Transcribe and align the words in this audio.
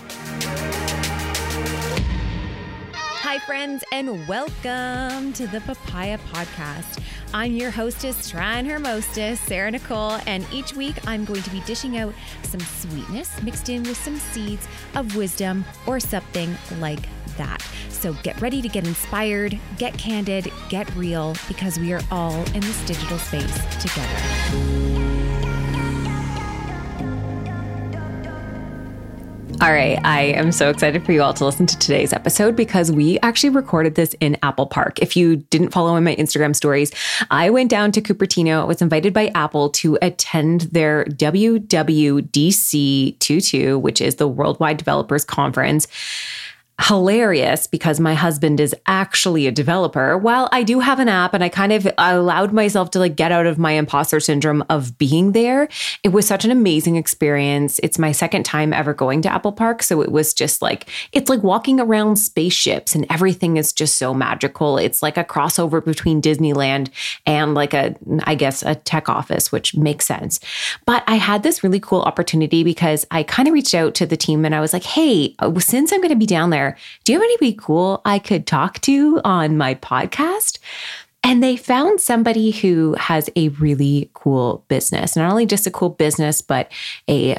Hi, 2.95 3.41
friends, 3.41 3.83
and 3.91 4.29
welcome 4.29 5.33
to 5.33 5.49
the 5.49 5.61
Papaya 5.63 6.19
Podcast. 6.31 7.01
I'm 7.35 7.55
your 7.55 7.73
hostess, 7.73 8.31
trying 8.31 8.67
her 8.67 8.79
mostest, 8.79 9.45
Sarah 9.47 9.73
Nicole, 9.73 10.19
and 10.29 10.47
each 10.53 10.75
week 10.75 10.95
I'm 11.09 11.25
going 11.25 11.43
to 11.43 11.51
be 11.51 11.59
dishing 11.63 11.99
out 11.99 12.15
some 12.45 12.61
sweetness 12.61 13.43
mixed 13.43 13.69
in 13.69 13.83
with 13.83 13.97
some 13.97 14.17
seeds 14.17 14.69
of 14.95 15.17
wisdom 15.17 15.65
or 15.89 15.99
something 15.99 16.57
like 16.79 17.01
that. 17.37 17.67
So 17.89 18.15
get 18.23 18.41
ready 18.41 18.61
to 18.63 18.69
get 18.69 18.87
inspired, 18.87 19.59
get 19.79 19.97
candid, 19.97 20.53
get 20.69 20.93
real, 20.97 21.37
because 21.49 21.79
we 21.79 21.93
are 21.93 22.03
all 22.11 22.43
in 22.55 22.61
this 22.61 22.85
digital 22.85 23.19
space 23.19 23.59
together. 23.81 25.03
All 29.63 29.71
right, 29.73 30.01
I 30.05 30.23
am 30.23 30.51
so 30.51 30.71
excited 30.71 31.05
for 31.07 31.13
you 31.13 31.23
all 31.23 31.33
to 31.35 31.45
listen 31.45 31.67
to 31.67 31.79
today's 31.79 32.13
episode 32.13 32.57
because 32.57 32.91
we 32.91 33.21
actually 33.21 33.51
recorded 33.51 33.95
this 33.95 34.13
in 34.19 34.37
Apple 34.43 34.67
Park. 34.67 34.99
If 34.99 35.17
you 35.17 35.37
didn't 35.37 35.71
follow 35.71 35.95
in 35.95 36.03
my 36.03 36.17
Instagram 36.17 36.57
stories, 36.57 36.91
I 37.31 37.49
went 37.49 37.71
down 37.71 37.93
to 37.93 38.03
Cupertino. 38.03 38.63
I 38.63 38.65
was 38.65 38.83
invited 38.83 39.15
by 39.15 39.31
Apple 39.37 39.71
to 39.71 39.97
attend 40.03 40.63
their 40.63 41.05
WWDC 41.05 41.61
22, 43.21 43.79
which 43.79 44.01
is 44.01 44.17
the 44.17 44.27
Worldwide 44.27 44.79
Developers 44.79 45.25
Conference 45.25 45.87
hilarious 46.81 47.67
because 47.67 48.01
my 48.01 48.15
husband 48.15 48.59
is 48.59 48.75
actually 48.87 49.47
a 49.47 49.53
developer. 49.53 50.17
While 50.17 50.49
I 50.53 50.63
do 50.63 50.81
have 50.81 50.99
an 50.99 51.09
app 51.09 51.35
and 51.35 51.45
I 51.45 51.49
kind 51.49 51.73
of 51.73 51.87
allowed 51.99 52.53
myself 52.53 52.91
to 52.93 52.99
like 52.99 53.15
get 53.15 53.31
out 53.31 53.47
of 53.47 53.59
my 53.59 53.73
imposter 53.73 54.21
syndrome 54.21 54.65
of 54.69 54.97
being 54.99 55.33
there, 55.33 55.69
it 56.03 56.09
was 56.09 56.27
such 56.27 56.45
an 56.45 56.51
amazing 56.51 56.97
experience. 56.97 57.79
It's 57.83 57.99
my 57.99 58.11
second 58.11 58.45
time 58.45 58.73
ever 58.73 58.95
going 58.95 59.23
to 59.23 59.33
Apple 59.33 59.53
Park. 59.53 59.83
So 59.83 60.03
it 60.03 60.11
was 60.11 60.35
just 60.35 60.63
like, 60.63 60.89
it's 61.13 61.29
like 61.29 61.43
walking 61.43 61.79
around 61.79 62.17
spaceships 62.17 62.95
and 62.95 63.07
everything 63.11 63.57
is 63.57 63.73
just 63.73 63.97
so 63.97 64.13
magical. 64.15 64.79
It's 64.79 65.03
like 65.03 65.17
a 65.17 65.25
crossover 65.25 65.85
between 65.85 66.23
Disneyland 66.23 66.91
and 67.27 67.55
like 67.55 67.75
a, 67.75 67.95
I 68.25 68.35
guess, 68.35 68.63
a 68.63 68.75
tech 68.75 69.09
office, 69.09 69.53
which 69.53 69.77
makes 69.77 70.07
sense. 70.07 70.41
But 70.87 71.05
I 71.07 71.17
had 71.17 71.43
this 71.43 71.63
really 71.63 71.81
cool 71.81 72.03
opportunity 72.03 72.65
because 72.65 73.07
I 73.11 73.23
kind 73.23 73.47
of 73.47 73.55
reached 73.55 73.75
out 73.75 73.95
to 73.97 74.07
the 74.07 74.17
team 74.17 74.45
and 74.45 74.55
I 74.55 74.61
was 74.61 74.73
like, 74.73 74.85
hey, 74.85 75.37
since 75.59 75.93
I'm 75.93 76.01
going 76.01 76.09
to 76.09 76.17
be 76.17 76.27
down 76.27 76.51
there, 76.51 76.62
do 77.05 77.13
you 77.13 77.19
have 77.19 77.25
anybody 77.25 77.55
cool 77.59 78.01
I 78.05 78.19
could 78.19 78.47
talk 78.47 78.81
to 78.83 79.21
on 79.25 79.57
my 79.57 79.75
podcast? 79.75 80.59
And 81.25 81.43
they 81.43 81.57
found 81.57 82.01
somebody 82.01 82.51
who 82.51 82.95
has 82.99 83.31
a 83.37 83.49
really 83.51 84.11
cool 84.13 84.65
business, 84.69 85.15
not 85.15 85.31
only 85.31 85.47
just 85.47 85.67
a 85.67 85.71
cool 85.71 85.91
business, 85.91 86.41
but 86.41 86.73
a 87.09 87.39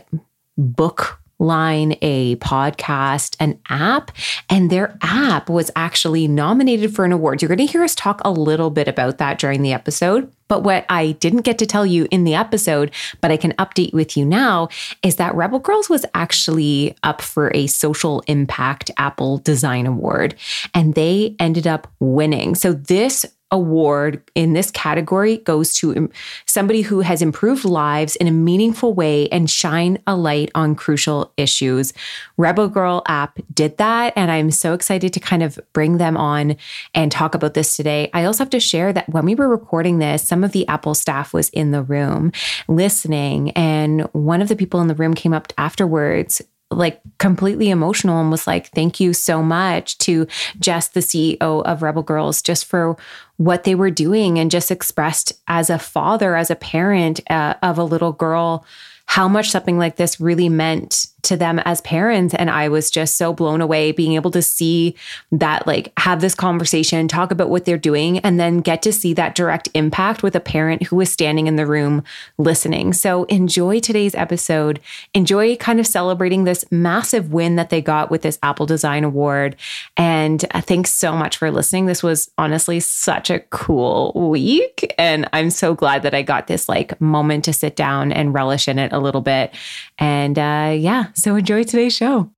book 0.58 1.20
line, 1.44 1.96
a 2.02 2.38
podcast, 2.38 3.36
an 3.40 3.60
app, 3.70 4.12
and 4.50 4.70
their 4.70 4.98
app 5.02 5.50
was 5.50 5.70
actually 5.76 6.28
nominated 6.28 6.96
for 6.96 7.06
an 7.06 7.12
award. 7.12 7.42
You're 7.42 7.50
going 7.50 7.58
to 7.60 7.72
hear 7.72 7.84
us 7.84 7.94
talk 7.94 8.22
a 8.26 8.32
little 8.32 8.72
bit 8.72 8.88
about 8.88 9.20
that 9.20 9.38
during 9.38 9.62
the 9.62 9.74
episode. 9.74 10.32
But 10.48 10.64
what 10.64 10.86
I 10.90 11.14
didn't 11.14 11.42
get 11.42 11.58
to 11.60 11.66
tell 11.66 11.86
you 11.86 12.08
in 12.12 12.26
the 12.26 12.36
episode, 12.36 12.92
but 13.22 13.32
I 13.32 13.38
can 13.38 13.54
update 13.54 13.94
with 13.94 14.16
you 14.16 14.26
now, 14.26 14.70
is 15.02 15.16
that 15.16 15.34
Rebel 15.36 15.60
Girls 15.60 15.90
was 15.90 16.06
actually 16.14 16.96
up 17.02 17.22
for 17.22 17.52
a 17.56 17.68
social 17.68 18.22
impact 18.28 18.92
Apple 18.98 19.38
Design 19.40 19.86
Award, 19.86 20.36
and 20.74 20.96
they 20.96 21.36
ended 21.40 21.66
up 21.66 21.88
winning. 22.00 22.56
So 22.56 22.74
this 22.74 23.26
award 23.54 24.22
in 24.34 24.54
this 24.54 24.72
category 24.72 25.38
goes 25.38 25.74
to 25.76 26.10
somebody 26.46 26.82
who 26.82 27.02
has 27.02 27.22
improved 27.22 27.64
lives 27.64 28.16
in 28.18 28.28
a 28.28 28.32
meaningful 28.32 28.94
way 28.94 29.30
and 29.30 29.50
shine 29.50 30.00
a 30.08 30.16
light 30.16 30.50
on 30.56 30.76
crucial 30.76 31.32
issues. 31.38 31.94
Rebel 32.36 32.68
Girl 32.68 33.04
app 33.08 33.40
did 33.54 33.78
that, 33.78 34.12
and 34.16 34.32
I'm 34.32 34.52
so 34.52 34.74
excited 34.74 35.14
to 35.14 35.20
kind 35.20 35.44
of 35.44 35.60
bring 35.72 35.98
them 35.98 36.18
on 36.18 36.58
and 36.96 37.12
talk 37.12 37.36
about 37.36 37.54
this 37.54 37.78
today. 37.78 38.10
I 38.14 38.26
also 38.26 38.44
have 38.44 38.50
to 38.50 38.60
share 38.60 38.92
that 38.92 39.08
when 39.08 39.24
we 39.24 39.36
were 39.36 39.48
recording 39.48 40.00
this, 40.00 40.24
some 40.24 40.44
of 40.44 40.52
the 40.52 40.68
Apple 40.68 40.96
staff 40.96 41.32
was 41.32 41.50
in 41.50 41.72
the 41.72 41.84
room 41.84 42.32
listening, 42.68 43.52
and 43.52 44.02
one 44.14 44.42
of 44.42 44.48
the 44.48 44.56
people 44.56 44.82
in 44.82 44.88
the 44.88 44.96
room 44.96 45.14
came 45.14 45.34
up 45.34 45.54
afterwards 45.58 46.42
like 46.78 47.02
completely 47.20 47.70
emotional 47.70 48.20
and 48.20 48.32
was 48.32 48.48
like, 48.48 48.70
thank 48.72 49.00
you 49.00 49.14
so 49.14 49.42
much 49.42 49.98
to 50.00 50.28
Jes, 50.66 50.90
the 50.90 51.00
CEO 51.00 51.38
of 51.40 51.82
Rebel 51.82 52.04
Girls, 52.04 52.42
just 52.42 52.66
for 52.66 52.98
what 53.44 53.64
they 53.64 53.76
were 53.76 53.92
doing 53.92 54.40
and 54.40 54.50
just 54.50 54.72
expressed 54.72 55.34
as 55.48 55.70
a 55.70 55.80
father, 55.80 56.36
as 56.36 56.50
a 56.50 56.56
parent 56.56 57.20
uh, 57.30 57.56
of 57.62 57.78
a 57.78 57.84
little 57.84 58.14
girl, 58.14 58.66
how 59.06 59.28
much 59.28 59.50
something 59.50 59.78
like 59.78 59.98
this 59.98 60.20
really 60.20 60.50
meant 60.50 61.08
to 61.24 61.38
them 61.38 61.60
as 61.60 61.82
parents. 61.82 62.34
And 62.36 62.50
i 62.50 62.68
was 62.70 62.92
just 62.92 63.16
so 63.16 63.34
blown 63.34 63.62
away 63.62 63.92
being 63.92 64.14
able 64.14 64.32
to 64.32 64.42
see 64.42 64.96
that 65.32 65.66
like 65.66 65.92
have 65.98 66.22
this 66.22 66.36
conversation 66.36 67.08
talk 67.08 67.32
about 67.32 67.50
what 67.50 67.66
they're 67.66 67.78
doing 67.78 68.20
and 68.20 68.40
then 68.40 68.60
get 68.60 68.82
to 68.84 68.94
see 68.94 69.14
that 69.14 69.36
direct 69.36 69.70
impact 69.74 70.24
with 70.24 70.36
a 70.36 70.40
parent 70.40 70.84
who 70.84 70.96
was 70.96 71.12
standing 71.12 71.48
in 71.48 71.56
the 71.56 71.66
room 71.66 72.04
listening. 72.38 72.94
So 72.94 73.24
enjoy 73.26 73.80
today's 73.80 74.16
episode. 74.16 74.80
Enjoy 75.14 75.56
kind 75.56 75.80
of 75.80 75.88
celebrating 75.88 76.44
this 76.44 76.66
massive 76.72 77.32
win 77.34 77.56
that 77.56 77.70
they 77.70 77.82
got 77.82 78.12
with 78.12 78.22
this 78.22 78.40
apple 78.44 78.66
design 78.66 79.04
award. 79.04 79.56
And 79.98 80.44
uh, 80.52 80.62
thanks 80.62 80.92
so 80.92 81.14
much 81.14 81.38
for 81.38 81.52
listening. 81.52 81.86
This 81.86 82.04
was 82.04 82.32
honestly 82.38 82.80
such 82.80 83.30
a 83.30 83.40
cool 83.40 84.12
week. 84.32 84.94
And 84.98 85.28
i'm 85.34 85.50
so 85.50 85.74
glad 85.74 86.04
that 86.04 86.14
i 86.14 86.22
got 86.22 86.48
this 86.48 86.68
like 86.68 87.00
moment 87.00 87.46
to 87.46 87.54
sit 87.54 87.76
down 87.76 88.12
and 88.12 88.34
relish 88.34 88.68
in 88.68 88.80
it 88.80 88.92
a 88.92 89.00
little 89.00 89.22
bit. 89.22 89.54
And 89.98 90.38
uh 90.38 90.76
yeah 90.78 91.13
so 91.14 91.36
enjoy 91.36 91.64
today's 91.64 91.96
show. 91.96 92.30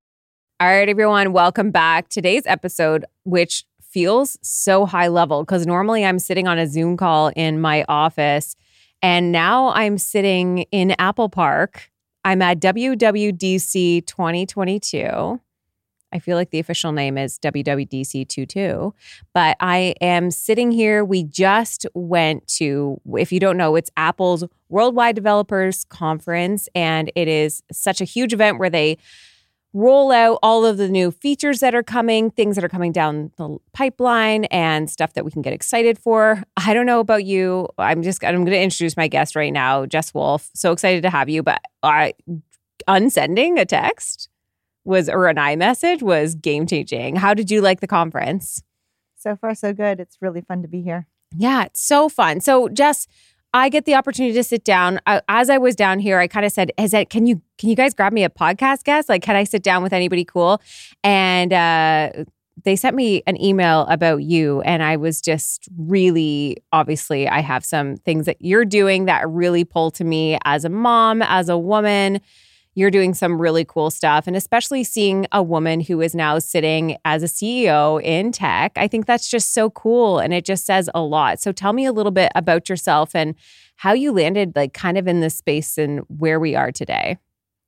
All 0.60 0.68
right, 0.68 0.88
everyone, 0.88 1.34
welcome 1.34 1.72
back. 1.72 2.10
Today's 2.10 2.44
episode, 2.46 3.06
which 3.24 3.66
feels 3.82 4.38
so 4.42 4.86
high 4.86 5.08
level 5.08 5.44
because 5.44 5.66
normally 5.66 6.06
I'm 6.06 6.20
sitting 6.20 6.48
on 6.48 6.58
a 6.58 6.68
Zoom 6.68 6.98
call 6.98 7.32
in 7.36 7.60
my 7.60 7.86
office, 7.88 8.56
and 9.02 9.32
now 9.32 9.70
I'm 9.70 9.98
sitting 9.98 10.60
in 10.72 10.96
Apple 11.00 11.30
Park. 11.30 11.92
I'm 12.24 12.42
at 12.42 12.60
WWDC 12.60 14.06
2022. 14.06 15.40
I 16.16 16.20
feel 16.20 16.38
like 16.38 16.52
the 16.52 16.60
official 16.60 16.94
name 16.94 17.18
is 17.18 17.38
WWDC 17.40 18.30
22, 18.34 18.94
but 19.34 19.58
I 19.60 19.96
am 20.00 20.32
sitting 20.32 20.72
here. 20.72 21.04
We 21.04 21.26
just 21.26 21.86
went 21.94 22.48
to, 22.56 23.02
if 23.18 23.34
you 23.34 23.42
don't 23.42 23.58
know, 23.58 23.76
it's 23.76 23.92
Apple's 23.98 24.46
Worldwide 24.70 25.16
Developers 25.16 25.84
Conference, 25.84 26.70
and 26.74 27.12
it 27.16 27.28
is 27.28 27.62
such 27.70 28.00
a 28.00 28.06
huge 28.06 28.32
event 28.32 28.60
where 28.60 28.70
they 28.70 28.98
roll 29.74 30.14
out 30.14 30.40
all 30.42 30.66
of 30.66 30.78
the 30.78 30.88
new 30.88 31.12
features 31.12 31.60
that 31.60 31.76
are 31.76 31.84
coming, 31.84 32.32
things 32.32 32.56
that 32.56 32.64
are 32.64 32.70
coming 32.70 32.94
down 32.94 33.30
the 33.36 33.58
pipeline, 33.74 34.46
and 34.46 34.90
stuff 34.90 35.16
that 35.16 35.26
we 35.26 35.32
can 35.32 35.42
get 35.42 35.52
excited 35.52 36.00
for. 36.00 36.42
I 36.56 36.74
don't 36.74 36.86
know 36.86 37.02
about 37.02 37.26
you. 37.26 37.68
I'm 37.78 38.04
just 38.04 38.24
I'm 38.24 38.36
going 38.36 38.46
to 38.46 38.62
introduce 38.62 38.96
my 38.96 39.10
guest 39.10 39.36
right 39.36 39.52
now, 39.52 39.86
Jes 39.92 40.14
Wolfe. 40.14 40.50
So 40.54 40.72
excited 40.72 41.04
to 41.04 41.10
have 41.10 41.28
you, 41.28 41.44
but 41.44 41.62
I 41.84 42.14
unsending 42.88 43.60
a 43.60 43.66
text 43.66 44.30
was 44.86 45.10
or 45.10 45.28
an 45.28 45.38
iMessage 45.38 46.02
was 46.02 46.36
game 46.36 46.66
changing. 46.68 47.18
How 47.18 47.34
did 47.34 47.52
you 47.52 47.62
like 47.62 47.82
the 47.82 47.88
conference? 47.88 48.62
So 49.18 49.36
far, 49.36 49.56
so 49.56 49.74
good. 49.74 50.00
It's 50.00 50.18
really 50.22 50.42
fun 50.42 50.62
to 50.62 50.68
be 50.68 50.82
here. 50.82 51.08
Yeah, 51.36 51.66
it's 51.66 51.82
so 51.82 52.08
fun. 52.08 52.40
So 52.40 52.70
Jes, 52.70 53.08
I 53.54 53.70
get 53.70 53.86
the 53.86 53.96
opportunity 53.96 54.34
to 54.36 54.44
sit 54.44 54.64
down. 54.64 55.00
Uh, 55.06 55.22
as 55.30 55.50
I 55.50 55.58
was 55.58 55.76
down 55.76 56.00
here, 56.00 56.20
I 56.20 56.28
kind 56.28 56.46
of 56.46 56.52
said, 56.52 56.72
"Is 56.78 56.92
that 56.92 57.10
can 57.10 57.26
you 57.26 57.42
can 57.58 57.70
you 57.70 57.76
guys 57.76 57.94
grab 57.94 58.14
me 58.14 58.24
a 58.24 58.30
podcast 58.30 58.84
guest? 58.84 59.10
Like, 59.10 59.24
can 59.24 59.36
I 59.36 59.46
sit 59.46 59.64
down 59.64 59.82
with 59.82 59.94
anybody 59.94 60.26
cool?" 60.26 60.62
And 61.04 61.54
uh, 61.54 62.12
they 62.66 62.76
sent 62.76 62.96
me 62.96 63.24
an 63.26 63.42
email 63.42 63.86
about 63.88 64.24
you, 64.24 64.62
and 64.62 64.84
I 64.84 64.98
was 64.98 65.22
just 65.22 65.70
really 65.78 66.58
obviously 66.74 67.28
I 67.30 67.40
have 67.40 67.64
some 67.64 67.96
things 67.96 68.26
that 68.26 68.38
you're 68.42 68.66
doing 68.66 69.06
that 69.06 69.28
really 69.30 69.64
pull 69.64 69.90
to 69.92 70.04
me 70.04 70.38
as 70.44 70.66
a 70.66 70.70
mom, 70.70 71.22
as 71.22 71.48
a 71.48 71.58
woman. 71.58 72.20
You're 72.78 72.92
doing 72.92 73.14
some 73.14 73.42
really 73.42 73.64
cool 73.64 73.90
stuff, 73.90 74.28
and 74.28 74.36
especially 74.36 74.84
seeing 74.84 75.28
a 75.32 75.42
woman 75.42 75.80
who 75.80 76.02
is 76.02 76.14
now 76.14 76.40
sitting 76.40 76.98
as 77.06 77.24
a 77.24 77.28
CEO 77.28 78.04
in 78.04 78.34
tech. 78.34 78.74
I 78.76 78.88
think 78.90 79.06
that's 79.06 79.30
just 79.30 79.54
so 79.54 79.70
cool, 79.70 80.20
and 80.20 80.34
it 80.34 80.44
just 80.44 80.66
says 80.66 80.90
a 80.94 81.02
lot. 81.02 81.40
So, 81.40 81.52
tell 81.54 81.72
me 81.72 81.86
a 81.86 81.94
little 81.94 82.12
bit 82.12 82.32
about 82.36 82.68
yourself 82.68 83.16
and 83.16 83.34
how 83.78 83.94
you 83.94 84.12
landed, 84.12 84.56
like, 84.58 84.74
kind 84.74 84.98
of 84.98 85.08
in 85.08 85.22
this 85.22 85.36
space 85.36 85.78
and 85.78 86.00
where 86.08 86.40
we 86.40 86.54
are 86.56 86.72
today. 86.72 87.18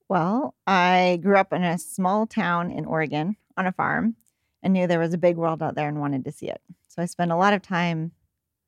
Well, 0.09 0.55
I 0.65 1.19
grew 1.23 1.37
up 1.37 1.53
in 1.53 1.63
a 1.63 1.77
small 1.77 2.27
town 2.27 2.71
in 2.71 2.85
Oregon 2.85 3.37
on 3.55 3.65
a 3.65 3.71
farm 3.71 4.15
and 4.61 4.73
knew 4.73 4.87
there 4.87 4.99
was 4.99 5.13
a 5.13 5.17
big 5.17 5.37
world 5.37 5.63
out 5.63 5.75
there 5.75 5.87
and 5.87 5.99
wanted 6.01 6.25
to 6.25 6.31
see 6.31 6.49
it. 6.49 6.61
So 6.89 7.01
I 7.01 7.05
spent 7.05 7.31
a 7.31 7.35
lot 7.37 7.53
of 7.53 7.61
time 7.61 8.11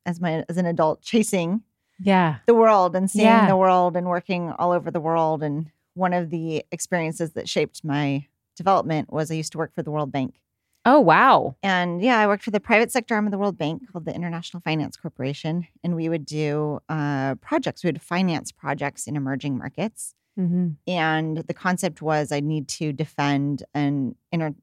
as 0.06 0.20
my 0.20 0.44
as 0.48 0.56
an 0.56 0.66
adult 0.66 1.02
chasing 1.02 1.62
Yeah. 1.98 2.36
the 2.46 2.54
world 2.54 2.94
and 2.96 3.10
seeing 3.10 3.26
Yeah. 3.26 3.46
the 3.46 3.56
world 3.56 3.96
and 3.96 4.06
working 4.06 4.50
all 4.58 4.72
over 4.72 4.90
the 4.90 5.00
world. 5.00 5.42
And 5.42 5.70
one 6.00 6.12
of 6.12 6.30
the 6.30 6.64
experiences 6.72 7.32
that 7.32 7.48
shaped 7.48 7.84
my 7.84 8.26
development 8.56 9.12
was 9.12 9.30
I 9.30 9.34
used 9.34 9.52
to 9.52 9.58
work 9.58 9.74
for 9.74 9.82
the 9.82 9.90
World 9.90 10.10
Bank. 10.10 10.40
Oh, 10.86 10.98
wow. 10.98 11.56
And 11.62 12.02
yeah, 12.02 12.18
I 12.18 12.26
worked 12.26 12.42
for 12.42 12.50
the 12.50 12.58
private 12.58 12.90
sector 12.90 13.14
arm 13.14 13.26
of 13.26 13.32
the 13.32 13.38
World 13.38 13.58
Bank 13.58 13.82
called 13.92 14.06
the 14.06 14.14
International 14.14 14.62
Finance 14.62 14.96
Corporation. 14.96 15.68
And 15.84 15.94
we 15.94 16.08
would 16.08 16.24
do 16.24 16.80
uh, 16.88 17.34
projects, 17.36 17.84
we 17.84 17.88
would 17.88 18.00
finance 18.00 18.50
projects 18.50 19.06
in 19.06 19.14
emerging 19.14 19.58
markets. 19.58 20.14
Mm-hmm. 20.38 20.68
And 20.86 21.36
the 21.36 21.54
concept 21.54 22.00
was 22.00 22.32
I 22.32 22.40
need 22.40 22.66
to 22.68 22.94
defend 22.94 23.62
an 23.74 24.14
inter- 24.32 24.54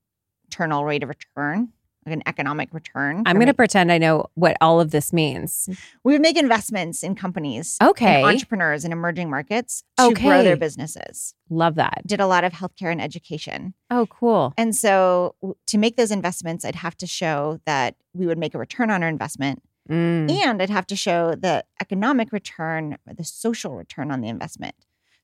internal 0.46 0.86
rate 0.86 1.04
of 1.04 1.10
return, 1.10 1.72
like 2.08 2.16
an 2.16 2.24
economic 2.26 2.74
return. 2.74 3.24
I'm 3.26 3.36
going 3.36 3.48
to 3.48 3.54
pretend 3.54 3.92
I 3.92 3.98
know 3.98 4.28
what 4.36 4.56
all 4.62 4.80
of 4.80 4.92
this 4.92 5.12
means. 5.14 5.70
we 6.04 6.14
would 6.14 6.22
make 6.22 6.38
investments 6.38 7.04
in 7.04 7.16
companies, 7.16 7.78
Okay. 7.84 8.22
and 8.22 8.26
entrepreneurs 8.26 8.86
in 8.86 8.92
emerging 8.92 9.30
markets 9.30 9.84
to 10.00 10.14
grow 10.14 10.44
their 10.44 10.58
businesses. 10.58 11.34
Love 11.50 11.76
that. 11.76 12.02
Did 12.06 12.20
a 12.20 12.28
lot 12.28 12.44
of 12.44 12.54
healthcare 12.54 12.92
and 12.92 13.02
education. 13.02 13.74
Oh, 13.90 14.06
cool. 14.08 14.54
And 14.58 14.76
so 14.76 15.36
to 15.68 15.78
make 15.78 15.98
those 15.98 16.12
investments, 16.12 16.66
I'd 16.66 16.76
have 16.76 16.98
to 16.98 17.08
show 17.08 17.60
that 17.66 17.96
we 18.14 18.26
would 18.26 18.38
make 18.38 18.54
a 18.56 18.58
return 18.58 18.90
on 18.90 19.04
our 19.04 19.10
investment. 19.10 19.62
Mm. 19.90 20.30
And 20.30 20.62
I'd 20.62 20.70
have 20.70 20.88
to 20.88 20.96
show 20.98 21.34
the 21.36 21.64
economic 21.82 22.34
return 22.34 22.98
or 23.08 23.14
the 23.14 23.24
social 23.24 23.76
return 23.76 24.12
on 24.12 24.20
the 24.22 24.28
investment. 24.28 24.76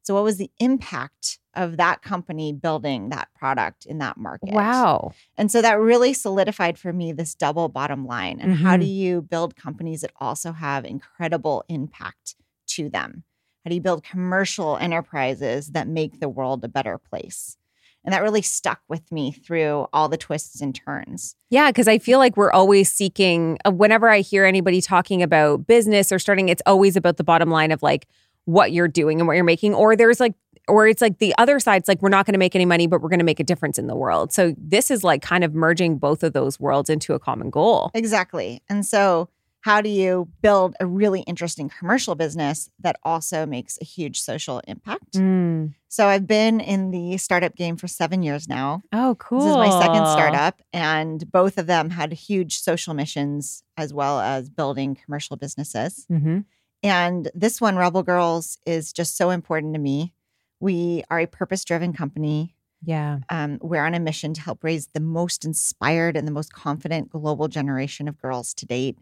So, 0.03 0.13
what 0.13 0.23
was 0.23 0.37
the 0.37 0.51
impact 0.59 1.39
of 1.55 1.77
that 1.77 2.01
company 2.01 2.51
building 2.51 3.09
that 3.09 3.29
product 3.37 3.85
in 3.85 3.99
that 3.99 4.17
market? 4.17 4.53
Wow. 4.53 5.13
And 5.37 5.51
so 5.51 5.61
that 5.61 5.79
really 5.79 6.13
solidified 6.13 6.77
for 6.77 6.91
me 6.91 7.11
this 7.13 7.35
double 7.35 7.69
bottom 7.69 8.05
line. 8.05 8.39
And 8.41 8.55
how 8.55 8.75
Mhm. 8.75 8.79
do 8.81 8.85
you 8.85 9.21
build 9.21 9.55
companies 9.55 10.01
that 10.01 10.11
also 10.19 10.51
have 10.51 10.83
incredible 10.83 11.63
impact 11.69 12.35
to 12.67 12.89
them? 12.89 13.23
How 13.63 13.69
do 13.69 13.75
you 13.75 13.81
build 13.81 14.03
commercial 14.03 14.77
enterprises 14.77 15.67
that 15.69 15.87
make 15.87 16.19
the 16.19 16.27
world 16.29 16.65
a 16.65 16.67
better 16.67 16.97
place? 16.97 17.55
And 18.03 18.11
that 18.11 18.21
really 18.23 18.41
stuck 18.41 18.81
with 18.89 19.09
me 19.13 19.31
through 19.31 19.87
all 19.93 20.09
the 20.09 20.17
twists 20.17 20.59
and 20.59 20.75
turns. 20.75 21.37
Yeah, 21.49 21.69
because 21.69 21.87
I 21.87 21.99
feel 21.99 22.19
like 22.19 22.35
we're 22.35 22.51
always 22.51 22.91
seeking, 22.91 23.57
uh, 23.65 23.71
whenever 23.71 24.09
I 24.09 24.19
hear 24.19 24.43
anybody 24.43 24.81
talking 24.81 25.23
about 25.23 25.65
business 25.67 26.11
or 26.11 26.19
starting, 26.19 26.49
it's 26.49 26.61
always 26.65 26.97
about 26.97 27.15
the 27.15 27.23
bottom 27.23 27.49
line 27.49 27.71
of 27.71 27.81
like 27.81 28.07
what 28.45 28.71
you're 28.71 28.87
doing 28.87 29.19
and 29.19 29.27
what 29.27 29.35
you're 29.35 29.43
making. 29.43 29.73
Or 29.73 29.95
there's 29.95 30.19
like, 30.19 30.33
or 30.67 30.87
it's 30.87 31.01
like 31.01 31.19
the 31.19 31.33
other 31.37 31.59
side's 31.59 31.87
like, 31.87 32.01
we're 32.01 32.09
not 32.09 32.25
going 32.25 32.33
to 32.33 32.39
make 32.39 32.55
any 32.55 32.65
money, 32.65 32.87
but 32.87 33.01
we're 33.01 33.09
going 33.09 33.19
to 33.19 33.25
make 33.25 33.39
a 33.39 33.43
difference 33.43 33.77
in 33.77 33.87
the 33.87 33.95
world. 33.95 34.31
So 34.31 34.55
this 34.57 34.89
is 34.89 35.03
like 35.03 35.21
kind 35.21 35.43
of 35.43 35.53
merging 35.53 35.97
both 35.97 36.23
of 36.23 36.33
those 36.33 36.59
worlds 36.59 36.89
into 36.89 37.13
a 37.13 37.19
common 37.19 37.49
goal. 37.49 37.91
Exactly. 37.93 38.61
And 38.69 38.85
so, 38.85 39.29
how 39.61 39.79
do 39.79 39.87
you 39.87 40.27
build 40.41 40.75
a 40.81 40.85
really 40.85 41.21
interesting 41.21 41.69
commercial 41.69 42.15
business 42.15 42.69
that 42.81 42.97
also 43.03 43.45
makes 43.45 43.77
a 43.81 43.85
huge 43.85 44.19
social 44.19 44.61
impact? 44.67 45.13
Mm. 45.13 45.73
So, 45.87 46.07
I've 46.07 46.27
been 46.27 46.59
in 46.59 46.91
the 46.91 47.17
startup 47.17 47.55
game 47.55 47.77
for 47.77 47.87
seven 47.87 48.23
years 48.23 48.49
now. 48.49 48.81
Oh, 48.91 49.15
cool. 49.19 49.39
This 49.39 49.51
is 49.51 49.55
my 49.55 49.69
second 49.79 50.05
startup, 50.07 50.61
and 50.73 51.31
both 51.31 51.57
of 51.57 51.65
them 51.65 51.91
had 51.91 52.11
huge 52.11 52.59
social 52.59 52.93
missions 52.93 53.63
as 53.77 53.93
well 53.93 54.19
as 54.19 54.49
building 54.49 54.95
commercial 54.95 55.37
businesses. 55.37 56.05
hmm 56.09 56.39
And 56.83 57.31
this 57.33 57.61
one, 57.61 57.77
Rebel 57.77 58.03
Girls, 58.03 58.57
is 58.65 58.91
just 58.91 59.15
so 59.15 59.29
important 59.29 59.73
to 59.73 59.79
me. 59.79 60.13
We 60.59 61.03
are 61.09 61.19
a 61.19 61.25
purpose 61.25 61.63
driven 61.63 61.93
company. 61.93 62.55
Yeah. 62.85 63.19
Um, 63.29 63.59
we're 63.61 63.85
on 63.85 63.93
a 63.93 63.99
mission 63.99 64.33
to 64.33 64.41
help 64.41 64.63
raise 64.63 64.87
the 64.87 64.99
most 64.99 65.45
inspired 65.45 66.17
and 66.17 66.27
the 66.27 66.31
most 66.31 66.53
confident 66.53 67.09
global 67.09 67.47
generation 67.47 68.07
of 68.07 68.21
girls 68.21 68.53
to 68.55 68.65
date. 68.65 68.97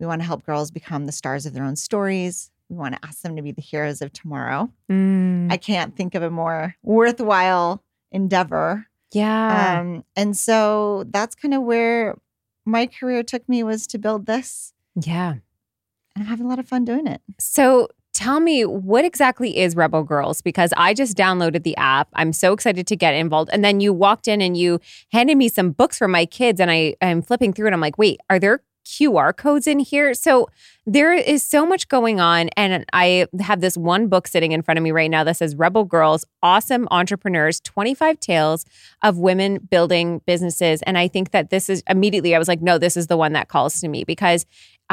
We 0.00 0.06
want 0.06 0.20
to 0.20 0.26
help 0.26 0.44
girls 0.44 0.72
become 0.72 1.06
the 1.06 1.12
stars 1.12 1.46
of 1.46 1.52
their 1.52 1.62
own 1.62 1.76
stories. 1.76 2.50
We 2.68 2.76
want 2.76 2.94
to 2.94 3.06
ask 3.06 3.22
them 3.22 3.36
to 3.36 3.42
be 3.42 3.52
the 3.52 3.62
heroes 3.62 4.02
of 4.02 4.12
tomorrow. 4.12 4.72
Mm. 4.90 5.52
I 5.52 5.56
can't 5.56 5.96
think 5.96 6.16
of 6.16 6.22
a 6.22 6.30
more 6.30 6.74
worthwhile 6.82 7.82
endeavor 8.10 8.86
yeah. 9.12 9.80
um, 9.80 10.04
and 10.16 10.36
so 10.36 11.04
that's 11.10 11.34
kind 11.34 11.54
of 11.54 11.62
where 11.62 12.16
my 12.64 12.86
career 12.86 13.22
took 13.22 13.46
me 13.48 13.62
was 13.62 13.86
to 13.88 13.98
build 13.98 14.26
this. 14.26 14.72
yeah. 15.00 15.34
And 16.14 16.24
I'm 16.24 16.28
having 16.28 16.46
a 16.46 16.48
lot 16.48 16.58
of 16.58 16.68
fun 16.68 16.84
doing 16.84 17.06
it. 17.06 17.22
So 17.38 17.88
tell 18.12 18.40
me 18.40 18.64
what 18.64 19.04
exactly 19.04 19.58
is 19.58 19.74
Rebel 19.74 20.02
Girls 20.02 20.42
because 20.42 20.72
I 20.76 20.94
just 20.94 21.16
downloaded 21.16 21.62
the 21.62 21.76
app. 21.76 22.08
I'm 22.14 22.32
so 22.32 22.52
excited 22.52 22.86
to 22.86 22.96
get 22.96 23.14
involved. 23.14 23.50
And 23.52 23.64
then 23.64 23.80
you 23.80 23.92
walked 23.92 24.28
in 24.28 24.40
and 24.40 24.56
you 24.56 24.80
handed 25.12 25.36
me 25.36 25.48
some 25.48 25.70
books 25.70 25.98
for 25.98 26.08
my 26.08 26.26
kids 26.26 26.60
and 26.60 26.70
I 26.70 26.94
I'm 27.00 27.22
flipping 27.22 27.52
through 27.52 27.66
and 27.66 27.74
I'm 27.74 27.80
like, 27.80 27.98
"Wait, 27.98 28.20
are 28.28 28.38
there 28.38 28.60
QR 28.84 29.34
codes 29.34 29.66
in 29.66 29.78
here?" 29.78 30.12
So 30.12 30.48
there 30.86 31.14
is 31.14 31.42
so 31.42 31.64
much 31.64 31.88
going 31.88 32.20
on 32.20 32.48
and 32.50 32.84
I 32.92 33.26
have 33.40 33.60
this 33.60 33.76
one 33.76 34.08
book 34.08 34.28
sitting 34.28 34.52
in 34.52 34.62
front 34.62 34.76
of 34.78 34.84
me 34.84 34.90
right 34.90 35.10
now 35.10 35.24
that 35.24 35.36
says 35.38 35.54
Rebel 35.54 35.84
Girls, 35.84 36.24
Awesome 36.42 36.88
Entrepreneurs, 36.90 37.60
25 37.60 38.20
Tales 38.20 38.66
of 39.02 39.16
Women 39.18 39.58
Building 39.70 40.20
Businesses. 40.26 40.82
And 40.82 40.98
I 40.98 41.08
think 41.08 41.30
that 41.30 41.50
this 41.50 41.70
is 41.70 41.82
immediately 41.88 42.34
I 42.34 42.38
was 42.38 42.48
like, 42.48 42.60
"No, 42.60 42.76
this 42.76 42.96
is 42.96 43.06
the 43.06 43.16
one 43.16 43.32
that 43.32 43.48
calls 43.48 43.80
to 43.80 43.88
me 43.88 44.04
because 44.04 44.44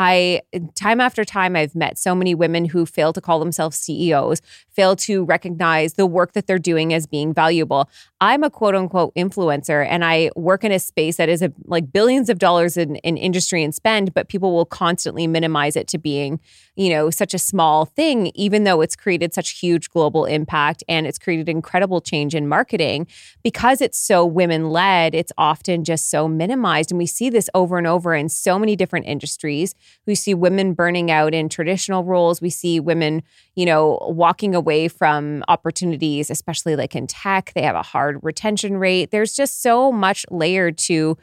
I 0.01 0.43
time 0.75 1.01
after 1.01 1.25
time 1.25 1.57
I've 1.57 1.75
met 1.75 1.97
so 1.97 2.15
many 2.15 2.33
women 2.33 2.63
who 2.63 2.85
fail 2.85 3.11
to 3.11 3.19
call 3.19 3.37
themselves 3.37 3.75
CEOs, 3.75 4.41
fail 4.71 4.95
to 4.95 5.25
recognize 5.25 5.95
the 5.95 6.05
work 6.05 6.31
that 6.31 6.47
they're 6.47 6.57
doing 6.57 6.93
as 6.93 7.05
being 7.05 7.33
valuable. 7.33 7.89
I'm 8.21 8.43
a 8.43 8.49
quote 8.49 8.75
unquote 8.75 9.13
influencer 9.15 9.85
and 9.85 10.05
I 10.05 10.29
work 10.37 10.63
in 10.63 10.71
a 10.71 10.79
space 10.79 11.17
that 11.17 11.27
is 11.27 11.41
a, 11.41 11.51
like 11.65 11.91
billions 11.91 12.29
of 12.29 12.39
dollars 12.39 12.77
in, 12.77 12.95
in 12.97 13.17
industry 13.17 13.61
and 13.61 13.75
spend, 13.75 14.13
but 14.13 14.29
people 14.29 14.53
will 14.53 14.65
constantly 14.65 15.27
minimize 15.27 15.75
it 15.75 15.89
to 15.89 15.97
being, 15.97 16.39
you 16.77 16.89
know, 16.89 17.09
such 17.09 17.33
a 17.33 17.39
small 17.39 17.83
thing, 17.83 18.31
even 18.35 18.63
though 18.63 18.79
it's 18.79 18.95
created 18.95 19.33
such 19.33 19.59
huge 19.59 19.89
global 19.89 20.23
impact 20.23 20.81
and 20.87 21.07
it's 21.07 21.19
created 21.19 21.49
incredible 21.49 21.99
change 21.99 22.33
in 22.33 22.47
marketing. 22.47 23.05
Because 23.43 23.81
it's 23.81 23.97
so 23.97 24.25
women 24.25 24.69
led, 24.69 25.13
it's 25.13 25.33
often 25.37 25.83
just 25.83 26.09
so 26.09 26.29
minimized. 26.29 26.89
And 26.89 26.97
we 26.97 27.05
see 27.05 27.29
this 27.29 27.49
over 27.53 27.77
and 27.77 27.87
over 27.87 28.15
in 28.15 28.29
so 28.29 28.57
many 28.57 28.77
different 28.77 29.05
industries. 29.07 29.75
We 30.05 30.15
see 30.15 30.33
women 30.33 30.73
burning 30.73 31.11
out 31.11 31.33
in 31.33 31.49
traditional 31.49 32.03
roles. 32.03 32.41
We 32.41 32.49
see 32.49 32.79
women, 32.79 33.23
you 33.55 33.65
know, 33.65 33.97
walking 34.01 34.55
away 34.55 34.87
from 34.87 35.43
opportunities, 35.47 36.29
especially 36.29 36.75
like 36.75 36.95
in 36.95 37.07
tech. 37.07 37.51
They 37.55 37.63
have 37.63 37.75
a 37.75 37.83
hard 37.83 38.19
retention 38.23 38.77
rate. 38.77 39.11
There's 39.11 39.33
just 39.33 39.61
so 39.61 39.91
much 39.91 40.25
layered 40.29 40.77
to 40.79 41.17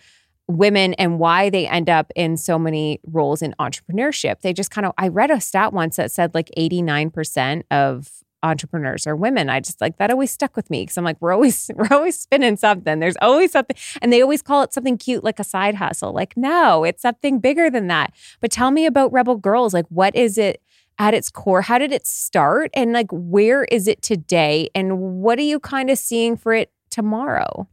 women 0.49 0.95
and 0.95 1.19
why 1.19 1.51
they 1.51 1.67
end 1.67 1.91
up 1.91 2.13
in 2.15 2.37
so 2.37 2.59
many 2.59 3.01
roles 3.05 3.43
in 3.43 3.55
entrepreneurship. 3.59 4.41
They 4.43 4.53
just 4.53 4.71
kind 4.71 4.87
of, 4.87 4.93
I 4.97 5.09
read 5.09 5.31
a 5.31 5.41
stat 5.41 5.73
once 5.73 5.97
that 5.97 6.13
said 6.13 6.35
like 6.35 6.51
89% 6.57 7.63
of 7.71 8.11
entrepreneurs 8.47 9.07
or 9.07 9.17
women. 9.17 9.50
I 9.50 9.61
just 9.61 9.81
like 9.81 9.99
that 9.99 10.11
always 10.11 10.31
stuck 10.31 10.57
with 10.57 10.71
me 10.71 10.83
because 10.83 10.97
I'm 10.97 11.05
like, 11.05 11.17
we're 11.21 11.33
always, 11.33 11.71
we're 11.76 11.88
always 11.91 12.19
spinning 12.19 12.57
something. 12.57 12.99
There's 12.99 13.17
always 13.21 13.53
something. 13.53 13.76
And 14.00 14.12
they 14.12 14.23
always 14.23 14.43
call 14.43 14.62
it 14.62 14.73
something 14.73 14.99
cute, 14.99 15.25
like 15.25 15.38
a 15.38 15.45
side 15.45 15.75
hustle. 15.75 16.12
Like, 16.12 16.37
no, 16.37 16.85
it's 16.85 17.03
something 17.03 17.38
bigger 17.38 17.71
than 17.71 17.88
that. 17.88 18.12
But 18.41 18.50
tell 18.50 18.71
me 18.71 18.87
about 18.87 19.12
Rebel 19.12 19.37
Girls. 19.37 19.75
Like, 19.75 19.87
what 19.88 20.15
is 20.15 20.38
it 20.38 20.62
at 20.99 21.15
its 21.15 21.31
core? 21.31 21.62
How 21.62 21.79
did 21.79 21.93
it 21.93 22.07
start? 22.07 22.71
And 22.75 22.93
like, 22.93 23.11
where 23.11 23.65
is 23.65 23.88
it 23.88 24.03
today? 24.03 24.69
And 24.75 25.21
what 25.21 25.38
are 25.38 25.43
you 25.43 25.61
kind 25.61 25.91
of 25.91 25.99
seeing 25.99 26.37
for 26.37 26.53
it 26.53 26.73
tomorrow? 26.91 27.69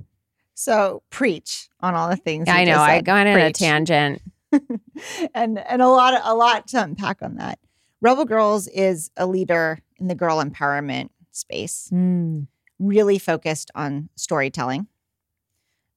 So 0.55 1.03
preach 1.09 1.69
on 1.79 1.95
all 1.95 2.09
the 2.09 2.15
things. 2.15 2.47
you 2.47 2.53
I 2.53 2.63
know 2.63 2.77
I 2.77 3.01
got 3.01 3.27
in 3.27 3.37
a 3.37 3.51
tangent. 3.51 4.21
and 5.33 5.57
and 5.57 5.81
a 5.81 5.87
lot 5.87 6.19
a 6.23 6.35
lot 6.35 6.67
to 6.67 6.83
unpack 6.83 7.21
on 7.21 7.35
that. 7.35 7.59
Rebel 8.01 8.25
Girls 8.25 8.67
is 8.67 9.09
a 9.17 9.25
leader 9.25 9.79
in 10.03 10.09
the 10.09 10.15
girl 10.15 10.43
empowerment 10.43 11.09
space, 11.31 11.89
Mm. 11.91 12.47
really 12.77 13.17
focused 13.17 13.71
on 13.73 14.09
storytelling. 14.15 14.87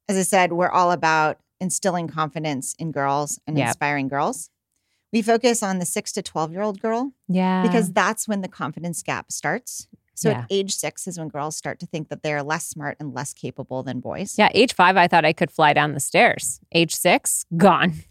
As 0.09 0.17
I 0.17 0.23
said, 0.23 0.53
we're 0.53 0.71
all 0.71 0.93
about 0.93 1.41
instilling 1.61 2.07
confidence 2.07 2.75
in 2.79 2.93
girls 2.93 3.41
and 3.47 3.59
Yep. 3.59 3.67
inspiring 3.69 4.09
girls. 4.09 4.51
We 5.13 5.23
focus 5.23 5.63
on 5.63 5.79
the 5.81 5.85
six 5.87 6.13
to 6.13 6.23
12 6.23 6.53
year 6.53 6.63
old 6.63 6.81
girl 6.81 7.13
Yeah. 7.29 7.63
because 7.63 7.93
that's 7.93 8.29
when 8.29 8.41
the 8.43 8.49
confidence 8.49 9.03
gap 9.03 9.33
starts. 9.33 9.89
So 10.15 10.31
Yeah. 10.31 10.39
at 10.41 10.47
age 10.49 10.75
six 10.75 11.07
is 11.09 11.19
when 11.19 11.29
girls 11.29 11.57
start 11.57 11.79
to 11.81 11.87
think 11.87 12.09
that 12.09 12.23
they're 12.23 12.43
less 12.43 12.67
smart 12.67 12.97
and 13.01 13.13
less 13.13 13.33
capable 13.35 13.83
than 13.83 14.01
boys. 14.01 14.39
yeah, 14.39 14.49
age 14.55 14.73
five, 14.75 14.97
I 14.97 15.09
thought 15.09 15.25
I 15.25 15.33
could 15.33 15.51
fly 15.51 15.73
down 15.73 15.93
the 15.93 16.01
stairs. 16.01 16.61
Age 16.73 16.95
six, 16.95 17.45
gone. 17.57 17.95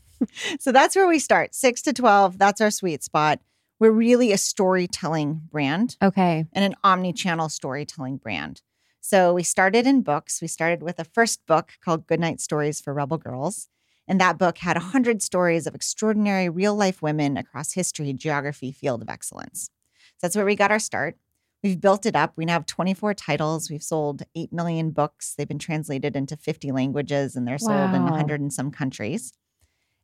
So 0.62 0.72
that's 0.72 0.96
where 0.96 1.08
we 1.08 1.20
start. 1.20 1.54
Six 1.54 1.82
to 1.84 1.92
12, 1.94 2.38
that's 2.38 2.62
our 2.62 2.72
sweet 2.72 3.04
spot. 3.04 3.42
We're 3.80 3.92
really 3.92 4.32
a 4.32 4.38
storytelling 4.38 5.42
brand 5.52 5.98
Okay. 6.02 6.46
and 6.54 6.64
an 6.64 6.76
omni 6.84 7.14
channel 7.14 7.50
storytelling 7.50 8.18
brand. 8.18 8.62
So 9.02 9.34
we 9.34 9.44
started 9.44 9.86
in 9.86 10.02
books. 10.02 10.42
We 10.42 10.48
started 10.48 10.82
with 10.82 11.00
a 11.00 11.04
first 11.04 11.46
book 11.46 11.74
called 11.84 12.08
Goodnight 12.08 12.40
Stories 12.40 12.80
for 12.82 12.94
Rebel 12.94 13.18
Girls. 13.18 13.68
And 14.08 14.20
that 14.22 14.38
book 14.38 14.60
had 14.60 14.78
100 14.78 15.22
stories 15.22 15.68
of 15.68 15.76
extraordinary 15.76 16.48
real 16.48 16.76
life 16.76 17.02
women 17.02 17.38
across 17.38 17.74
history, 17.74 18.14
geography, 18.14 18.72
field 18.72 19.02
of 19.02 19.10
excellence. 19.10 19.70
So 20.18 20.18
that's 20.22 20.36
where 20.36 20.46
we 20.46 20.56
got 20.56 20.72
our 20.72 20.80
start. 20.80 21.18
We've 21.64 21.80
built 21.82 22.06
it 22.06 22.16
up. 22.16 22.34
We 22.36 22.46
now 22.46 22.54
have 22.54 22.66
24 22.68 23.16
titles. 23.16 23.70
We've 23.72 23.82
sold 23.84 24.24
8 24.36 24.54
million 24.54 24.92
books. 24.92 25.34
They've 25.36 25.48
been 25.48 25.60
translated 25.60 26.16
into 26.16 26.38
50 26.38 26.72
languages 26.72 27.36
and 27.36 27.48
they're 27.48 27.58
sold 27.58 27.94
in 27.94 28.04
Wow. 28.04 28.12
100 28.12 28.40
and 28.40 28.54
some 28.54 28.70
countries. 28.72 29.34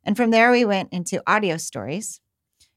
And 0.04 0.16
from 0.16 0.30
there, 0.30 0.50
we 0.50 0.64
went 0.64 0.92
into 0.92 1.22
audio 1.26 1.56
stories. 1.56 2.20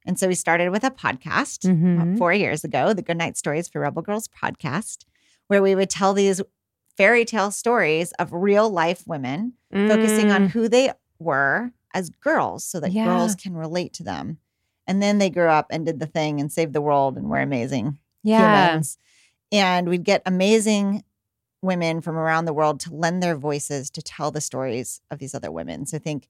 And 0.06 0.20
so 0.20 0.28
we 0.28 0.36
started 0.36 0.70
with 0.70 0.84
a 0.84 0.92
podcast 0.92 1.60
Mhm. 1.70 2.18
four 2.18 2.34
years 2.34 2.64
ago, 2.64 2.94
the 2.94 3.02
Goodnight 3.02 3.38
Stories 3.38 3.68
for 3.68 3.82
Rebel 3.82 4.02
Girls 4.02 4.28
podcast, 4.28 5.06
where 5.48 5.62
we 5.62 5.76
would 5.76 5.90
tell 5.90 6.14
these 6.14 6.42
fairy 6.96 7.26
tale 7.26 7.52
stories 7.52 8.12
of 8.14 8.32
real 8.32 8.70
life 8.70 9.04
women, 9.08 9.54
focusing 9.74 10.32
on 10.32 10.48
Mm. 10.48 10.52
who 10.52 10.70
they 10.70 10.92
were 11.20 11.72
as 11.94 12.10
girls 12.10 12.64
so 12.64 12.80
that 12.80 12.92
Yeah. 12.92 13.06
girls 13.06 13.36
can 13.36 13.54
relate 13.56 13.94
to 13.94 14.04
them. 14.04 14.38
And 14.88 15.02
then 15.02 15.18
they 15.18 15.30
grew 15.30 15.48
up 15.50 15.68
and 15.72 15.86
did 15.86 16.00
the 16.00 16.06
thing 16.06 16.40
and 16.40 16.52
saved 16.52 16.74
the 16.74 16.82
world 16.82 17.18
and 17.18 17.28
were 17.30 17.40
amazing 17.42 17.98
yeah. 18.24 18.68
humans. 18.70 18.98
And 19.52 19.90
we'd 19.90 20.04
get 20.04 20.22
amazing 20.26 21.04
women 21.62 22.00
from 22.02 22.16
around 22.16 22.46
the 22.46 22.54
world 22.54 22.80
to 22.82 22.94
lend 22.94 23.24
their 23.24 23.36
voices 23.36 23.90
to 23.90 24.02
tell 24.02 24.30
the 24.30 24.42
stories 24.42 25.02
of 25.10 25.18
these 25.20 25.34
other 25.34 25.52
women. 25.52 25.86
So 25.86 25.98
think 25.98 26.30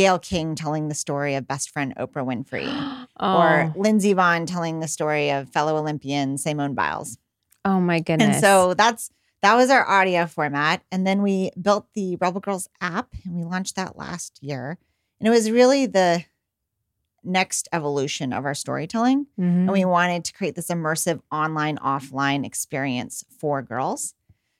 Gayle 0.00 0.18
King 0.18 0.54
telling 0.54 0.88
the 0.88 0.94
story 0.94 1.34
of 1.34 1.46
best 1.46 1.68
friend 1.68 1.92
Oprah 1.98 2.24
Winfrey, 2.24 2.66
or 3.20 3.70
oh, 3.70 3.72
Lindsey 3.78 4.14
Vonn 4.14 4.46
telling 4.46 4.80
the 4.80 4.88
story 4.88 5.30
of 5.30 5.50
fellow 5.50 5.76
Olympian 5.76 6.38
Simone 6.38 6.74
Biles. 6.74 7.18
oh 7.66 7.78
my 7.80 8.00
goodness. 8.00 8.36
And 8.36 8.40
so 8.40 8.72
that's 8.72 9.10
that 9.42 9.56
was 9.56 9.68
our 9.68 9.86
audio 9.86 10.26
format. 10.26 10.82
And 10.90 11.06
then 11.06 11.20
we 11.20 11.50
built 11.60 11.86
the 11.92 12.16
Rebel 12.16 12.40
Girls 12.40 12.66
app 12.80 13.08
and 13.26 13.34
we 13.34 13.44
launched 13.44 13.76
that 13.76 13.98
last 13.98 14.42
year. 14.42 14.78
And 15.20 15.26
it 15.26 15.30
was 15.30 15.50
really 15.50 15.84
the 15.84 16.24
next 17.22 17.68
evolution 17.70 18.32
of 18.32 18.46
our 18.46 18.54
storytelling. 18.54 19.26
Mhm. 19.38 19.42
And 19.42 19.70
we 19.70 19.84
wanted 19.84 20.24
to 20.24 20.32
create 20.32 20.54
this 20.54 20.68
immersive 20.68 21.20
online, 21.30 21.76
offline 21.76 22.46
experience 22.46 23.22
for 23.38 23.60
girls. 23.60 24.14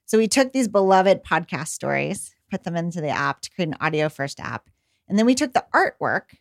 So 0.04 0.18
we 0.18 0.28
took 0.28 0.52
these 0.52 0.68
beloved 0.68 1.24
podcast 1.24 1.68
stories, 1.68 2.34
put 2.50 2.64
them 2.64 2.76
into 2.76 3.00
the 3.00 3.08
app 3.08 3.40
to 3.40 3.50
create 3.50 3.68
an 3.68 3.76
audio 3.80 4.10
first 4.10 4.38
app. 4.38 4.68
And 5.10 5.18
then 5.18 5.26
we 5.26 5.34
took 5.34 5.52
the 5.52 5.64
artwork 5.74 6.36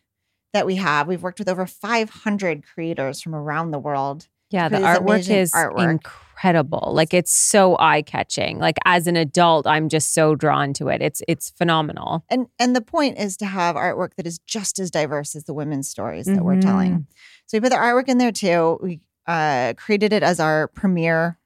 that 0.52 0.64
we 0.64 0.76
have. 0.76 1.08
We've 1.08 1.22
worked 1.22 1.40
with 1.40 1.48
over 1.48 1.66
500 1.66 2.64
creators 2.64 3.20
from 3.20 3.34
around 3.34 3.72
the 3.72 3.78
world. 3.78 4.28
Yeah, 4.50 4.68
the 4.68 4.78
artwork 4.78 5.28
is 5.28 5.52
artwork. 5.52 5.90
incredible. 5.90 6.92
Like 6.92 7.12
it's 7.12 7.32
so 7.32 7.76
eye 7.78 8.02
catching. 8.02 8.58
Like 8.58 8.76
as 8.84 9.06
an 9.06 9.16
adult, 9.16 9.66
I'm 9.66 9.88
just 9.88 10.14
so 10.14 10.34
drawn 10.34 10.72
to 10.74 10.88
it. 10.88 11.02
It's 11.02 11.22
it's 11.28 11.50
phenomenal. 11.50 12.24
And 12.28 12.46
and 12.58 12.74
the 12.74 12.80
point 12.80 13.18
is 13.18 13.36
to 13.38 13.46
have 13.46 13.76
artwork 13.76 14.14
that 14.16 14.26
is 14.26 14.38
just 14.40 14.78
as 14.80 14.90
diverse 14.90 15.36
as 15.36 15.44
the 15.44 15.54
women's 15.54 15.88
stories 15.88 16.26
that 16.26 16.44
we're 16.44 16.60
telling. 16.60 17.06
So 17.46 17.56
we 17.56 17.60
put 17.60 17.70
the 17.70 17.76
artwork 17.76 18.08
in 18.08 18.18
there 18.18 18.32
too. 18.32 18.78
We 18.82 19.00
uh, 19.26 19.74
created 19.76 20.12
it 20.12 20.24
as 20.24 20.40
our 20.40 20.66
premier 20.68 21.38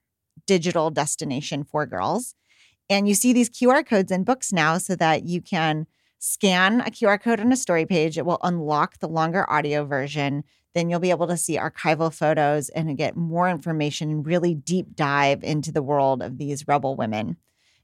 digital 0.46 0.90
destination 0.90 1.64
for 1.64 1.84
girls. 1.84 2.34
And 2.88 3.08
you 3.08 3.14
see 3.14 3.32
these 3.32 3.50
QR 3.50 3.84
codes 3.84 4.12
in 4.12 4.24
books 4.24 4.52
now 4.52 4.78
so 4.78 4.94
that 4.96 5.24
you 5.24 5.40
can 5.40 5.86
scan 6.24 6.80
a 6.80 6.90
QR 6.90 7.20
code 7.20 7.38
on 7.38 7.52
a 7.52 7.56
story 7.56 7.84
page. 7.84 8.16
It 8.16 8.24
will 8.24 8.38
unlock 8.42 8.98
the 8.98 9.08
longer 9.08 9.48
audio 9.50 9.84
version. 9.84 10.42
Then 10.74 10.88
you'll 10.88 10.98
be 10.98 11.10
able 11.10 11.26
to 11.26 11.36
see 11.36 11.58
archival 11.58 12.12
photos 12.12 12.70
and 12.70 12.96
get 12.96 13.14
more 13.14 13.50
information 13.50 14.10
and 14.10 14.26
really 14.26 14.54
deep 14.54 14.96
dive 14.96 15.44
into 15.44 15.70
the 15.70 15.82
world 15.82 16.22
of 16.22 16.38
these 16.38 16.66
rebel 16.66 16.96
women. 16.96 17.36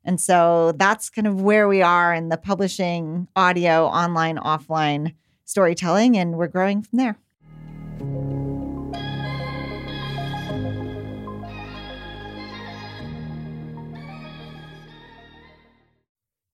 And 0.07 0.19
so 0.19 0.73
that's 0.73 1.11
kind 1.11 1.27
of 1.27 1.43
where 1.43 1.69
we 1.69 1.83
are 1.83 2.15
in 2.15 2.31
the 2.31 2.39
publishing, 2.39 3.29
audio, 3.37 3.85
online, 3.85 4.39
offline 4.39 5.15
storytelling, 5.45 6.17
and 6.17 6.37
we're 6.37 6.49
growing 6.49 6.83
from 6.83 6.97
there. 6.97 8.50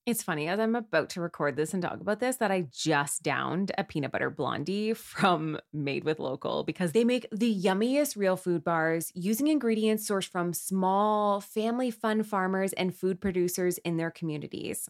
It's 0.06 0.22
funny 0.22 0.46
as 0.46 0.60
I'm 0.60 0.76
about 0.76 1.10
to 1.10 1.20
record 1.20 1.56
this 1.56 1.74
and 1.74 1.82
talk 1.82 2.00
about 2.00 2.20
this 2.20 2.36
that 2.36 2.52
I 2.52 2.68
just 2.70 3.24
downed 3.24 3.72
a 3.76 3.82
peanut 3.82 4.12
butter 4.12 4.30
blondie 4.30 4.94
from 4.94 5.58
Made 5.72 6.04
with 6.04 6.20
Local 6.20 6.62
because 6.62 6.92
they 6.92 7.02
make 7.02 7.26
the 7.32 7.52
yummiest 7.52 8.16
real 8.16 8.36
food 8.36 8.62
bars 8.62 9.10
using 9.16 9.48
ingredients 9.48 10.08
sourced 10.08 10.28
from 10.28 10.52
small, 10.52 11.40
family 11.40 11.90
fun 11.90 12.22
farmers 12.22 12.72
and 12.74 12.94
food 12.94 13.20
producers 13.20 13.78
in 13.78 13.96
their 13.96 14.12
communities. 14.12 14.88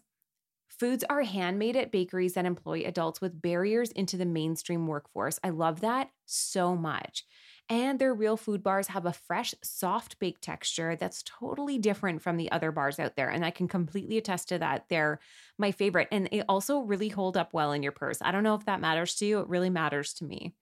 Foods 0.68 1.02
are 1.08 1.22
handmade 1.22 1.76
at 1.76 1.90
bakeries 1.90 2.34
that 2.34 2.44
employ 2.44 2.82
adults 2.84 3.22
with 3.22 3.40
barriers 3.40 3.90
into 3.92 4.18
the 4.18 4.26
mainstream 4.26 4.86
workforce. 4.86 5.38
I 5.42 5.48
love 5.48 5.80
that 5.80 6.10
so 6.26 6.76
much. 6.76 7.24
And 7.68 7.98
their 7.98 8.14
real 8.14 8.36
food 8.36 8.62
bars 8.62 8.86
have 8.88 9.06
a 9.06 9.12
fresh, 9.12 9.52
soft 9.62 10.20
baked 10.20 10.42
texture 10.42 10.94
that's 10.94 11.24
totally 11.24 11.78
different 11.78 12.22
from 12.22 12.36
the 12.36 12.50
other 12.52 12.70
bars 12.70 13.00
out 13.00 13.16
there. 13.16 13.28
And 13.28 13.44
I 13.44 13.50
can 13.50 13.66
completely 13.66 14.18
attest 14.18 14.48
to 14.50 14.58
that. 14.58 14.84
They're 14.88 15.18
my 15.58 15.72
favorite. 15.72 16.06
And 16.12 16.28
they 16.30 16.42
also 16.42 16.80
really 16.80 17.08
hold 17.08 17.36
up 17.36 17.52
well 17.52 17.72
in 17.72 17.82
your 17.82 17.92
purse. 17.92 18.18
I 18.22 18.30
don't 18.30 18.44
know 18.44 18.54
if 18.54 18.66
that 18.66 18.80
matters 18.80 19.16
to 19.16 19.26
you. 19.26 19.40
It 19.40 19.48
really 19.48 19.70
matters 19.70 20.14
to 20.14 20.24
me. 20.24 20.54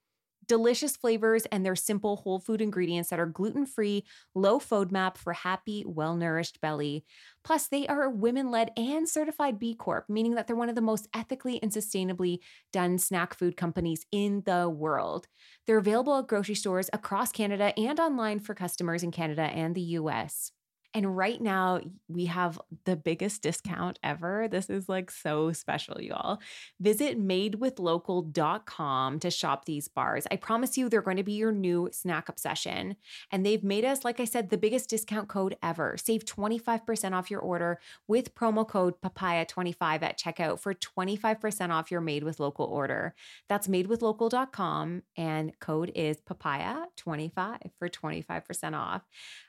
Delicious 0.46 0.96
flavors 0.96 1.46
and 1.46 1.64
their 1.64 1.76
simple 1.76 2.16
whole 2.16 2.38
food 2.38 2.60
ingredients 2.60 3.10
that 3.10 3.20
are 3.20 3.26
gluten 3.26 3.66
free, 3.66 4.04
low 4.34 4.58
FODMAP 4.58 5.16
for 5.16 5.32
happy, 5.32 5.84
well 5.86 6.16
nourished 6.16 6.60
belly. 6.60 7.04
Plus, 7.44 7.68
they 7.68 7.86
are 7.86 8.10
women 8.10 8.50
led 8.50 8.70
and 8.76 9.08
certified 9.08 9.58
B 9.58 9.74
Corp, 9.74 10.06
meaning 10.08 10.34
that 10.34 10.46
they're 10.46 10.56
one 10.56 10.68
of 10.68 10.74
the 10.74 10.80
most 10.80 11.08
ethically 11.14 11.62
and 11.62 11.72
sustainably 11.72 12.38
done 12.72 12.98
snack 12.98 13.34
food 13.34 13.56
companies 13.56 14.04
in 14.10 14.42
the 14.46 14.68
world. 14.68 15.28
They're 15.66 15.78
available 15.78 16.18
at 16.18 16.26
grocery 16.26 16.54
stores 16.56 16.90
across 16.92 17.32
Canada 17.32 17.72
and 17.78 17.98
online 18.00 18.40
for 18.40 18.54
customers 18.54 19.02
in 19.02 19.10
Canada 19.10 19.42
and 19.42 19.74
the 19.74 19.82
US. 19.82 20.52
And 20.94 21.16
right 21.16 21.40
now, 21.40 21.80
we 22.06 22.26
have 22.26 22.60
the 22.84 22.94
biggest 22.94 23.42
discount 23.42 23.98
ever. 24.04 24.46
This 24.48 24.70
is 24.70 24.88
like 24.88 25.10
so 25.10 25.50
special, 25.52 26.00
y'all. 26.00 26.38
Visit 26.80 27.20
madewithlocal.com 27.20 29.18
to 29.18 29.30
shop 29.30 29.64
these 29.64 29.88
bars. 29.88 30.24
I 30.30 30.36
promise 30.36 30.78
you, 30.78 30.88
they're 30.88 31.02
going 31.02 31.16
to 31.16 31.24
be 31.24 31.32
your 31.32 31.50
new 31.50 31.88
snack 31.90 32.28
obsession. 32.28 32.94
And 33.32 33.44
they've 33.44 33.64
made 33.64 33.84
us, 33.84 34.04
like 34.04 34.20
I 34.20 34.24
said, 34.24 34.50
the 34.50 34.56
biggest 34.56 34.88
discount 34.88 35.28
code 35.28 35.56
ever. 35.64 35.96
Save 35.96 36.24
25% 36.26 37.12
off 37.12 37.28
your 37.28 37.40
order 37.40 37.80
with 38.06 38.36
promo 38.36 38.66
code 38.66 38.94
papaya25 39.02 40.02
at 40.02 40.18
checkout 40.18 40.60
for 40.60 40.74
25% 40.74 41.70
off 41.70 41.90
your 41.90 42.00
Made 42.00 42.22
with 42.22 42.38
Local 42.38 42.66
order. 42.66 43.16
That's 43.48 43.66
madewithlocal.com 43.66 45.02
and 45.16 45.58
code 45.58 45.90
is 45.96 46.18
papaya25 46.20 47.70
for 47.80 47.88
25% 47.88 48.78
off. 48.78 49.02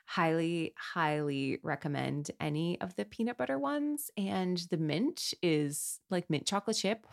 Highly, 0.06 0.72
highly 0.78 1.58
recommend 1.62 2.30
any 2.40 2.80
of 2.80 2.94
the 2.96 3.04
peanut 3.04 3.36
butter 3.36 3.58
ones. 3.58 4.10
And 4.16 4.58
the 4.70 4.76
mint 4.76 5.34
is 5.42 6.00
like 6.10 6.30
mint 6.30 6.46
chocolate 6.46 6.76
chip. 6.76 7.06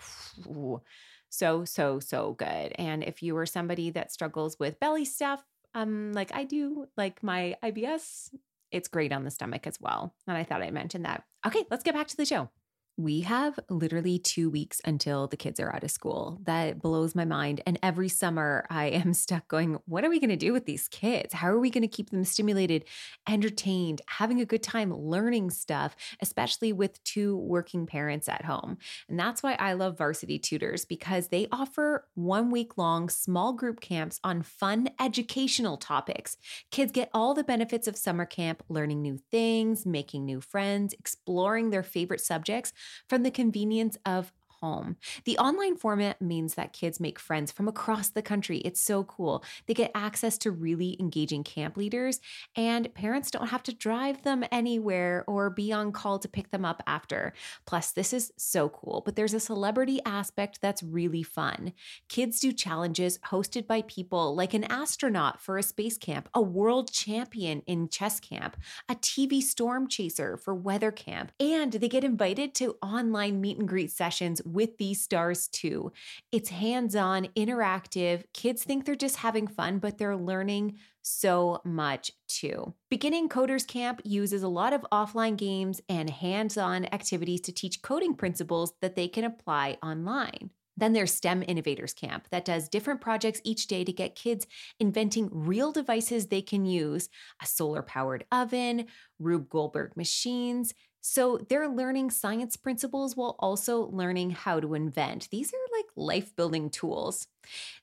Ooh, 0.47 0.81
so, 1.29 1.65
so, 1.65 2.00
so 2.00 2.33
good. 2.33 2.73
And 2.75 3.03
if 3.03 3.23
you 3.23 3.35
are 3.38 3.45
somebody 3.45 3.89
that 3.91 4.12
struggles 4.12 4.57
with 4.59 4.79
belly 4.79 5.05
stuff, 5.05 5.43
um, 5.73 6.13
like 6.13 6.31
I 6.33 6.43
do, 6.43 6.88
like 6.95 7.23
my 7.23 7.55
IBS, 7.63 8.29
it's 8.71 8.88
great 8.88 9.12
on 9.12 9.23
the 9.23 9.31
stomach 9.31 9.65
as 9.65 9.79
well. 9.81 10.13
And 10.27 10.38
I 10.38 10.43
thought 10.43 10.62
I'd 10.62 10.73
mention 10.73 11.03
that. 11.03 11.23
Okay, 11.45 11.65
let's 11.71 11.83
get 11.83 11.95
back 11.95 12.07
to 12.09 12.17
the 12.17 12.25
show. 12.25 12.50
We 12.95 13.21
have 13.21 13.59
literally 13.71 14.19
two 14.19 14.51
weeks 14.51 14.79
until 14.85 15.27
the 15.27 15.35
kids 15.35 15.59
are 15.59 15.73
out 15.73 15.83
of 15.83 15.89
school. 15.89 16.39
That 16.43 16.79
blows 16.79 17.15
my 17.15 17.25
mind. 17.25 17.62
And 17.65 17.79
every 17.81 18.07
summer, 18.07 18.67
I 18.69 18.85
am 18.85 19.13
stuck 19.15 19.47
going, 19.47 19.79
what 19.85 20.05
are 20.05 20.09
we 20.09 20.19
going 20.19 20.29
to 20.29 20.35
do 20.35 20.53
with 20.53 20.65
these 20.65 20.88
kids? 20.88 21.33
How 21.33 21.47
are 21.47 21.59
we 21.59 21.71
going 21.71 21.81
to 21.81 21.88
keep 21.88 22.12
them 22.12 22.23
stimulated, 22.23 22.85
entertained, 23.27 24.01
having 24.07 24.41
a 24.41 24.45
good 24.45 24.62
time 24.62 24.93
learning 24.93 25.50
stuff, 25.50 25.95
especially 26.21 26.71
with 26.71 27.03
two 27.03 27.35
working 27.38 27.88
parents 27.88 28.29
at 28.29 28.45
home? 28.45 28.77
And 29.09 29.19
that's 29.19 29.41
why 29.41 29.53
I 29.53 29.73
love 29.73 29.97
Varsity 29.97 30.38
Tutors 30.38 30.85
because 30.85 31.29
they 31.29 31.47
offer 31.51 32.07
one 32.13 32.51
week 32.51 32.77
long 32.77 33.09
small 33.09 33.53
group 33.53 33.81
camps 33.81 34.19
on 34.23 34.43
fun 34.43 34.89
educational 35.00 35.77
topics. 35.77 36.38
Kids 36.69 36.91
get 36.91 37.09
all 37.12 37.33
the 37.33 37.43
benefits 37.43 37.88
of 37.88 37.97
summer 37.97 38.25
camp, 38.25 38.62
learning 38.69 39.01
new 39.01 39.17
things, 39.31 39.83
making 39.83 40.25
new 40.25 40.41
friends, 40.41 40.93
exploring 40.93 41.71
their 41.71 41.81
favorite 41.81 42.21
subjects 42.21 42.71
from 43.07 43.23
the 43.23 43.31
convenience 43.31 43.97
of 44.05 44.31
home. 44.63 44.96
The 45.25 45.38
online 45.39 45.75
format 45.75 46.22
means 46.22 46.53
that 46.53 46.72
kids 46.72 46.98
make 46.98 47.20
friends 47.20 47.51
from 47.51 47.67
across 47.67 48.08
the 48.08 48.22
country. 48.22 48.60
It's 48.60 48.79
so 48.79 49.03
cool. 49.03 49.43
They 49.65 49.74
get 49.74 49.91
access 49.93 50.38
to 50.39 50.51
really 50.51 50.96
engaging 51.01 51.43
camp 51.43 51.75
leaders, 51.75 52.22
and 52.55 52.93
parents 52.93 53.29
don't 53.29 53.50
have 53.50 53.63
to 53.63 53.74
drive 53.74 54.24
them 54.24 54.46
anywhere 54.53 55.25
or 55.27 55.50
be 55.50 55.74
on 55.74 55.91
call 55.91 56.17
to 56.20 56.29
pick 56.29 56.51
them 56.51 56.63
up 56.63 56.82
after. 56.88 57.34
Plus, 57.65 57.91
this 57.91 58.13
is 58.13 58.32
so 58.38 58.70
cool, 58.70 59.01
but 59.03 59.17
there's 59.17 59.34
a 59.34 59.39
celebrity 59.41 60.00
aspect 60.05 60.62
that's 60.62 60.82
really 60.82 61.24
fun. 61.24 61.74
Kids 62.08 62.39
do 62.39 62.53
challenges 62.53 63.20
hosted 63.32 63.67
by 63.67 63.82
people 63.82 64.34
like 64.34 64.53
an 64.53 64.63
astronaut 64.65 65.41
for 65.41 65.58
a 65.58 65.63
space 65.63 65.98
camp, 65.98 66.29
a 66.34 66.41
world 66.41 66.89
champion 66.89 67.63
in 67.67 67.89
chess 67.89 68.22
camp, 68.22 68.55
a 68.88 68.96
TV 68.96 69.41
storm 69.41 69.89
chaser 69.89 70.38
for 70.38 70.55
weather 70.55 70.91
camp, 70.91 71.34
and 71.38 71.74
they 71.74 71.89
get 71.89 72.05
invited 72.05 72.55
to 72.55 72.77
online 72.82 73.41
meet 73.41 73.58
and 73.58 73.67
greet 73.67 73.91
sessions 73.91 74.41
with 74.53 74.77
these 74.77 75.01
stars 75.01 75.48
too. 75.48 75.91
It's 76.31 76.50
hands 76.50 76.95
on, 76.95 77.27
interactive. 77.36 78.24
Kids 78.33 78.63
think 78.63 78.86
they're 78.86 78.95
just 78.95 79.17
having 79.17 79.48
fun, 79.48 79.79
but 79.79 79.98
they're 79.98 80.15
learning 80.15 80.77
so 81.01 81.62
much 81.65 82.12
too. 82.27 82.74
Beginning 82.89 83.27
Coders 83.27 83.67
Camp 83.67 84.01
uses 84.03 84.43
a 84.43 84.48
lot 84.48 84.74
of 84.74 84.86
offline 84.91 85.38
games 85.38 85.81
and 85.89 86.10
hands 86.10 86.57
on 86.57 86.86
activities 86.86 87.41
to 87.41 87.51
teach 87.51 87.81
coding 87.81 88.13
principles 88.13 88.74
that 88.81 88.95
they 88.95 89.07
can 89.07 89.25
apply 89.25 89.77
online. 89.83 90.51
Then 90.75 90.93
there's 90.93 91.13
STEM 91.13 91.43
Innovators 91.48 91.93
Camp 91.93 92.27
that 92.31 92.45
does 92.45 92.69
different 92.69 93.01
projects 93.01 93.41
each 93.43 93.67
day 93.67 93.83
to 93.83 93.93
get 93.93 94.15
kids 94.15 94.48
inventing 94.79 95.29
real 95.31 95.72
devices 95.72 96.27
they 96.27 96.41
can 96.41 96.65
use 96.65 97.10
a 97.41 97.45
solar 97.45 97.83
powered 97.83 98.25
oven, 98.31 98.88
Rube 99.19 99.50
Goldberg 99.50 99.95
machines, 99.95 100.74
so 101.05 101.38
they're 101.50 101.67
learning 101.67 102.12
science 102.12 102.55
principles 102.55 103.15
while 103.17 103.36
also 103.39 103.88
learning 103.88 104.29
how 104.31 104.62
to 104.62 104.74
invent. 104.74 105.27
These 105.31 105.53
are 105.53 105.77
like 105.77 105.86
life 105.98 106.33
building 106.36 106.69
tools. 106.69 107.27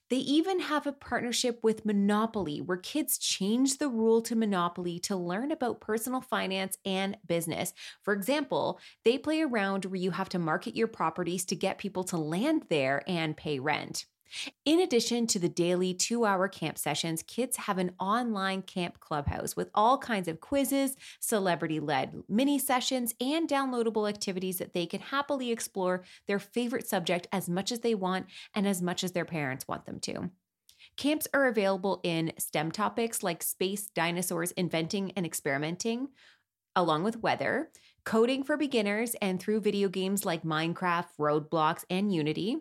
They 0.08 0.16
even 0.16 0.60
have 0.60 0.86
a 0.86 0.92
partnership 0.92 1.60
with 1.62 1.84
Monopoly 1.84 2.60
where 2.60 2.78
kids 2.78 3.18
change 3.18 3.78
the 3.78 3.88
rule 3.88 4.22
to 4.22 4.34
Monopoly 4.34 4.98
to 5.00 5.16
learn 5.16 5.52
about 5.52 5.80
personal 5.80 6.20
finance 6.22 6.78
and 6.84 7.18
business. 7.26 7.74
For 8.02 8.14
example, 8.14 8.80
they 9.04 9.18
play 9.18 9.42
around 9.42 9.84
where 9.84 9.96
you 9.96 10.12
have 10.12 10.30
to 10.30 10.38
market 10.38 10.74
your 10.74 10.88
properties 10.88 11.44
to 11.46 11.56
get 11.56 11.78
people 11.78 12.04
to 12.04 12.16
land 12.16 12.66
there 12.70 13.02
and 13.06 13.36
pay 13.36 13.58
rent. 13.60 14.06
In 14.64 14.80
addition 14.80 15.26
to 15.28 15.38
the 15.38 15.48
daily 15.48 15.94
two 15.94 16.24
hour 16.24 16.48
camp 16.48 16.78
sessions, 16.78 17.22
kids 17.22 17.56
have 17.56 17.78
an 17.78 17.92
online 17.98 18.62
camp 18.62 19.00
clubhouse 19.00 19.56
with 19.56 19.70
all 19.74 19.98
kinds 19.98 20.28
of 20.28 20.40
quizzes, 20.40 20.96
celebrity 21.18 21.80
led 21.80 22.22
mini 22.28 22.58
sessions, 22.58 23.14
and 23.20 23.48
downloadable 23.48 24.08
activities 24.08 24.58
that 24.58 24.72
they 24.72 24.86
can 24.86 25.00
happily 25.00 25.50
explore 25.50 26.04
their 26.26 26.38
favorite 26.38 26.86
subject 26.86 27.26
as 27.32 27.48
much 27.48 27.72
as 27.72 27.80
they 27.80 27.94
want 27.94 28.26
and 28.54 28.66
as 28.66 28.80
much 28.80 29.02
as 29.02 29.12
their 29.12 29.24
parents 29.24 29.66
want 29.66 29.86
them 29.86 29.98
to. 30.00 30.30
Camps 30.96 31.26
are 31.32 31.46
available 31.46 32.00
in 32.02 32.32
STEM 32.38 32.72
topics 32.72 33.22
like 33.22 33.42
space, 33.42 33.88
dinosaurs, 33.88 34.52
inventing, 34.52 35.12
and 35.16 35.26
experimenting, 35.26 36.08
along 36.76 37.02
with 37.04 37.22
weather, 37.22 37.70
coding 38.04 38.42
for 38.42 38.56
beginners, 38.56 39.14
and 39.20 39.40
through 39.40 39.60
video 39.60 39.88
games 39.88 40.24
like 40.24 40.42
Minecraft, 40.42 41.06
Roblox, 41.18 41.84
and 41.90 42.12
Unity. 42.12 42.58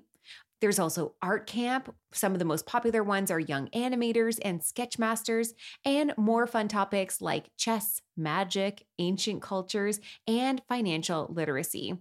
There's 0.61 0.79
also 0.79 1.13
Art 1.21 1.47
Camp. 1.47 1.93
Some 2.13 2.33
of 2.33 2.39
the 2.39 2.45
most 2.45 2.65
popular 2.65 3.03
ones 3.03 3.31
are 3.31 3.39
young 3.39 3.67
animators 3.69 4.39
and 4.43 4.63
sketch 4.63 4.99
masters, 4.99 5.53
and 5.85 6.13
more 6.17 6.47
fun 6.47 6.67
topics 6.67 7.21
like 7.21 7.49
chess, 7.57 8.01
magic, 8.17 8.85
ancient 8.97 9.41
cultures, 9.41 9.99
and 10.27 10.61
financial 10.67 11.27
literacy. 11.33 11.97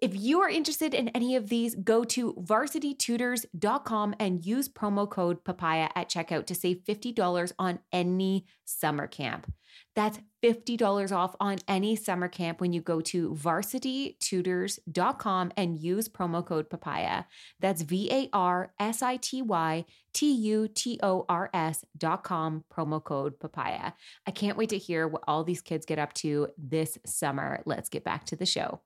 If 0.00 0.16
you 0.16 0.40
are 0.40 0.48
interested 0.48 0.94
in 0.94 1.08
any 1.10 1.36
of 1.36 1.48
these, 1.48 1.74
go 1.74 2.04
to 2.04 2.34
varsitytutors.com 2.34 4.14
and 4.18 4.46
use 4.46 4.68
promo 4.68 5.08
code 5.08 5.44
papaya 5.44 5.88
at 5.94 6.08
checkout 6.08 6.46
to 6.46 6.54
save 6.54 6.82
$50 6.88 7.52
on 7.58 7.80
any 7.92 8.46
summer 8.64 9.06
camp. 9.06 9.52
That's 9.94 10.18
$50 10.42 11.14
off 11.14 11.36
on 11.40 11.58
any 11.68 11.94
summer 11.96 12.28
camp 12.28 12.60
when 12.60 12.72
you 12.72 12.80
go 12.80 13.00
to 13.02 13.34
varsitytutors.com 13.34 15.52
and 15.56 15.78
use 15.78 16.08
promo 16.08 16.44
code 16.44 16.68
papaya. 16.70 17.24
That's 17.60 17.82
V 17.82 18.10
A 18.10 18.28
R 18.32 18.72
S 18.78 19.02
I 19.02 19.16
T 19.16 19.42
Y 19.42 19.84
T 20.12 20.32
U 20.32 20.68
T 20.68 20.98
O 21.02 21.24
R 21.28 21.50
S.com, 21.52 22.64
promo 22.74 23.02
code 23.02 23.38
papaya. 23.38 23.92
I 24.26 24.30
can't 24.30 24.56
wait 24.56 24.70
to 24.70 24.78
hear 24.78 25.06
what 25.06 25.22
all 25.28 25.44
these 25.44 25.60
kids 25.60 25.84
get 25.84 25.98
up 25.98 26.14
to 26.14 26.48
this 26.56 26.98
summer. 27.04 27.62
Let's 27.66 27.88
get 27.88 28.04
back 28.04 28.24
to 28.26 28.36
the 28.36 28.46
show. 28.46 28.80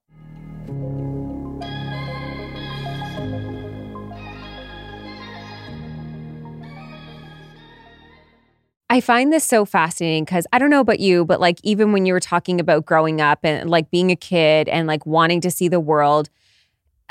I 8.94 9.00
find 9.00 9.33
this 9.33 9.42
so 9.42 9.64
fascinating 9.64 10.24
because 10.24 10.46
I 10.52 10.61
don't 10.61 10.70
know 10.70 10.78
about 10.78 11.00
you, 11.00 11.24
but 11.24 11.40
like 11.40 11.59
even 11.64 11.90
when 11.90 12.07
you 12.07 12.12
were 12.12 12.20
talking 12.20 12.61
about 12.61 12.87
growing 12.87 13.20
up 13.20 13.40
and 13.42 13.68
like 13.68 13.90
being 13.90 14.12
a 14.12 14.16
kid 14.16 14.68
and 14.68 14.87
like 14.87 15.04
wanting 15.04 15.40
to 15.40 15.50
see 15.50 15.66
the 15.66 15.80
world, 15.80 16.30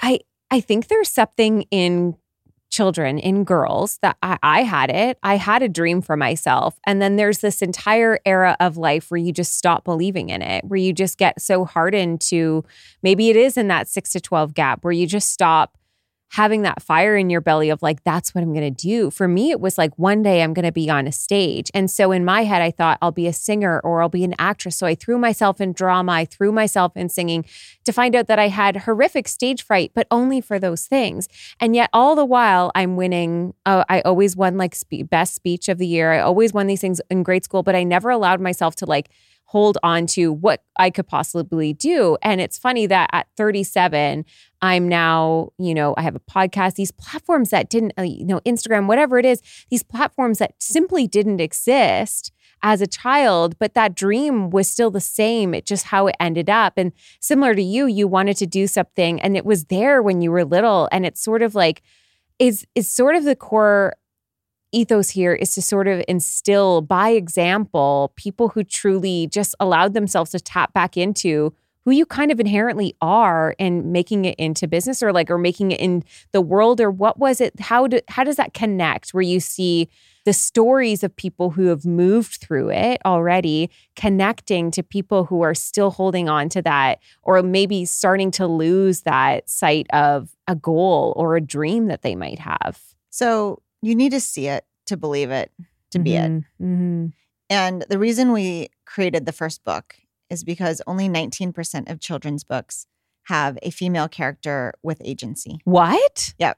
I 0.02 0.22
I 0.50 0.62
think 0.62 0.88
there's 0.88 1.10
something 1.10 1.64
in 1.72 2.16
children, 2.72 3.20
in 3.20 3.44
girls 3.44 4.00
that 4.02 4.16
I, 4.24 4.38
I 4.42 4.64
had 4.64 4.92
it. 4.92 5.20
I 5.24 5.36
had 5.36 5.62
a 5.62 5.68
dream 5.68 6.02
for 6.02 6.16
myself. 6.16 6.80
And 6.88 7.02
then 7.02 7.18
there's 7.18 7.40
this 7.40 7.62
entire 7.62 8.18
era 8.26 8.56
of 8.62 8.78
life 8.78 9.12
where 9.12 9.18
you 9.18 9.34
just 9.34 9.58
stop 9.58 9.84
believing 9.84 10.30
in 10.30 10.42
it, 10.42 10.64
where 10.64 10.80
you 10.80 10.94
just 10.94 11.18
get 11.18 11.42
so 11.42 11.66
hardened 11.66 12.22
to 12.22 12.64
maybe 13.02 13.30
it 13.30 13.36
is 13.36 13.58
in 13.58 13.68
that 13.68 13.90
six 13.90 14.14
to 14.14 14.22
12 14.22 14.54
gap 14.54 14.86
where 14.86 14.94
you 14.94 15.06
just 15.06 15.34
stop 15.34 15.78
having 16.34 16.64
that 16.64 16.82
fire 16.82 17.16
in 17.16 17.30
your 17.30 17.42
belly 17.42 17.70
of 17.70 17.84
like, 17.84 18.04
that's 18.04 18.34
what 18.34 18.44
I'm 18.44 18.54
going 18.54 18.74
to 18.74 18.82
do. 18.88 19.12
For 19.12 19.28
me, 19.28 19.52
it 19.52 19.60
was 19.60 19.78
like 19.78 19.96
one 20.00 20.24
day 20.24 20.42
I'm 20.42 20.52
going 20.52 20.66
to 20.66 20.72
be 20.72 20.90
on 20.90 21.06
a 21.06 21.12
stage. 21.12 21.70
And 21.76 21.92
so 21.92 22.12
in 22.12 22.26
my 22.26 22.44
head, 22.44 22.60
I 22.60 22.72
thought 22.72 22.98
I'll 23.04 23.12
be 23.12 23.28
a 23.28 23.34
singer 23.34 23.80
or 23.82 24.02
I'll 24.02 24.10
be 24.10 24.24
an 24.24 24.34
actress. 24.40 24.76
So 24.76 24.88
I 24.88 24.96
threw 24.96 25.20
myself 25.20 25.62
in 25.62 25.74
drama, 25.74 26.12
I 26.12 26.26
threw 26.26 26.52
myself 26.52 26.98
in 26.98 27.08
singing 27.10 27.46
to 27.84 27.94
find 27.94 28.16
out 28.16 28.26
that 28.26 28.40
I 28.40 28.48
had 28.48 28.78
horrific 28.78 29.28
stage 29.28 29.64
fright, 29.64 29.92
but 29.94 30.08
only 30.10 30.42
for 30.42 30.58
those 30.58 30.88
things. 30.88 31.28
And 31.60 31.76
yet, 31.76 31.92
all 31.94 32.16
the 32.16 32.26
while, 32.26 32.72
I'm 32.74 32.96
winning. 32.96 33.54
Uh, 33.68 33.84
I 33.88 34.02
always 34.02 34.36
won 34.36 34.58
like 34.58 34.74
spe- 34.74 35.08
best 35.08 35.36
speech 35.36 35.70
of 35.70 35.78
the 35.78 35.86
year. 35.86 36.14
I 36.14 36.20
always 36.20 36.52
won 36.52 36.66
these 36.66 36.82
things 36.82 37.00
in 37.12 37.22
grade 37.22 37.44
school, 37.44 37.62
but 37.62 37.76
I 37.76 37.84
never 37.84 38.10
allowed 38.10 38.42
myself 38.42 38.76
to 38.78 38.88
like, 38.88 39.12
hold 39.54 39.78
on 39.84 40.08
to 40.08 40.34
what 40.34 40.64
I 40.78 40.90
could 40.90 41.06
possibly 41.06 41.74
do. 41.74 42.18
And 42.24 42.42
it's 42.42 42.58
funny 42.58 42.88
that 42.88 43.08
at 43.14 43.28
37, 43.38 44.26
I'm 44.64 44.90
now, 44.90 45.50
you 45.60 45.76
know, 45.76 45.94
I 45.96 46.02
have 46.02 46.16
a 46.16 46.20
podcast, 46.20 46.74
these 46.74 46.90
platforms 46.90 47.52
that 47.52 47.70
didn't, 47.70 47.94
uh, 48.00 48.02
you 48.02 48.26
know, 48.26 48.40
Instagram, 48.48 48.88
whatever 48.88 49.20
it 49.20 49.26
is, 49.26 49.44
these 49.70 49.84
platforms 49.84 50.40
that 50.40 50.56
simply 50.60 51.06
didn't 51.06 51.40
exist 51.40 52.32
as 52.64 52.82
a 52.82 52.88
child, 52.88 53.60
but 53.60 53.76
that 53.76 53.94
dream 53.94 54.50
was 54.50 54.68
still 54.68 54.90
the 54.90 55.00
same. 55.00 55.54
It 55.54 55.68
just 55.68 55.86
how 55.86 56.08
it 56.08 56.16
ended 56.20 56.50
up. 56.50 56.74
And 56.76 56.92
similar 57.20 57.54
to 57.54 57.62
you, 57.62 57.86
you 57.86 58.08
wanted 58.08 58.38
to 58.38 58.48
do 58.48 58.66
something 58.66 59.22
and 59.22 59.38
it 59.38 59.46
was 59.46 59.66
there 59.66 60.02
when 60.02 60.20
you 60.24 60.32
were 60.32 60.46
little. 60.46 60.90
And 60.92 61.06
it's 61.06 61.24
sort 61.24 61.44
of 61.44 61.54
like, 61.54 61.84
is 62.40 62.66
is 62.74 62.92
sort 62.92 63.16
of 63.16 63.24
the 63.24 63.36
core 63.36 63.94
ethos 64.74 65.10
here 65.10 65.34
is 65.34 65.54
to 65.56 65.62
sort 65.62 65.88
of 65.88 66.04
instill 66.08 66.82
by 66.82 67.10
example 67.10 68.12
people 68.16 68.50
who 68.50 68.64
truly 68.64 69.28
just 69.28 69.56
allowed 69.60 69.94
themselves 69.94 70.32
to 70.32 70.40
tap 70.40 70.74
back 70.74 70.98
into 70.98 71.54
who 71.86 71.92
you 71.92 72.06
kind 72.06 72.32
of 72.32 72.40
inherently 72.40 72.96
are 73.02 73.56
and 73.60 73.92
making 73.92 74.26
it 74.26 74.36
into 74.38 74.68
business 74.68 75.04
or 75.04 75.12
like 75.12 75.30
or 75.30 75.38
making 75.38 75.72
it 75.72 75.80
in 75.80 76.04
the 76.32 76.42
world 76.42 76.80
or 76.80 76.90
what 76.90 77.20
was 77.20 77.42
it? 77.42 77.60
How 77.60 77.88
do 77.88 78.00
how 78.08 78.24
does 78.24 78.38
that 78.38 78.54
connect 78.54 79.14
where 79.14 79.22
you 79.22 79.40
see 79.40 79.90
the 80.26 80.34
stories 80.34 81.04
of 81.04 81.14
people 81.16 81.50
who 81.50 81.66
have 81.66 81.86
moved 81.86 82.36
through 82.36 82.70
it 82.70 83.02
already 83.06 83.70
connecting 83.98 84.72
to 84.72 84.82
people 84.82 85.26
who 85.26 85.42
are 85.42 85.54
still 85.54 85.92
holding 85.92 86.30
on 86.30 86.48
to 86.50 86.62
that 86.62 87.00
or 87.24 87.44
maybe 87.44 87.84
starting 87.84 88.32
to 88.32 88.48
lose 88.48 89.02
that 89.02 89.50
sight 89.50 89.88
of 89.92 90.34
a 90.48 90.56
goal 90.56 91.14
or 91.18 91.36
a 91.36 91.42
dream 91.42 91.88
that 91.88 92.02
they 92.02 92.16
might 92.16 92.40
have? 92.40 92.80
So 93.10 93.62
you 93.84 93.96
need 93.96 94.12
to 94.12 94.20
see 94.20 94.48
it 94.48 94.66
to 94.88 94.98
believe 94.98 95.30
it, 95.30 95.52
to 95.92 96.00
be 96.00 96.16
it. 96.16 96.32
Mm-hmm. 96.62 97.08
And 97.50 97.86
the 97.90 98.00
reason 98.00 98.32
we 98.32 98.70
created 98.86 99.26
the 99.26 99.32
first 99.32 99.64
book 99.64 99.96
is 100.30 100.44
because 100.44 100.82
only 100.88 101.10
19% 101.10 101.92
of 101.92 102.00
children's 102.00 102.44
books 102.44 102.88
have 103.24 103.58
a 103.62 103.70
female 103.70 104.08
character 104.08 104.74
with 104.82 105.02
agency. 105.04 105.60
What? 105.66 106.34
Yep. 106.40 106.58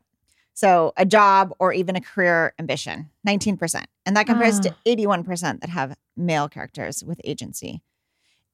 So 0.54 0.94
a 0.96 1.06
job 1.06 1.54
or 1.60 1.74
even 1.74 1.96
a 1.96 2.02
career 2.02 2.54
ambition, 2.58 3.10
19%. 3.28 3.84
And 4.06 4.16
that 4.16 4.26
compares 4.26 4.60
to 4.62 4.76
81% 4.88 5.60
that 5.60 5.70
have 5.70 5.98
male 6.16 6.48
characters 6.48 7.04
with 7.04 7.20
agency. 7.26 7.82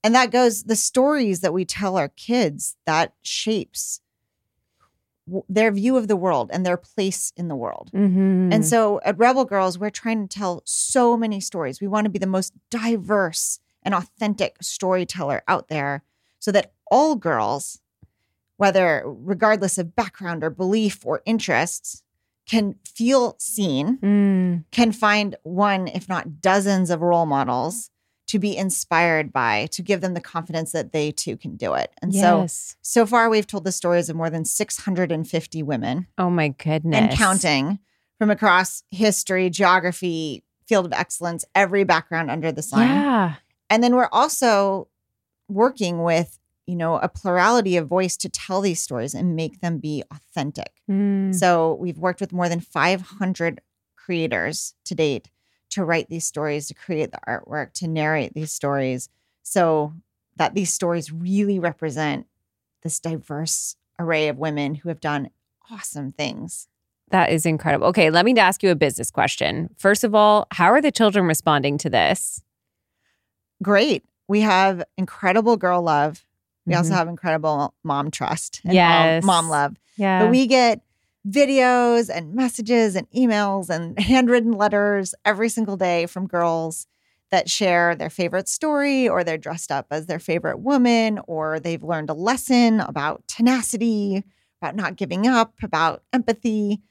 And 0.04 0.16
that 0.16 0.32
goes 0.32 0.64
the 0.64 0.76
stories 0.76 1.42
that 1.42 1.54
we 1.54 1.64
tell 1.64 1.98
our 1.98 2.10
kids 2.10 2.76
that 2.88 3.14
shapes 3.22 4.01
their 5.50 5.72
view 5.72 5.98
of 5.98 6.08
the 6.08 6.16
world 6.16 6.50
and 6.54 6.66
their 6.66 6.78
place 6.78 7.32
in 7.38 7.48
the 7.48 7.56
world. 7.56 7.92
Mm-hmm. 7.94 8.52
And 8.54 8.66
so 8.66 9.00
at 9.04 9.18
Rebel 9.18 9.46
Girls, 9.46 9.78
we're 9.78 9.90
trying 9.90 10.28
to 10.28 10.40
tell 10.40 10.62
so 10.66 11.16
many 11.18 11.40
stories. 11.40 11.82
We 11.82 11.88
want 11.88 12.06
to 12.06 12.10
be 12.12 12.20
the 12.20 12.28
most 12.28 12.54
diverse 12.70 13.60
and 13.84 13.94
authentic 13.94 14.58
storyteller 14.62 15.44
out 15.48 15.68
there 15.68 16.04
so 16.40 16.52
that 16.52 16.74
all 16.90 17.16
girls 17.16 17.80
whether 18.62 19.02
regardless 19.06 19.80
of 19.80 19.96
background 19.96 20.44
or 20.44 20.50
belief 20.52 21.04
or 21.04 21.24
interests, 21.26 22.04
can 22.48 22.76
feel 22.86 23.36
seen, 23.40 23.98
Mm. 23.98 24.66
can 24.70 24.92
find 24.92 25.36
one, 25.42 25.88
if 25.88 26.08
not 26.10 26.42
dozens 26.42 26.92
of 26.92 27.02
role 27.02 27.26
models 27.26 27.90
to 28.32 28.40
be 28.40 28.56
inspired 28.56 29.34
by, 29.34 29.66
to 29.72 29.82
give 29.82 30.00
them 30.00 30.14
the 30.14 30.22
confidence 30.22 30.72
that 30.72 30.94
they 30.94 31.12
too 31.12 31.36
can 31.36 31.58
do 31.58 31.74
it. 31.74 31.92
And 32.02 32.16
so, 32.16 32.48
so 32.82 33.06
far, 33.06 33.30
we've 33.30 33.46
told 33.46 33.66
the 33.66 33.74
stories 33.74 34.08
of 34.08 34.16
more 34.16 34.30
than 34.30 34.46
650 34.46 35.64
women 35.64 36.08
oh 36.18 36.30
my 36.30 36.48
goodness. 36.48 36.98
and 36.98 37.12
counting 37.12 37.80
from 38.18 38.30
across 38.30 38.84
history, 38.90 39.50
geography, 39.50 40.46
field 40.66 40.86
of 40.86 40.94
excellence, 40.94 41.44
every 41.56 41.84
background 41.84 42.32
under 42.32 42.54
the 42.54 42.62
sun. 42.62 42.88
Yeah. 42.88 43.34
And 43.70 43.84
then 43.84 43.98
we're 43.98 44.08
also 44.14 44.88
working 45.50 46.02
with, 46.02 46.40
you 46.66 46.78
know, 46.78 47.00
a 47.00 47.10
plurality 47.10 47.76
of 47.76 47.90
voice 47.90 48.16
to 48.16 48.30
tell 48.30 48.62
these 48.62 48.82
stories 48.82 49.14
and 49.14 49.36
make 49.36 49.60
them 49.60 49.78
be 49.80 50.06
authentic. 50.10 50.72
Mm. 50.90 51.36
So 51.36 51.74
we've 51.82 52.00
worked 52.00 52.22
with 52.22 52.32
more 52.32 52.48
than 52.48 52.62
500 52.62 53.60
creators 53.98 54.74
to 54.86 54.96
date 54.96 55.30
to 55.72 55.84
write 55.84 56.10
these 56.10 56.26
stories, 56.28 56.68
to 56.68 56.74
create 56.74 57.12
the 57.12 57.20
artwork, 57.28 57.74
to 57.74 57.88
narrate 57.88 58.34
these 58.34 58.52
stories 58.52 59.10
so 59.44 59.94
that 60.36 60.54
these 60.54 60.74
stories 60.74 61.12
really 61.12 61.60
represent 61.60 62.28
this 62.84 63.00
diverse 63.00 63.76
array 64.00 64.28
of 64.28 64.38
women 64.38 64.76
who 64.76 64.90
have 64.90 65.00
done 65.00 65.30
awesome 65.72 66.12
things. 66.12 66.68
That 67.10 67.30
is 67.32 67.46
incredible. 67.46 67.88
Okay, 67.88 68.10
let 68.10 68.24
me 68.26 68.38
ask 68.38 68.64
you 68.64 68.70
a 68.72 68.76
business 68.76 69.12
question. 69.12 69.70
First 69.78 70.04
of 70.04 70.16
all, 70.16 70.48
how 70.52 70.68
are 70.72 70.82
the 70.82 70.92
children 70.92 71.26
responding 71.26 71.78
to 71.80 71.90
this? 71.90 72.42
Great. 73.62 74.04
We 74.28 74.42
have 74.42 74.84
incredible 74.98 75.58
girl 75.58 75.82
love. 75.82 76.26
We 76.66 76.74
also 76.74 76.92
Mhm. 76.94 76.96
have 76.98 77.08
incredible 77.08 77.74
mom 77.84 78.12
trust 78.12 78.62
and 78.64 78.74
Yes. 78.74 79.24
mom, 79.24 79.46
mom 79.46 79.50
love. 79.50 79.76
Yeah. 79.98 80.20
But 80.20 80.30
we 80.32 80.48
get 80.48 80.82
videos 81.28 82.10
and 82.14 82.34
messages 82.34 82.96
and 82.96 83.10
emails 83.12 83.70
and 83.70 84.00
handwritten 84.00 84.52
letters 84.54 85.14
every 85.26 85.50
single 85.50 85.78
day 85.78 86.06
from 86.08 86.28
girls 86.28 86.88
that 87.30 87.50
share 87.50 87.96
their 87.96 88.10
favorite 88.10 88.50
story 88.50 89.08
or 89.08 89.24
they're 89.24 89.38
dressed 89.38 89.72
up 89.72 89.88
as 89.92 90.08
their 90.08 90.20
favorite 90.20 90.60
woman 90.60 91.20
or 91.28 91.60
they've 91.60 91.84
learned 91.84 92.10
a 92.10 92.14
lesson 92.14 92.82
about 92.82 93.24
tenacity, 93.28 94.24
about 94.62 94.76
not 94.76 94.96
giving 94.98 95.28
up, 95.28 95.54
about 95.64 96.04
empathy. 96.12 96.82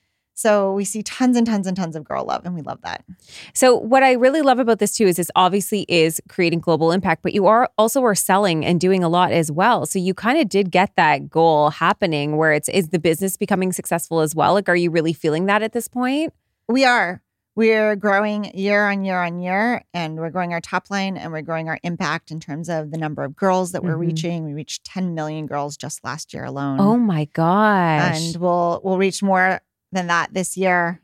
So 0.41 0.73
we 0.73 0.85
see 0.85 1.03
tons 1.03 1.37
and 1.37 1.47
tons 1.47 1.67
and 1.67 1.77
tons 1.77 1.95
of 1.97 2.05
girl 2.05 2.25
love 2.25 2.47
and 2.47 2.55
we 2.55 2.63
love 2.63 2.81
that. 2.83 3.05
So 3.53 3.77
what 3.77 4.03
I 4.03 4.13
really 4.13 4.41
love 4.41 4.59
about 4.59 4.79
this 4.79 4.93
too 4.93 5.05
is 5.07 5.17
this 5.17 5.31
obviously 5.37 5.85
is 5.89 6.21
creating 6.29 6.61
global 6.61 6.93
impact, 6.93 7.23
but 7.23 7.35
you 7.35 7.47
are 7.47 7.69
also 7.77 8.03
are 8.05 8.15
selling 8.15 8.65
and 8.65 8.81
doing 8.81 9.05
a 9.05 9.09
lot 9.09 9.33
as 9.33 9.53
well. 9.53 9.85
So 9.85 9.99
you 9.99 10.15
kind 10.15 10.39
of 10.41 10.49
did 10.49 10.71
get 10.71 10.97
that 10.97 11.29
goal 11.29 11.69
happening 11.71 12.39
where 12.39 12.53
it's 12.53 12.69
is 12.71 12.89
the 12.89 12.99
business 12.99 13.37
becoming 13.37 13.71
successful 13.73 14.21
as 14.21 14.35
well? 14.35 14.55
Like 14.55 14.69
are 14.71 14.77
you 14.77 14.91
really 14.91 15.13
feeling 15.13 15.47
that 15.47 15.63
at 15.63 15.73
this 15.73 15.89
point? 15.89 16.33
We 16.69 16.85
are. 16.85 17.21
We're 17.57 17.97
growing 17.97 18.45
year 18.57 18.89
on 18.89 19.05
year 19.05 19.21
on 19.21 19.41
year, 19.41 19.83
and 19.93 20.17
we're 20.17 20.31
growing 20.31 20.53
our 20.53 20.61
top 20.61 20.89
line 20.89 21.17
and 21.19 21.33
we're 21.33 21.43
growing 21.43 21.69
our 21.69 21.79
impact 21.83 22.31
in 22.31 22.39
terms 22.41 22.71
of 22.71 22.93
the 22.93 22.97
number 22.97 23.23
of 23.25 23.35
girls 23.37 23.73
that 23.73 23.83
we're 23.83 23.97
Mhm. 23.97 24.01
reaching. 24.01 24.45
We 24.45 24.55
reached 24.55 24.85
10 24.85 25.15
million 25.15 25.47
girls 25.47 25.77
just 25.77 26.03
last 26.05 26.33
year 26.33 26.45
alone. 26.45 26.81
Oh 26.81 26.97
my 26.97 27.27
gosh. 27.27 28.17
and 28.35 28.37
we'll 28.41 28.81
we'll 28.85 28.97
reach 28.99 29.23
more 29.23 29.61
than 29.93 30.07
that 30.09 30.33
this 30.33 30.57
year. 30.57 31.01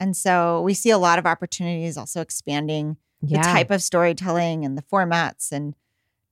And 0.00 0.16
so 0.16 0.62
we 0.62 0.74
see 0.74 0.90
a 0.90 0.98
lot 0.98 1.18
of 1.18 1.26
opportunities 1.26 1.96
also 1.96 2.20
expanding 2.20 2.96
the 3.22 3.36
type 3.36 3.70
of 3.70 3.82
storytelling 3.82 4.64
and 4.64 4.76
the 4.76 4.82
formats 4.82 5.52
and 5.52 5.74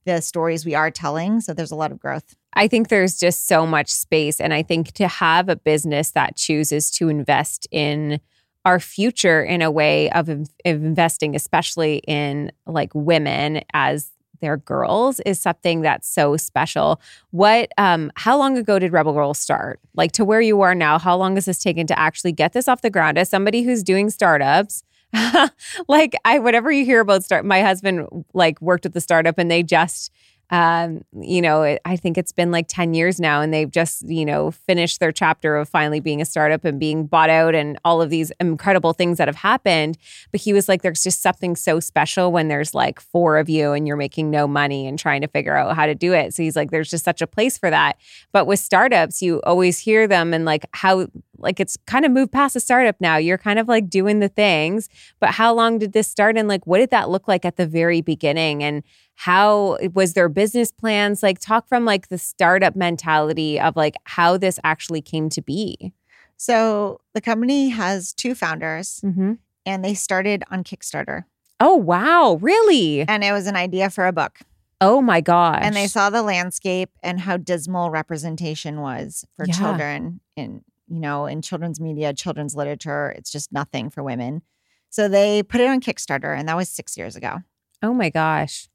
the 0.04 0.20
stories 0.20 0.64
we 0.64 0.74
are 0.74 0.90
telling. 0.90 1.40
So 1.40 1.54
there's 1.54 1.70
a 1.70 1.76
lot 1.76 1.92
of 1.92 2.00
growth. 2.00 2.34
I 2.54 2.66
think 2.66 2.88
there's 2.88 3.16
just 3.16 3.46
so 3.46 3.66
much 3.66 3.88
space. 3.88 4.40
And 4.40 4.52
I 4.52 4.62
think 4.62 4.92
to 4.94 5.06
have 5.06 5.48
a 5.48 5.56
business 5.56 6.10
that 6.12 6.36
chooses 6.36 6.90
to 6.92 7.08
invest 7.08 7.68
in 7.70 8.20
our 8.64 8.80
future 8.80 9.42
in 9.42 9.62
a 9.62 9.70
way 9.70 10.10
of, 10.10 10.28
of 10.28 10.48
investing, 10.64 11.36
especially 11.36 11.98
in 12.08 12.50
like 12.66 12.90
women 12.94 13.62
as 13.72 14.10
their 14.40 14.56
girls, 14.56 15.20
is 15.20 15.40
something 15.40 15.82
that's 15.82 16.08
so 16.08 16.36
special. 16.36 17.00
What, 17.30 17.70
um, 17.78 18.10
how 18.16 18.38
long 18.38 18.58
ago 18.58 18.78
did 18.78 18.92
Rebel 18.92 19.12
Girls 19.12 19.38
start? 19.38 19.80
Like 19.94 20.12
to 20.12 20.24
where 20.24 20.40
you 20.40 20.60
are 20.62 20.74
now, 20.74 20.98
how 20.98 21.16
long 21.16 21.36
has 21.36 21.44
this 21.44 21.58
taken 21.58 21.86
to 21.86 21.98
actually 21.98 22.32
get 22.32 22.52
this 22.52 22.68
off 22.68 22.82
the 22.82 22.90
ground 22.90 23.18
as 23.18 23.28
somebody 23.28 23.62
who's 23.62 23.82
doing 23.82 24.10
startups? 24.10 24.82
like 25.88 26.14
I 26.24 26.38
whatever 26.38 26.70
you 26.70 26.84
hear 26.84 27.00
about 27.00 27.24
start 27.24 27.44
my 27.44 27.62
husband 27.62 28.06
like 28.32 28.60
worked 28.62 28.84
with 28.84 28.92
the 28.92 29.00
startup 29.00 29.38
and 29.38 29.50
they 29.50 29.62
just 29.62 30.12
um, 30.50 31.02
you 31.12 31.40
know, 31.40 31.62
it, 31.62 31.80
I 31.84 31.96
think 31.96 32.18
it's 32.18 32.32
been 32.32 32.50
like 32.50 32.66
10 32.68 32.92
years 32.92 33.20
now, 33.20 33.40
and 33.40 33.54
they've 33.54 33.70
just, 33.70 34.02
you 34.08 34.24
know, 34.24 34.50
finished 34.50 34.98
their 34.98 35.12
chapter 35.12 35.56
of 35.56 35.68
finally 35.68 36.00
being 36.00 36.20
a 36.20 36.24
startup 36.24 36.64
and 36.64 36.80
being 36.80 37.06
bought 37.06 37.30
out 37.30 37.54
and 37.54 37.78
all 37.84 38.02
of 38.02 38.10
these 38.10 38.32
incredible 38.40 38.92
things 38.92 39.18
that 39.18 39.28
have 39.28 39.36
happened. 39.36 39.96
But 40.32 40.40
he 40.40 40.52
was 40.52 40.68
like, 40.68 40.82
there's 40.82 41.04
just 41.04 41.22
something 41.22 41.54
so 41.54 41.78
special 41.78 42.32
when 42.32 42.48
there's 42.48 42.74
like 42.74 43.00
four 43.00 43.38
of 43.38 43.48
you 43.48 43.72
and 43.72 43.86
you're 43.86 43.96
making 43.96 44.30
no 44.30 44.48
money 44.48 44.88
and 44.88 44.98
trying 44.98 45.20
to 45.20 45.28
figure 45.28 45.56
out 45.56 45.76
how 45.76 45.86
to 45.86 45.94
do 45.94 46.12
it. 46.12 46.34
So 46.34 46.42
he's 46.42 46.56
like, 46.56 46.72
there's 46.72 46.90
just 46.90 47.04
such 47.04 47.22
a 47.22 47.26
place 47.28 47.56
for 47.56 47.70
that. 47.70 47.96
But 48.32 48.46
with 48.46 48.58
startups, 48.58 49.22
you 49.22 49.40
always 49.42 49.78
hear 49.78 50.08
them 50.08 50.34
and 50.34 50.44
like 50.44 50.66
how, 50.72 51.06
like 51.38 51.60
it's 51.60 51.76
kind 51.86 52.04
of 52.04 52.10
moved 52.10 52.32
past 52.32 52.56
a 52.56 52.60
startup 52.60 52.96
now. 53.00 53.16
You're 53.16 53.38
kind 53.38 53.58
of 53.58 53.68
like 53.68 53.88
doing 53.88 54.18
the 54.18 54.28
things. 54.28 54.88
But 55.20 55.30
how 55.30 55.54
long 55.54 55.78
did 55.78 55.92
this 55.92 56.08
start? 56.08 56.36
And 56.36 56.48
like, 56.48 56.66
what 56.66 56.78
did 56.78 56.90
that 56.90 57.08
look 57.08 57.28
like 57.28 57.44
at 57.44 57.56
the 57.56 57.66
very 57.66 58.00
beginning? 58.00 58.62
And 58.62 58.82
how 59.24 59.76
was 59.92 60.14
their 60.14 60.28
business 60.30 60.70
plans 60.72 61.22
like 61.22 61.38
talk 61.38 61.68
from 61.68 61.84
like 61.84 62.08
the 62.08 62.16
startup 62.16 62.74
mentality 62.74 63.60
of 63.60 63.76
like 63.76 63.96
how 64.04 64.36
this 64.38 64.58
actually 64.64 65.02
came 65.02 65.28
to 65.28 65.42
be 65.42 65.92
So 66.38 67.00
the 67.12 67.20
company 67.20 67.68
has 67.68 68.14
two 68.14 68.34
founders 68.34 69.00
mm-hmm. 69.04 69.34
and 69.66 69.84
they 69.84 69.92
started 69.92 70.42
on 70.50 70.64
Kickstarter. 70.64 71.24
oh 71.60 71.76
wow 71.76 72.38
really 72.40 73.02
And 73.06 73.22
it 73.22 73.32
was 73.32 73.46
an 73.46 73.56
idea 73.56 73.90
for 73.90 74.06
a 74.06 74.12
book. 74.12 74.38
oh 74.80 75.02
my 75.02 75.20
gosh 75.20 75.60
And 75.62 75.76
they 75.76 75.86
saw 75.86 76.08
the 76.08 76.22
landscape 76.22 76.88
and 77.02 77.20
how 77.20 77.36
dismal 77.36 77.90
representation 77.90 78.80
was 78.80 79.26
for 79.36 79.44
Yeah. 79.46 79.52
children 79.54 80.20
in, 80.34 80.64
you 80.88 80.98
know, 81.00 81.26
in 81.26 81.42
children's 81.42 81.78
media, 81.78 82.14
children's 82.14 82.54
literature. 82.56 83.10
It's 83.18 83.30
just 83.30 83.52
nothing 83.52 83.90
for 83.90 84.02
women. 84.02 84.40
So 84.88 85.08
they 85.08 85.42
put 85.42 85.60
it 85.60 85.68
on 85.68 85.80
Kickstarter 85.82 86.34
and 86.36 86.48
that 86.48 86.56
was 86.56 86.70
six 86.70 86.96
years 86.96 87.16
ago. 87.16 87.40
oh 87.82 87.92
my 87.92 88.08
gosh 88.08 88.69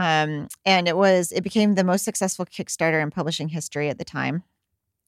Um, 0.00 0.48
and 0.64 0.88
it 0.88 0.96
was 0.96 1.32
it 1.32 1.42
became 1.42 1.74
the 1.74 1.84
most 1.84 2.04
successful 2.04 2.46
Kickstarter 2.46 3.02
in 3.02 3.10
publishing 3.10 3.48
history 3.48 3.88
at 3.90 3.98
the 3.98 4.04
time. 4.04 4.42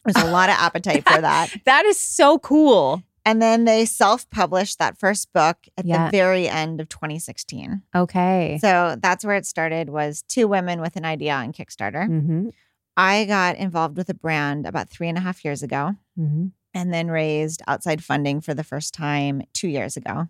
There's 0.05 0.23
a 0.29 0.31
lot 0.31 0.49
of 0.49 0.57
appetite 0.67 1.09
for 1.09 1.21
that. 1.21 1.49
that 1.65 1.85
is 1.87 1.99
so 1.99 2.39
cool 2.39 3.03
And 3.25 3.41
then 3.41 3.65
they 3.65 3.85
self-published 3.87 4.79
that 4.81 4.99
first 4.99 5.33
book 5.33 5.57
at 5.79 5.85
Yeah. 5.87 6.07
the 6.07 6.11
very 6.11 6.49
end 6.49 6.81
of 6.81 6.89
2016. 6.89 7.83
okay 7.95 8.59
So 8.61 8.97
that's 9.01 9.25
where 9.25 9.37
it 9.37 9.47
started 9.47 9.89
was 9.91 10.23
two 10.29 10.49
women 10.49 10.81
with 10.81 10.97
an 10.97 11.05
idea 11.05 11.35
on 11.35 11.53
Kickstarter. 11.53 12.09
mm-hmm. 12.09 12.49
I 12.97 13.25
got 13.25 13.57
involved 13.57 13.97
with 13.97 14.09
a 14.11 14.15
brand 14.15 14.67
about 14.67 14.91
three 14.91 15.09
and 15.09 15.17
a 15.17 15.21
half 15.23 15.45
years 15.45 15.63
ago 15.63 15.95
Mm-hmm. 16.19 16.47
and 16.75 16.93
then 16.93 17.07
raised 17.09 17.63
outside 17.69 18.03
funding 18.05 18.41
for 18.43 18.53
the 18.55 18.65
first 18.65 18.93
time 18.93 19.43
two 19.55 19.69
years 19.69 19.97
ago. 19.97 20.29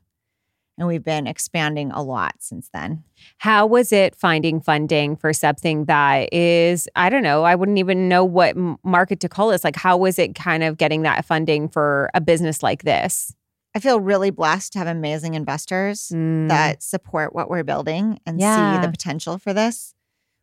And 0.83 0.89
we've 0.89 1.05
been 1.05 1.29
expanding 1.29 1.93
a 1.93 2.03
lot 2.03 2.35
since 2.41 2.69
then. 2.75 3.05
how 3.39 3.67
was 3.67 3.93
it 3.93 4.17
finding 4.17 4.61
funding 4.61 5.15
for 5.15 5.33
something 5.33 5.85
that 5.85 6.29
is 6.35 6.89
i 6.97 7.09
don't 7.09 7.23
know 7.23 7.45
i 7.45 7.55
wouldn't 7.55 7.79
even 7.79 8.09
know 8.09 8.25
what 8.25 8.57
market 8.83 9.21
to 9.21 9.29
call 9.29 9.51
this 9.51 9.63
like 9.63 9.77
how 9.77 9.97
was 9.97 10.19
it 10.19 10.35
kind 10.35 10.65
of 10.65 10.77
getting 10.77 11.03
that 11.03 11.25
funding 11.25 11.69
for 11.69 12.11
a 12.15 12.21
business 12.21 12.65
like 12.65 12.83
this 12.83 13.33
I 13.75 13.79
feel 13.79 14.01
really 14.01 14.31
blessed 14.31 14.73
to 14.73 14.81
have 14.81 14.89
amazing 14.89 15.35
investors 15.35 16.11
Mm. 16.13 16.49
that 16.49 16.83
support 16.83 17.33
what 17.33 17.49
we're 17.49 17.63
building 17.63 18.19
and 18.27 18.41
Yeah. 18.41 18.81
see 18.81 18.85
the 18.85 18.91
potential 18.91 19.39
for 19.39 19.55
this. 19.55 19.95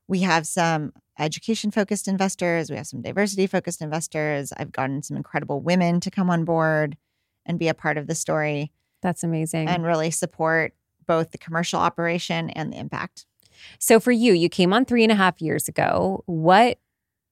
We 0.08 0.21
have 0.21 0.47
some 0.47 0.93
education 1.19 1.69
focused 1.69 2.08
investors, 2.08 2.71
we 2.71 2.78
have 2.78 2.88
some 2.88 3.02
diversity 3.02 3.45
focused 3.45 3.82
investors. 3.82 4.52
I've 4.58 4.71
gotten 4.71 5.04
some 5.04 5.15
incredible 5.17 5.60
women 5.62 5.99
to 5.99 6.10
come 6.10 6.30
on 6.32 6.43
board 6.45 6.97
and 7.45 7.60
be 7.60 7.67
a 7.67 7.73
part 7.75 7.97
of 7.99 8.08
the 8.08 8.15
story 8.15 8.71
that's 9.01 9.23
amazing 9.23 9.67
and 9.67 9.83
really 9.85 10.12
support 10.12 10.73
both 11.05 11.31
the 11.31 11.38
commercial 11.38 11.79
operation 11.79 12.49
and 12.51 12.71
the 12.71 12.77
impact. 12.77 13.25
So 13.77 13.99
for 13.99 14.12
you, 14.12 14.33
you 14.33 14.49
came 14.49 14.73
on 14.73 14.85
three 14.85 15.03
and 15.03 15.12
a 15.12 15.15
half 15.15 15.41
years 15.41 15.67
ago. 15.67 16.23
What 16.27 16.79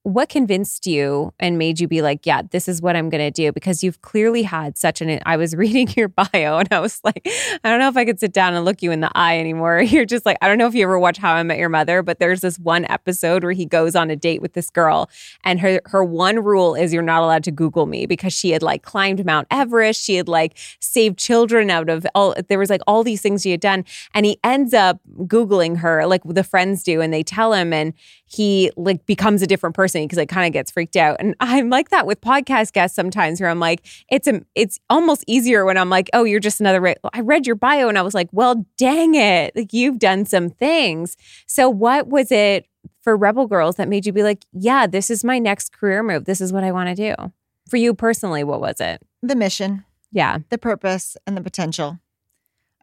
what 0.03 0.29
convinced 0.29 0.88
you 0.88 1.33
and 1.38 1.57
made 1.57 1.81
you 1.81 1.88
be 1.88 2.01
like, 2.01 2.25
yeah, 2.25 2.41
this 2.51 2.69
is 2.69 2.81
what 2.81 2.95
I'm 2.95 3.10
going 3.10 3.23
to 3.25 3.31
do? 3.31 3.51
Because 3.51 3.83
you've 3.83 4.01
clearly 4.01 4.43
had 4.43 4.77
such 4.77 5.01
an. 5.01 5.19
I 5.25 5.36
was 5.36 5.55
reading 5.55 5.89
your 5.97 6.07
bio 6.07 6.60
and 6.60 6.67
I 6.71 6.79
was 6.79 7.01
like, 7.03 7.27
I 7.63 7.69
don't 7.69 7.79
know 7.79 7.89
if 7.89 7.97
I 7.97 8.05
could 8.05 8.19
sit 8.19 8.31
down 8.31 8.53
and 8.53 8.63
look 8.63 8.81
you 8.81 8.91
in 8.91 9.01
the 9.01 9.12
eye 9.15 9.38
anymore. 9.38 9.81
You're 9.81 10.05
just 10.05 10.25
like, 10.25 10.38
I 10.41 10.47
don't 10.47 10.57
know 10.57 10.67
if 10.67 10.75
you 10.75 10.83
ever 10.83 10.97
watch 10.97 11.17
How 11.17 11.33
I 11.33 11.43
Met 11.43 11.57
Your 11.57 11.69
Mother, 11.69 12.01
but 12.01 12.19
there's 12.19 12.41
this 12.41 12.57
one 12.57 12.86
episode 12.89 13.43
where 13.43 13.51
he 13.51 13.65
goes 13.65 13.95
on 13.95 14.10
a 14.10 14.15
date 14.15 14.41
with 14.41 14.53
this 14.53 14.69
girl, 14.69 15.10
and 15.43 15.60
her 15.60 15.81
her 15.86 16.03
one 16.03 16.43
rule 16.43 16.75
is 16.75 16.93
you're 16.93 17.01
not 17.01 17.21
allowed 17.21 17.43
to 17.45 17.51
Google 17.51 17.86
me 17.86 18.05
because 18.05 18.33
she 18.33 18.51
had 18.51 18.63
like 18.63 18.83
climbed 18.83 19.25
Mount 19.25 19.47
Everest, 19.51 20.01
she 20.01 20.15
had 20.15 20.27
like 20.27 20.57
saved 20.79 21.17
children 21.17 21.69
out 21.69 21.89
of 21.89 22.05
all. 22.15 22.33
There 22.47 22.60
was 22.60 22.69
like 22.69 22.81
all 22.88 23.03
these 23.03 23.21
things 23.21 23.41
she 23.41 23.51
had 23.51 23.60
done, 23.60 23.83
and 24.13 24.25
he 24.25 24.39
ends 24.43 24.73
up 24.73 24.99
googling 25.23 25.77
her 25.77 26.05
like 26.07 26.21
the 26.23 26.43
friends 26.43 26.83
do, 26.83 27.01
and 27.01 27.13
they 27.13 27.23
tell 27.23 27.53
him 27.53 27.73
and 27.73 27.93
he 28.27 28.71
like 28.75 29.05
becomes 29.05 29.41
a 29.41 29.47
different 29.47 29.75
person 29.75 30.03
because 30.03 30.17
it 30.17 30.27
kind 30.27 30.45
of 30.45 30.53
gets 30.53 30.69
freaked 30.69 30.95
out. 30.97 31.17
And 31.19 31.35
I'm 31.39 31.69
like 31.69 31.89
that 31.89 32.05
with 32.05 32.19
podcast 32.21 32.73
guests 32.73 32.95
sometimes 32.95 33.39
where 33.39 33.49
I'm 33.49 33.59
like, 33.59 33.85
it's 34.11 34.27
a, 34.27 34.41
it's 34.53 34.79
almost 34.89 35.23
easier 35.27 35.63
when 35.65 35.77
I'm 35.77 35.89
like, 35.89 36.09
oh, 36.13 36.23
you're 36.25 36.39
just 36.41 36.59
another. 36.59 36.95
I 37.13 37.21
read 37.21 37.47
your 37.47 37.55
bio 37.55 37.87
and 37.87 37.97
I 37.97 38.01
was 38.01 38.13
like, 38.13 38.27
well, 38.31 38.65
dang 38.77 39.15
it, 39.15 39.55
like 39.55 39.71
you've 39.73 39.97
done 39.99 40.25
some 40.25 40.49
things. 40.49 41.15
So 41.47 41.69
what 41.69 42.07
was 42.07 42.31
it 42.31 42.67
for 43.01 43.15
Rebel 43.15 43.47
Girls 43.47 43.77
that 43.77 43.87
made 43.87 44.05
you 44.05 44.11
be 44.11 44.23
like, 44.23 44.43
yeah, 44.51 44.87
this 44.87 45.09
is 45.09 45.23
my 45.23 45.39
next 45.39 45.71
career 45.71 46.03
move. 46.03 46.25
This 46.25 46.41
is 46.41 46.51
what 46.51 46.63
I 46.65 46.71
want 46.73 46.89
to 46.89 46.95
do. 46.95 47.31
For 47.69 47.77
you 47.77 47.93
personally, 47.93 48.43
what 48.43 48.59
was 48.61 48.79
it? 48.81 49.01
The 49.21 49.35
mission, 49.35 49.85
Yeah. 50.11 50.39
the 50.49 50.57
purpose, 50.57 51.15
and 51.25 51.35
the 51.37 51.41
potential. 51.41 51.99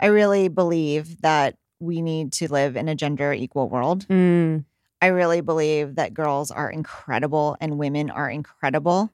I 0.01 0.07
really 0.07 0.49
believe 0.49 1.21
that 1.21 1.57
we 1.81 2.01
need 2.03 2.33
to 2.35 2.51
live 2.51 2.77
in 2.77 2.89
a 2.89 2.95
gender 2.95 3.33
equal 3.33 3.69
world. 3.69 4.07
Mm. 4.09 4.65
I 5.05 5.09
really 5.09 5.43
believe 5.43 5.97
that 5.97 6.15
girls 6.15 6.51
are 6.51 6.71
incredible 6.71 7.59
and 7.61 7.79
women 7.79 8.09
are 8.09 8.31
incredible. 8.31 9.13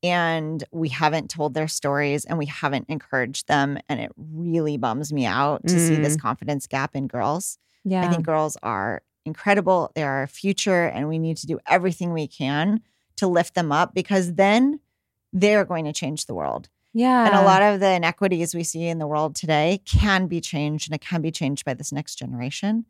And 0.00 0.62
we 0.70 0.90
haven't 0.90 1.28
told 1.28 1.54
their 1.54 1.66
stories 1.66 2.24
and 2.24 2.38
we 2.38 2.46
haven't 2.46 2.86
encouraged 2.88 3.48
them. 3.48 3.78
And 3.88 3.98
it 3.98 4.12
really 4.16 4.76
bums 4.76 5.12
me 5.12 5.26
out 5.26 5.66
to 5.66 5.80
see 5.80 5.96
this 5.96 6.12
mm-hmm. 6.12 6.20
confidence 6.20 6.68
gap 6.68 6.94
in 6.94 7.08
girls. 7.08 7.58
Yeah. 7.84 8.06
I 8.06 8.12
think 8.12 8.24
girls 8.24 8.56
are 8.62 9.02
incredible. 9.24 9.90
They 9.96 10.04
are 10.04 10.20
our 10.20 10.28
future, 10.28 10.84
and 10.84 11.08
we 11.08 11.18
need 11.18 11.36
to 11.38 11.48
do 11.48 11.58
everything 11.66 12.12
we 12.12 12.28
can 12.28 12.80
to 13.16 13.26
lift 13.26 13.56
them 13.56 13.72
up 13.72 13.94
because 13.94 14.34
then 14.34 14.78
they're 15.32 15.64
going 15.64 15.84
to 15.86 15.92
change 15.92 16.26
the 16.26 16.34
world. 16.34 16.68
yeah. 16.94 17.26
And 17.26 17.34
a 17.34 17.42
lot 17.42 17.62
of 17.62 17.80
the 17.80 17.90
inequities 17.90 18.54
we 18.54 18.62
see 18.62 18.86
in 18.86 19.00
the 19.00 19.08
world 19.08 19.34
today 19.34 19.80
can 19.84 20.28
be 20.28 20.40
changed 20.40 20.88
and 20.88 20.94
it 20.94 21.00
can 21.00 21.22
be 21.22 21.32
changed 21.32 21.64
by 21.64 21.74
this 21.74 21.90
next 21.90 22.14
generation. 22.14 22.84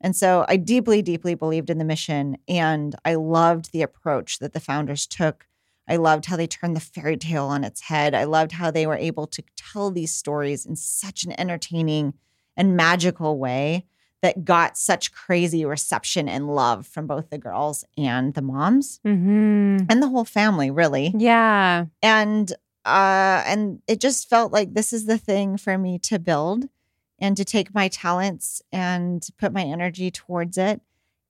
And 0.00 0.14
so 0.14 0.44
I 0.48 0.56
deeply, 0.56 1.02
deeply 1.02 1.34
believed 1.34 1.70
in 1.70 1.78
the 1.78 1.84
mission 1.84 2.36
and 2.48 2.94
I 3.04 3.14
loved 3.14 3.72
the 3.72 3.82
approach 3.82 4.38
that 4.40 4.52
the 4.52 4.60
founders 4.60 5.06
took. 5.06 5.46
I 5.88 5.96
loved 5.96 6.26
how 6.26 6.36
they 6.36 6.46
turned 6.46 6.76
the 6.76 6.80
fairy 6.80 7.16
tale 7.16 7.46
on 7.46 7.64
its 7.64 7.82
head. 7.82 8.14
I 8.14 8.24
loved 8.24 8.52
how 8.52 8.70
they 8.70 8.86
were 8.86 8.96
able 8.96 9.26
to 9.28 9.42
tell 9.56 9.90
these 9.90 10.12
stories 10.12 10.66
in 10.66 10.76
such 10.76 11.24
an 11.24 11.38
entertaining 11.40 12.14
and 12.56 12.76
magical 12.76 13.38
way 13.38 13.86
that 14.22 14.44
got 14.44 14.76
such 14.76 15.12
crazy 15.12 15.64
reception 15.64 16.28
and 16.28 16.48
love 16.54 16.86
from 16.86 17.06
both 17.06 17.30
the 17.30 17.38
girls 17.38 17.84
and 17.96 18.34
the 18.34 18.42
moms 18.42 18.98
hmm 19.04 19.76
and 19.88 20.02
the 20.02 20.08
whole 20.08 20.24
family, 20.24 20.70
really 20.70 21.12
Yeah. 21.16 21.86
and 22.02 22.50
uh 22.84 23.42
and 23.46 23.82
it 23.86 24.00
just 24.00 24.28
felt 24.28 24.52
like 24.52 24.74
this 24.74 24.92
is 24.92 25.06
the 25.06 25.18
thing 25.18 25.56
for 25.58 25.76
me 25.76 25.98
to 26.00 26.18
build 26.18 26.68
and 27.18 27.36
to 27.36 27.44
take 27.44 27.74
my 27.74 27.88
talents 27.88 28.62
and 28.72 29.26
put 29.38 29.52
my 29.52 29.62
energy 29.62 30.10
towards 30.10 30.58
it 30.58 30.80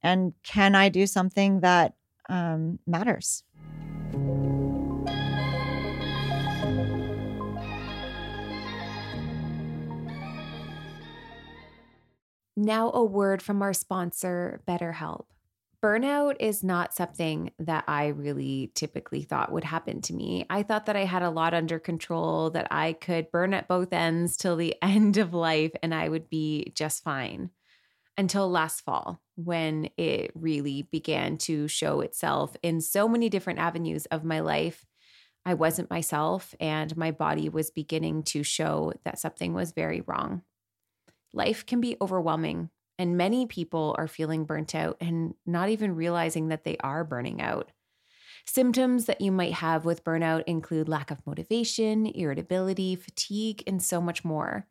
and 0.02 0.34
can 0.42 0.74
i 0.74 0.88
do 0.88 1.06
something 1.06 1.60
that 1.60 1.94
um 2.28 2.78
matters 2.86 3.42
Now, 12.58 12.90
a 12.92 13.04
word 13.04 13.42
from 13.42 13.60
our 13.60 13.74
sponsor, 13.74 14.62
BetterHelp. 14.66 15.26
Burnout 15.86 16.34
is 16.40 16.64
not 16.64 16.94
something 16.94 17.52
that 17.60 17.84
I 17.86 18.08
really 18.08 18.72
typically 18.74 19.22
thought 19.22 19.52
would 19.52 19.62
happen 19.62 20.00
to 20.00 20.12
me. 20.12 20.44
I 20.50 20.64
thought 20.64 20.86
that 20.86 20.96
I 20.96 21.04
had 21.04 21.22
a 21.22 21.30
lot 21.30 21.54
under 21.54 21.78
control, 21.78 22.50
that 22.50 22.66
I 22.72 22.94
could 22.94 23.30
burn 23.30 23.54
at 23.54 23.68
both 23.68 23.92
ends 23.92 24.36
till 24.36 24.56
the 24.56 24.74
end 24.82 25.16
of 25.16 25.32
life 25.32 25.70
and 25.84 25.94
I 25.94 26.08
would 26.08 26.28
be 26.28 26.72
just 26.74 27.04
fine. 27.04 27.50
Until 28.18 28.50
last 28.50 28.80
fall, 28.80 29.20
when 29.36 29.88
it 29.96 30.32
really 30.34 30.88
began 30.90 31.36
to 31.36 31.68
show 31.68 32.00
itself 32.00 32.56
in 32.64 32.80
so 32.80 33.06
many 33.06 33.28
different 33.28 33.60
avenues 33.60 34.06
of 34.06 34.24
my 34.24 34.40
life. 34.40 34.84
I 35.44 35.54
wasn't 35.54 35.88
myself, 35.88 36.52
and 36.58 36.96
my 36.96 37.12
body 37.12 37.48
was 37.48 37.70
beginning 37.70 38.24
to 38.24 38.42
show 38.42 38.92
that 39.04 39.20
something 39.20 39.54
was 39.54 39.70
very 39.70 40.00
wrong. 40.00 40.42
Life 41.32 41.64
can 41.64 41.80
be 41.80 41.96
overwhelming, 42.00 42.70
and 42.98 43.16
many 43.16 43.46
people 43.46 43.94
are 43.98 44.08
feeling 44.08 44.44
burnt 44.44 44.74
out 44.74 44.96
and 45.00 45.34
not 45.44 45.68
even 45.68 45.94
realizing 45.94 46.48
that 46.48 46.64
they 46.64 46.76
are 46.80 47.04
burning 47.04 47.40
out. 47.40 47.70
Symptoms 48.46 49.06
that 49.06 49.20
you 49.20 49.32
might 49.32 49.54
have 49.54 49.84
with 49.84 50.04
burnout 50.04 50.44
include 50.46 50.88
lack 50.88 51.10
of 51.10 51.26
motivation, 51.26 52.06
irritability, 52.06 52.94
fatigue, 52.94 53.62
and 53.66 53.82
so 53.82 54.00
much 54.00 54.24
more. 54.24 54.66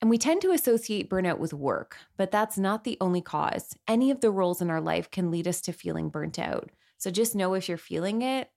And 0.00 0.10
we 0.10 0.18
tend 0.18 0.42
to 0.42 0.50
associate 0.50 1.08
burnout 1.08 1.38
with 1.38 1.54
work, 1.54 1.96
but 2.16 2.32
that's 2.32 2.58
not 2.58 2.82
the 2.82 2.98
only 3.00 3.20
cause. 3.20 3.76
Any 3.86 4.10
of 4.10 4.20
the 4.20 4.32
roles 4.32 4.60
in 4.60 4.68
our 4.68 4.80
life 4.80 5.08
can 5.12 5.30
lead 5.30 5.46
us 5.46 5.60
to 5.62 5.72
feeling 5.72 6.08
burnt 6.08 6.40
out. 6.40 6.70
So 6.98 7.12
just 7.12 7.36
know 7.36 7.54
if 7.54 7.68
you're 7.68 7.78
feeling 7.78 8.22
it, 8.22 8.50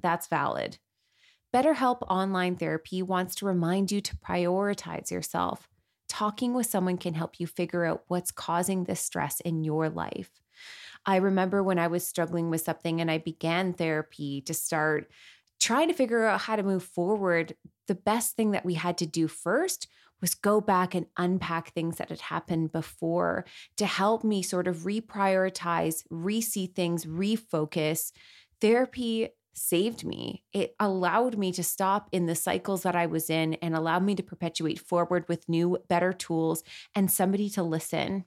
that's 0.00 0.26
valid. 0.26 0.76
BetterHelp 1.54 2.02
Online 2.02 2.54
Therapy 2.54 3.02
wants 3.02 3.34
to 3.36 3.46
remind 3.46 3.90
you 3.90 4.02
to 4.02 4.16
prioritize 4.18 5.10
yourself. 5.10 5.69
Talking 6.10 6.54
with 6.54 6.66
someone 6.66 6.98
can 6.98 7.14
help 7.14 7.38
you 7.38 7.46
figure 7.46 7.84
out 7.84 8.02
what's 8.08 8.32
causing 8.32 8.82
the 8.82 8.96
stress 8.96 9.38
in 9.38 9.62
your 9.62 9.88
life. 9.88 10.28
I 11.06 11.16
remember 11.16 11.62
when 11.62 11.78
I 11.78 11.86
was 11.86 12.04
struggling 12.04 12.50
with 12.50 12.62
something 12.62 13.00
and 13.00 13.08
I 13.08 13.18
began 13.18 13.72
therapy 13.72 14.40
to 14.42 14.52
start 14.52 15.08
trying 15.60 15.86
to 15.86 15.94
figure 15.94 16.26
out 16.26 16.40
how 16.40 16.56
to 16.56 16.64
move 16.64 16.82
forward. 16.82 17.54
The 17.86 17.94
best 17.94 18.34
thing 18.34 18.50
that 18.50 18.64
we 18.64 18.74
had 18.74 18.98
to 18.98 19.06
do 19.06 19.28
first 19.28 19.86
was 20.20 20.34
go 20.34 20.60
back 20.60 20.96
and 20.96 21.06
unpack 21.16 21.72
things 21.72 21.98
that 21.98 22.08
had 22.08 22.22
happened 22.22 22.72
before 22.72 23.44
to 23.76 23.86
help 23.86 24.24
me 24.24 24.42
sort 24.42 24.66
of 24.66 24.78
reprioritize, 24.78 26.02
re 26.10 26.40
see 26.40 26.66
things, 26.66 27.06
refocus. 27.06 28.10
Therapy 28.60 29.28
saved 29.52 30.04
me. 30.04 30.44
It 30.52 30.74
allowed 30.78 31.36
me 31.38 31.52
to 31.52 31.62
stop 31.62 32.08
in 32.12 32.26
the 32.26 32.34
cycles 32.34 32.82
that 32.82 32.96
I 32.96 33.06
was 33.06 33.30
in 33.30 33.54
and 33.54 33.74
allowed 33.74 34.04
me 34.04 34.14
to 34.14 34.22
perpetuate 34.22 34.78
forward 34.78 35.28
with 35.28 35.48
new, 35.48 35.78
better 35.88 36.12
tools 36.12 36.62
and 36.94 37.10
somebody 37.10 37.48
to 37.50 37.62
listen. 37.62 38.24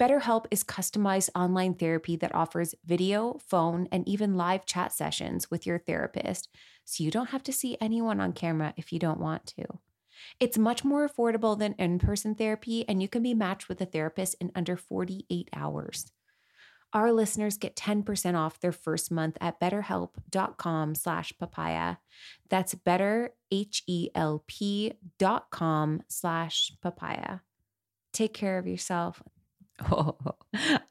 BetterHelp 0.00 0.46
is 0.50 0.64
customized 0.64 1.30
online 1.36 1.74
therapy 1.74 2.16
that 2.16 2.34
offers 2.34 2.74
video, 2.84 3.38
phone, 3.46 3.88
and 3.92 4.06
even 4.08 4.36
live 4.36 4.66
chat 4.66 4.92
sessions 4.92 5.50
with 5.52 5.66
your 5.66 5.78
therapist, 5.78 6.48
so 6.84 7.04
you 7.04 7.12
don't 7.12 7.30
have 7.30 7.44
to 7.44 7.52
see 7.52 7.76
anyone 7.80 8.20
on 8.20 8.32
camera 8.32 8.74
if 8.76 8.92
you 8.92 8.98
don't 8.98 9.20
want 9.20 9.46
to. 9.46 9.64
It's 10.40 10.58
much 10.58 10.84
more 10.84 11.08
affordable 11.08 11.56
than 11.56 11.74
in 11.74 12.00
person 12.00 12.34
therapy, 12.34 12.84
and 12.88 13.00
you 13.00 13.08
can 13.08 13.22
be 13.22 13.34
matched 13.34 13.68
with 13.68 13.80
a 13.80 13.86
therapist 13.86 14.34
in 14.40 14.50
under 14.54 14.76
48 14.76 15.48
hours. 15.54 16.10
Our 16.94 17.12
listeners 17.12 17.58
get 17.58 17.74
10% 17.74 18.38
off 18.38 18.60
their 18.60 18.72
first 18.72 19.10
month 19.10 19.36
at 19.40 19.60
betterhelp.com 19.60 20.94
slash 20.94 21.32
papaya. 21.38 21.96
That's 22.48 22.76
better, 22.76 23.30
H-E-L-P 23.50 24.92
dot 25.18 25.50
com 25.50 26.02
slash 26.08 26.72
papaya. 26.80 27.40
Take 28.12 28.32
care 28.32 28.58
of 28.58 28.66
yourself. 28.66 29.22
Oh, 29.90 30.16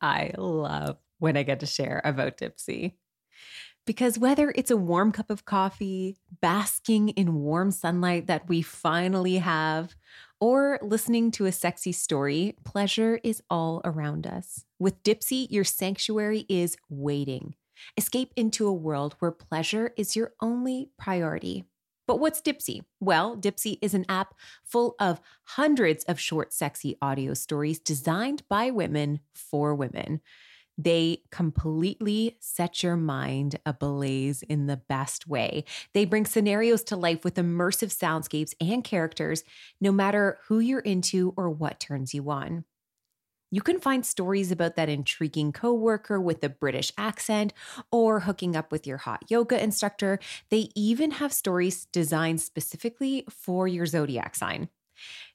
I 0.02 0.34
love 0.38 0.98
when 1.20 1.38
I 1.38 1.44
get 1.44 1.62
to 1.62 1.66
share 1.66 2.02
about 2.04 2.36
Dipsea. 2.36 2.96
Because 3.86 4.20
whether 4.20 4.52
it's 4.58 4.72
a 4.72 4.76
warm 4.76 5.14
cup 5.14 5.30
of 5.30 5.46
coffee, 5.46 6.18
basking 6.42 7.10
in 7.10 7.36
warm 7.36 7.72
sunlight 7.72 8.28
that 8.28 8.50
we 8.50 8.62
finally 8.62 9.38
have, 9.38 9.96
or 10.44 10.78
listening 10.82 11.32
to 11.32 11.46
a 11.46 11.54
sexy 11.54 11.94
story, 11.94 12.54
pleasure 12.66 13.18
is 13.24 13.42
all 13.50 13.80
around 13.86 14.28
us. 14.28 14.66
With 14.78 15.02
Dipsea, 15.02 15.48
your 15.50 15.64
sanctuary 15.64 16.46
is 16.50 16.76
waiting. 16.90 17.56
Escape 17.96 18.34
into 18.36 18.68
a 18.68 18.74
world 18.74 19.16
where 19.20 19.32
pleasure 19.32 19.94
is 19.96 20.18
your 20.18 20.34
only 20.42 20.90
priority. 21.00 21.64
But 22.08 22.20
what's 22.20 22.42
Dipsea? 22.42 22.82
Well, 23.00 23.38
Dipsea 23.38 23.78
is 23.82 23.94
an 23.94 24.06
app 24.10 24.34
full 24.66 24.96
of 25.00 25.22
hundreds 25.46 26.04
of 26.04 26.20
short, 26.20 26.52
sexy 26.52 26.98
audio 27.02 27.34
stories 27.34 27.80
designed 27.80 28.44
by 28.50 28.70
women 28.70 29.22
for 29.34 29.74
women. 29.74 30.20
They 30.78 31.24
completely 31.32 32.38
set 32.40 32.82
your 32.82 32.96
mind 32.96 33.60
ablaze 33.66 34.42
in 34.44 34.66
the 34.66 34.78
best 34.78 35.28
way. 35.28 35.66
They 35.94 36.06
bring 36.06 36.26
scenarios 36.26 36.84
to 36.86 36.96
life 36.96 37.24
with 37.24 37.36
immersive 37.36 37.96
soundscapes 37.96 38.56
and 38.60 38.84
characters, 38.84 39.44
no 39.80 39.92
matter 39.92 40.40
who 40.48 40.60
you're 40.60 40.80
into 40.80 41.34
or 41.38 41.50
what 41.50 41.80
turns 41.80 42.14
you 42.14 42.30
on. 42.32 42.66
You 43.52 43.62
can 43.62 43.80
find 43.80 44.04
stories 44.04 44.52
about 44.52 44.76
that 44.78 44.90
intriguing 44.90 45.52
coworker 45.52 46.20
with 46.20 46.44
a 46.44 46.50
British 46.50 46.92
accent 46.98 47.54
or 47.92 48.22
hooking 48.22 48.56
up 48.56 48.72
with 48.72 48.88
your 48.88 48.98
hot 48.98 49.26
yoga 49.30 49.62
instructor. 49.64 50.18
They 50.50 50.70
even 50.76 51.12
have 51.12 51.32
stories 51.32 51.86
designed 51.86 52.42
specifically 52.42 53.26
for 53.30 53.68
your 53.68 53.86
zodiac 53.86 54.36
sign. 54.36 54.70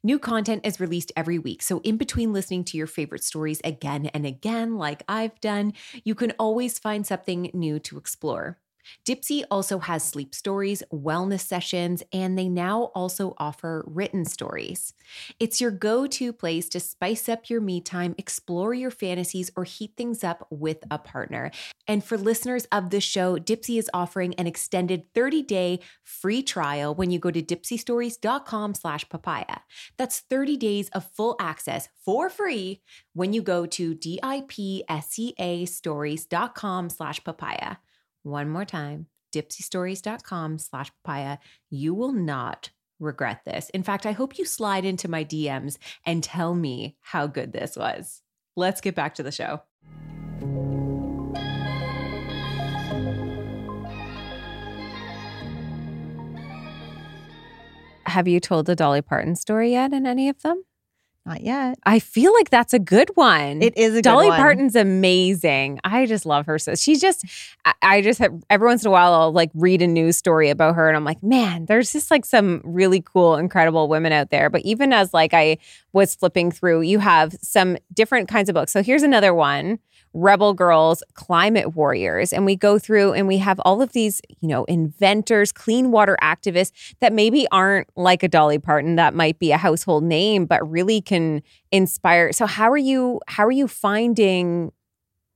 New 0.02 0.18
content 0.18 0.64
is 0.64 0.80
released 0.80 1.12
every 1.16 1.38
week, 1.38 1.62
so 1.62 1.80
in 1.80 1.96
between 1.96 2.32
listening 2.32 2.64
to 2.64 2.76
your 2.76 2.86
favorite 2.86 3.24
stories 3.24 3.60
again 3.64 4.06
and 4.06 4.26
again, 4.26 4.76
like 4.76 5.02
I've 5.08 5.40
done, 5.40 5.72
you 6.04 6.14
can 6.14 6.32
always 6.38 6.78
find 6.78 7.06
something 7.06 7.50
new 7.54 7.78
to 7.80 7.98
explore. 7.98 8.58
Dipsea 9.04 9.44
also 9.50 9.78
has 9.78 10.02
sleep 10.02 10.34
stories, 10.34 10.82
wellness 10.92 11.40
sessions, 11.40 12.02
and 12.12 12.38
they 12.38 12.48
now 12.48 12.84
also 12.94 13.34
offer 13.38 13.84
written 13.86 14.24
stories. 14.24 14.94
It's 15.38 15.60
your 15.60 15.70
go 15.70 16.06
to 16.06 16.32
place 16.32 16.68
to 16.70 16.80
spice 16.80 17.28
up 17.28 17.48
your 17.48 17.60
me 17.60 17.80
time, 17.80 18.14
explore 18.18 18.74
your 18.74 18.90
fantasies, 18.90 19.50
or 19.56 19.64
heat 19.64 19.92
things 19.96 20.22
up 20.22 20.46
with 20.50 20.78
a 20.90 20.98
partner. 20.98 21.50
And 21.86 22.04
for 22.04 22.18
listeners 22.18 22.66
of 22.70 22.90
the 22.90 23.00
show, 23.00 23.36
Dipsea 23.38 23.78
is 23.78 23.90
offering 23.94 24.34
an 24.34 24.46
extended 24.46 25.12
30 25.14 25.42
day 25.42 25.80
free 26.04 26.42
trial 26.42 26.94
when 26.94 27.10
you 27.10 27.18
go 27.18 27.30
to 27.30 27.42
dipseastories.com 27.42 28.74
slash 28.74 29.08
papaya. 29.08 29.60
That's 29.96 30.20
30 30.20 30.56
days 30.56 30.88
of 30.90 31.04
full 31.12 31.36
access 31.40 31.88
for 32.04 32.28
free 32.28 32.80
when 33.14 33.32
you 33.32 33.42
go 33.42 33.66
to 33.66 33.94
D-I-P-S-E-A 33.94 35.64
stories.com 35.66 36.90
slash 36.90 37.24
papaya. 37.24 37.76
One 38.28 38.50
more 38.50 38.66
time, 38.66 39.06
dipseastories.com 39.32 40.58
slash 40.58 40.92
papaya. 41.02 41.38
You 41.70 41.94
will 41.94 42.12
not 42.12 42.70
regret 43.00 43.40
this. 43.46 43.70
In 43.70 43.82
fact, 43.82 44.04
I 44.04 44.12
hope 44.12 44.36
you 44.36 44.44
slide 44.44 44.84
into 44.84 45.08
my 45.08 45.24
DMs 45.24 45.78
and 46.04 46.22
tell 46.22 46.54
me 46.54 46.98
how 47.00 47.26
good 47.26 47.54
this 47.54 47.74
was. 47.74 48.20
Let's 48.54 48.82
get 48.82 48.94
back 48.94 49.14
to 49.14 49.22
the 49.22 49.32
show. 49.32 49.62
Have 58.04 58.28
you 58.28 58.40
told 58.40 58.66
the 58.66 58.76
Dolly 58.76 59.00
Parton 59.00 59.36
story 59.36 59.70
yet 59.70 59.94
in 59.94 60.04
any 60.06 60.28
of 60.28 60.42
them? 60.42 60.64
Not 61.28 61.42
yet. 61.42 61.78
I 61.84 61.98
feel 61.98 62.32
like 62.32 62.48
that's 62.48 62.72
a 62.72 62.78
good 62.78 63.10
one. 63.14 63.60
It 63.60 63.76
is 63.76 63.92
a 63.92 63.96
good 63.96 64.04
Dolly. 64.04 64.28
Parton's 64.28 64.74
amazing. 64.74 65.78
I 65.84 66.06
just 66.06 66.24
love 66.24 66.46
her. 66.46 66.58
So 66.58 66.74
she's 66.74 67.02
just, 67.02 67.22
I, 67.66 67.74
I 67.82 68.00
just 68.00 68.18
have, 68.18 68.32
every 68.48 68.66
once 68.66 68.82
in 68.82 68.88
a 68.88 68.90
while 68.90 69.12
I'll 69.12 69.32
like 69.32 69.50
read 69.54 69.82
a 69.82 69.86
news 69.86 70.16
story 70.16 70.48
about 70.48 70.74
her 70.76 70.88
and 70.88 70.96
I'm 70.96 71.04
like, 71.04 71.22
man, 71.22 71.66
there's 71.66 71.92
just 71.92 72.10
like 72.10 72.24
some 72.24 72.62
really 72.64 73.02
cool, 73.02 73.36
incredible 73.36 73.88
women 73.88 74.10
out 74.10 74.30
there. 74.30 74.48
But 74.48 74.62
even 74.62 74.92
as 74.94 75.12
like 75.12 75.34
I 75.34 75.58
was 75.92 76.14
flipping 76.14 76.50
through, 76.50 76.80
you 76.80 76.98
have 76.98 77.36
some 77.42 77.76
different 77.92 78.28
kinds 78.28 78.48
of 78.48 78.54
books. 78.54 78.72
So 78.72 78.82
here's 78.82 79.02
another 79.02 79.34
one. 79.34 79.80
Rebel 80.14 80.54
Girls, 80.54 81.02
Climate 81.14 81.74
Warriors. 81.74 82.32
And 82.32 82.44
we 82.44 82.56
go 82.56 82.78
through 82.78 83.12
and 83.12 83.28
we 83.28 83.38
have 83.38 83.60
all 83.60 83.82
of 83.82 83.92
these, 83.92 84.20
you 84.40 84.48
know, 84.48 84.64
inventors, 84.64 85.52
clean 85.52 85.90
water 85.90 86.16
activists 86.22 86.94
that 87.00 87.12
maybe 87.12 87.46
aren't 87.52 87.88
like 87.96 88.22
a 88.22 88.28
Dolly 88.28 88.58
Parton 88.58 88.96
that 88.96 89.14
might 89.14 89.38
be 89.38 89.52
a 89.52 89.56
household 89.56 90.04
name, 90.04 90.46
but 90.46 90.68
really 90.68 91.00
can 91.00 91.42
inspire. 91.72 92.32
So 92.32 92.46
how 92.46 92.70
are 92.70 92.78
you 92.78 93.20
how 93.26 93.46
are 93.46 93.52
you 93.52 93.68
finding 93.68 94.72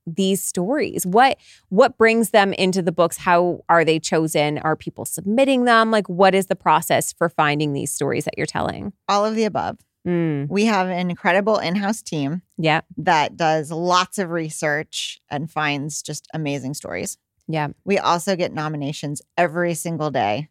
these 0.05 0.43
stories? 0.43 1.05
What 1.05 1.37
what 1.69 1.97
brings 1.97 2.31
them 2.31 2.53
into 2.53 2.81
the 2.81 2.91
books? 2.91 3.17
How 3.17 3.63
are 3.69 3.85
they 3.85 3.99
chosen? 3.99 4.57
Are 4.59 4.75
people 4.75 5.05
submitting 5.05 5.65
them? 5.65 5.91
Like 5.91 6.07
what 6.09 6.35
is 6.35 6.47
the 6.47 6.55
process 6.55 7.13
for 7.13 7.29
finding 7.29 7.73
these 7.73 7.91
stories 7.91 8.25
that 8.25 8.37
you're 8.37 8.45
telling? 8.45 8.93
All 9.07 9.25
of 9.25 9.35
the 9.35 9.45
above. 9.45 9.77
Mm, 10.07 10.49
We 10.49 10.65
have 10.65 10.87
an 10.87 11.09
incredible 11.09 11.57
in 11.57 11.75
house 11.75 12.01
team 12.01 12.41
yeah. 12.57 12.81
that 12.97 13.37
does 13.37 13.71
lots 13.71 14.19
of 14.19 14.29
research 14.31 15.19
and 15.29 15.49
finds 15.49 16.01
just 16.01 16.27
amazing 16.33 16.73
stories. 16.73 17.17
Yeah. 17.47 17.69
We 17.85 17.97
also 17.99 18.35
get 18.35 18.53
nominations 18.53 19.21
every 19.37 19.73
single 19.75 20.11
day 20.11 20.49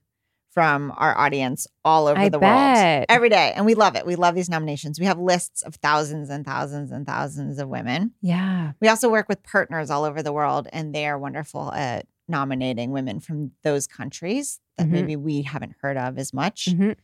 from 0.51 0.93
our 0.99 1.17
audience 1.17 1.67
all 1.83 2.07
over 2.07 2.21
I 2.21 2.29
the 2.29 2.39
bet. 2.39 2.99
world. 2.99 3.07
Every 3.09 3.31
day. 3.31 3.53
And 3.57 3.65
we 3.65 3.75
love 3.75 3.97
it. 3.97 4.05
We 4.05 4.17
love 4.17 4.35
these 4.35 4.51
nominations. 4.51 5.01
We 5.01 5.07
have 5.07 5.19
lists 5.19 5.63
of 5.63 5.77
thousands 5.77 6.29
and 6.29 6.45
thousands 6.45 6.91
and 6.93 7.07
thousands 7.07 7.59
of 7.59 7.69
women. 7.69 8.13
Yeah. 8.21 8.73
We 8.81 8.89
also 8.89 9.09
work 9.11 9.29
with 9.31 9.43
partners 9.43 9.91
all 9.91 10.05
over 10.05 10.23
the 10.23 10.33
world, 10.33 10.69
and 10.73 10.95
they 10.95 11.07
are 11.07 11.19
wonderful 11.19 11.73
at 11.73 12.07
nominating 12.29 12.91
women 12.91 13.19
from 13.21 13.53
those 13.63 13.87
countries 13.87 14.61
that 14.77 14.87
Mhm. 14.87 14.91
maybe 14.91 15.17
we 15.17 15.43
haven't 15.43 15.75
heard 15.81 15.97
of 15.97 16.19
as 16.19 16.35
much. 16.35 16.67
Mhm. 16.71 16.97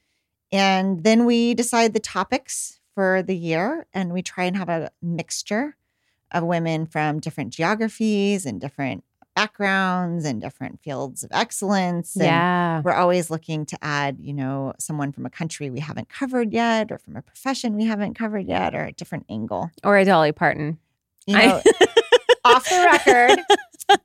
And 0.53 1.05
then 1.05 1.25
we 1.27 1.55
decide 1.55 1.93
the 1.93 2.01
topics 2.01 2.81
for 2.95 3.23
the 3.23 3.37
year, 3.37 3.87
and 3.93 4.13
we 4.13 4.23
try 4.23 4.45
and 4.45 4.57
have 4.57 4.69
a 4.69 4.91
mixture 5.03 5.77
of 6.33 6.45
women 6.45 6.87
from 6.87 7.21
different 7.21 7.53
geographies 7.53 8.45
and 8.45 8.61
different 8.61 9.05
backgrounds 9.37 10.25
and 10.25 10.41
different 10.41 10.81
fields 10.83 11.23
of 11.23 11.31
excellence. 11.33 12.17
And 12.17 12.25
Yeah. 12.25 12.83
we're 12.85 12.93
always 12.93 13.31
looking 13.31 13.65
to 13.67 13.79
add, 13.83 14.17
you 14.21 14.35
know, 14.35 14.73
someone 14.81 15.13
from 15.13 15.27
a 15.27 15.31
country 15.31 15.71
we 15.71 15.79
haven't 15.79 16.09
covered 16.09 16.53
yet, 16.53 16.91
or 16.91 16.99
from 16.99 17.15
a 17.17 17.23
profession 17.23 17.77
we 17.77 17.85
haven't 17.85 18.15
covered 18.15 18.49
yet, 18.49 18.75
or 18.75 18.85
a 18.87 18.93
different 18.93 19.27
angle. 19.29 19.71
Or 19.85 19.97
a 19.97 20.05
Dolly 20.05 20.33
Parton. 20.33 20.79
You 21.27 21.37
know, 21.37 21.63
off 22.45 22.69
the 22.69 22.89
record, 22.91 23.39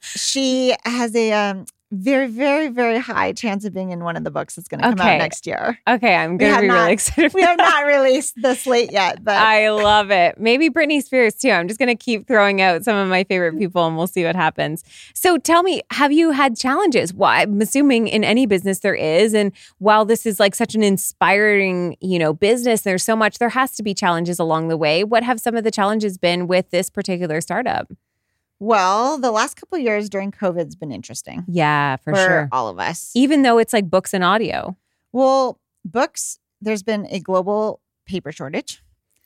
she 0.02 0.76
has 0.86 1.16
a 1.16 1.32
um, 1.32 1.66
very, 1.94 2.28
very, 2.28 2.68
very 2.70 2.98
high 3.00 3.32
chance 3.34 3.64
of 3.66 3.74
being 3.74 3.92
in 3.92 4.04
one 4.04 4.16
of 4.18 4.24
the 4.24 4.32
books 4.32 4.56
that's 4.56 4.68
going 4.68 4.82
to 4.82 4.90
come 4.90 5.00
Okay. 5.00 5.16
out 5.16 5.18
next 5.20 5.46
year. 5.48 5.78
Okay, 5.88 6.16
I'm 6.16 6.38
gonna 6.38 6.62
be 6.62 6.68
not- 6.68 6.74
really 6.82 6.94
excited. 6.94 7.32
For 7.32 7.36
We 7.38 7.42
have 7.44 7.58
not 7.58 7.86
released 7.86 8.42
the 8.42 8.56
slate 8.56 8.92
yet, 8.92 9.24
but 9.24 9.36
I 9.38 9.70
love 9.72 10.12
it. 10.12 10.40
Maybe 10.40 10.70
Britney 10.70 11.02
Spears 11.04 11.36
too. 11.36 11.52
I'm 11.52 11.68
just 11.68 11.80
gonna 11.80 11.96
keep 11.96 12.28
throwing 12.28 12.62
out 12.62 12.84
some 12.84 12.96
of 12.96 13.08
my 13.08 13.24
favorite 13.24 13.58
people, 13.58 13.86
and 13.88 13.96
we'll 13.96 14.08
see 14.08 14.24
what 14.26 14.36
happens. 14.36 14.84
So, 15.14 15.38
tell 15.38 15.64
me, 15.64 15.82
have 15.92 16.12
you 16.12 16.32
had 16.32 16.58
challenges? 16.58 17.14
Why? 17.14 17.42
I'm 17.44 17.62
assuming 17.62 18.08
in 18.08 18.24
any 18.24 18.46
business 18.46 18.80
there 18.80 18.96
is, 18.96 19.34
and 19.34 19.52
while 19.78 20.04
this 20.06 20.26
is 20.26 20.40
like 20.40 20.56
such 20.56 20.76
an 20.76 20.84
inspiring, 20.84 21.96
you 22.02 22.18
know, 22.20 22.34
business, 22.34 22.82
there's 22.82 23.04
so 23.04 23.16
much. 23.16 23.38
There 23.38 23.50
has 23.50 23.72
to 23.76 23.84
be 23.84 23.94
challenges 23.94 24.40
along 24.40 24.68
the 24.68 24.78
way. 24.78 25.04
What 25.04 25.24
have 25.24 25.40
some 25.40 25.56
of 25.56 25.64
the 25.64 25.72
challenges 25.72 26.18
been 26.18 26.48
with 26.48 26.70
this 26.72 26.90
particular 26.90 27.40
startup? 27.42 27.92
Well, 28.64 29.18
the 29.20 29.32
last 29.32 29.56
couple 29.56 29.78
of 29.78 29.84
years 29.84 30.10
during 30.10 30.32
COVID's 30.32 30.76
been 30.76 30.92
interesting 30.92 31.44
Yeah, 31.48 31.98
for, 31.98 32.16
sure. 32.16 32.50
all 32.52 32.68
of 32.70 32.80
us. 32.80 33.12
Even 33.16 33.42
though 33.42 33.58
it's 33.58 33.74
like 33.74 33.90
books 33.90 34.14
and 34.14 34.24
audio. 34.24 34.76
Well, 35.12 35.60
books, 35.86 36.40
there's 36.62 36.84
been 36.84 37.06
a 37.10 37.20
global 37.20 37.82
paper 38.06 38.32
shortage. 38.32 38.82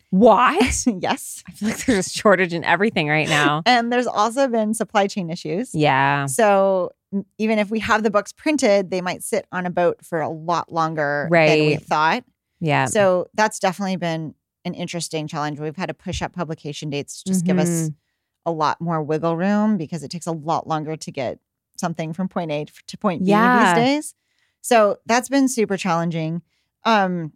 Why? 0.09 0.57
yes. 0.99 1.43
I 1.47 1.51
feel 1.51 1.69
like 1.69 1.85
there's 1.85 2.07
a 2.07 2.09
shortage 2.09 2.53
in 2.53 2.63
everything 2.63 3.07
right 3.09 3.27
now. 3.27 3.61
And 3.65 3.91
there's 3.91 4.07
also 4.07 4.47
been 4.47 4.73
supply 4.73 5.07
chain 5.07 5.29
issues. 5.29 5.75
Yeah. 5.75 6.25
So 6.27 6.91
even 7.37 7.59
if 7.59 7.69
we 7.69 7.79
have 7.79 8.03
the 8.03 8.09
books 8.11 8.31
printed, 8.33 8.89
they 8.91 9.01
might 9.01 9.23
sit 9.23 9.45
on 9.51 9.65
a 9.65 9.69
boat 9.69 10.03
for 10.03 10.21
a 10.21 10.29
lot 10.29 10.71
longer 10.71 11.27
than 11.31 11.59
we 11.59 11.75
thought. 11.75 12.23
Yeah. 12.59 12.85
So 12.85 13.27
that's 13.33 13.59
definitely 13.59 13.97
been 13.97 14.33
an 14.65 14.73
interesting 14.73 15.27
challenge. 15.27 15.59
We've 15.59 15.75
had 15.75 15.87
to 15.87 15.93
push 15.93 16.21
up 16.21 16.33
publication 16.33 16.89
dates 16.89 17.21
to 17.23 17.31
just 17.31 17.45
give 17.45 17.57
us 17.59 17.69
Mhm. 17.69 17.95
A 18.47 18.51
lot 18.51 18.81
more 18.81 19.03
wiggle 19.03 19.35
room 19.37 19.77
because 19.77 20.01
it 20.03 20.09
takes 20.09 20.25
a 20.25 20.31
lot 20.31 20.65
longer 20.67 20.95
to 20.95 21.11
get 21.11 21.37
something 21.77 22.13
from 22.13 22.27
point 22.27 22.49
A 22.51 22.65
to 22.87 22.97
point 22.97 23.23
B 23.23 23.29
Yeah. 23.29 23.75
these 23.75 23.85
days. 23.85 24.15
So 24.61 24.97
that's 25.05 25.29
been 25.29 25.47
super 25.47 25.77
challenging. 25.77 26.41
Um, 26.83 27.33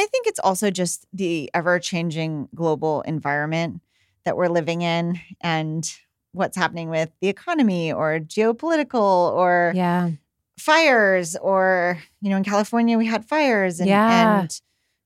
I 0.00 0.06
think 0.06 0.26
it's 0.26 0.40
also 0.40 0.70
just 0.70 1.06
the 1.12 1.50
ever 1.54 1.78
changing 1.78 2.48
global 2.54 3.02
environment 3.02 3.82
that 4.24 4.36
we're 4.36 4.48
living 4.48 4.82
in 4.82 5.20
and 5.40 5.88
what's 6.32 6.56
happening 6.56 6.88
with 6.88 7.10
the 7.20 7.28
economy 7.28 7.92
or 7.92 8.18
geopolitical 8.18 9.32
or 9.32 9.72
Yeah. 9.76 10.10
fires 10.58 11.36
or 11.36 11.98
you 12.20 12.30
know 12.30 12.36
in 12.36 12.42
california 12.44 12.98
we 12.98 13.06
had 13.06 13.24
fires 13.24 13.78
and, 13.80 13.88
Yeah. 13.88 14.10
and 14.40 14.60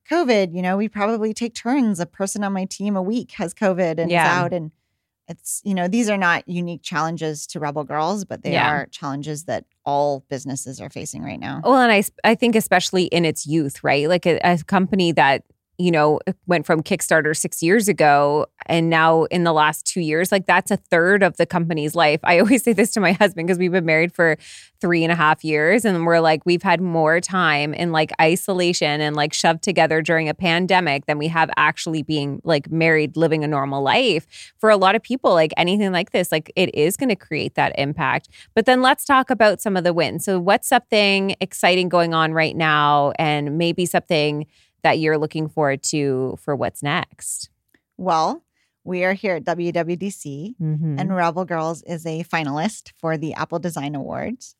covid 0.09 0.53
you 0.53 0.61
know 0.63 0.77
we 0.77 0.89
probably 0.89 1.31
take 1.33 1.53
turns 1.53 1.99
a 1.99 2.05
person 2.07 2.43
on 2.43 2.53
my 2.53 2.65
team 2.65 2.95
a 2.95 3.01
week 3.01 3.31
has 3.33 3.53
covid 3.53 3.99
and 3.99 4.09
Yeah. 4.11 4.25
is 4.25 4.37
out 4.37 4.51
and 4.53 4.71
it's 5.27 5.61
you 5.63 5.73
know 5.73 5.87
these 5.87 6.09
are 6.09 6.17
not 6.17 6.47
unique 6.47 6.81
challenges 6.83 7.47
to 7.47 7.59
rebel 7.59 7.83
girls 7.83 8.25
but 8.25 8.43
they 8.43 8.53
Yeah. 8.53 8.69
are 8.69 8.87
challenges 8.87 9.45
that 9.45 9.65
all 9.85 10.25
businesses 10.29 10.81
are 10.81 10.89
facing 10.89 11.23
right 11.23 11.39
now 11.39 11.61
Well, 11.63 11.75
and 11.79 11.91
i 11.91 12.03
i 12.23 12.35
think 12.35 12.55
especially 12.55 13.05
in 13.05 13.25
its 13.25 13.45
youth, 13.47 13.83
right? 13.83 14.07
Like 14.09 14.25
a, 14.25 14.37
a 14.43 14.57
company 14.63 15.11
that, 15.13 15.43
you 15.77 15.91
know, 15.91 16.19
went 16.45 16.65
from 16.65 16.83
Kickstarter 16.83 17.35
six 17.35 17.63
years 17.63 17.87
ago 17.87 18.45
and 18.67 18.89
now 18.89 19.23
in 19.25 19.43
the 19.43 19.53
last 19.53 19.85
two 19.85 20.01
years, 20.01 20.31
like 20.31 20.45
that's 20.45 20.71
a 20.71 20.77
third 20.77 21.23
of 21.23 21.37
the 21.37 21.45
company's 21.45 21.95
life. 21.95 22.19
I 22.23 22.39
always 22.41 22.63
say 22.63 22.73
this 22.73 22.91
to 22.91 22.99
my 22.99 23.13
husband 23.13 23.47
because 23.47 23.57
we've 23.57 23.71
been 23.71 23.85
married 23.85 24.13
for 24.13 24.37
three 24.79 25.03
and 25.03 25.11
a 25.11 25.15
half 25.15 25.43
years 25.43 25.85
and 25.85 26.05
we're 26.05 26.19
like, 26.19 26.45
we've 26.45 26.61
had 26.61 26.81
more 26.81 27.19
time 27.19 27.73
in 27.73 27.91
like 27.91 28.11
isolation 28.21 29.01
and 29.01 29.15
like 29.15 29.33
shoved 29.33 29.63
together 29.63 30.01
during 30.01 30.27
a 30.29 30.33
pandemic 30.33 31.05
than 31.05 31.17
we 31.17 31.27
have 31.27 31.49
actually 31.55 32.03
being 32.03 32.41
like 32.43 32.69
married, 32.69 33.15
living 33.15 33.43
a 33.43 33.47
normal 33.47 33.81
life. 33.81 34.27
For 34.59 34.69
a 34.69 34.77
lot 34.77 34.95
of 34.95 35.01
people, 35.01 35.33
like 35.33 35.53
anything 35.57 35.91
like 35.91 36.11
this, 36.11 36.31
like 36.31 36.51
it 36.55 36.73
is 36.75 36.97
going 36.97 37.09
to 37.09 37.15
create 37.15 37.55
that 37.55 37.73
impact. 37.77 38.29
But 38.53 38.65
then 38.65 38.81
let's 38.81 39.05
talk 39.05 39.29
about 39.29 39.61
some 39.61 39.77
of 39.77 39.83
the 39.83 39.93
wins. 39.93 40.25
So, 40.25 40.39
what's 40.39 40.67
something 40.67 41.35
exciting 41.39 41.89
going 41.89 42.13
on 42.13 42.33
right 42.33 42.55
now, 42.55 43.13
and 43.17 43.57
maybe 43.57 43.85
something 43.85 44.45
that 44.83 44.99
you're 44.99 45.17
looking 45.17 45.49
forward 45.49 45.81
to 45.83 46.37
for 46.41 46.55
what's 46.55 46.83
next? 46.83 47.49
well 47.97 48.43
we 48.85 49.03
are 49.03 49.13
here 49.13 49.35
at 49.35 49.43
wwdc 49.43 50.55
Mm-hmm. 50.59 50.99
and 50.99 51.15
rebel 51.15 51.45
girls 51.45 51.83
is 51.83 52.05
a 52.05 52.23
finalist 52.23 52.91
for 52.97 53.17
the 53.17 53.33
apple 53.33 53.59
design 53.59 53.95
awards 53.95 54.55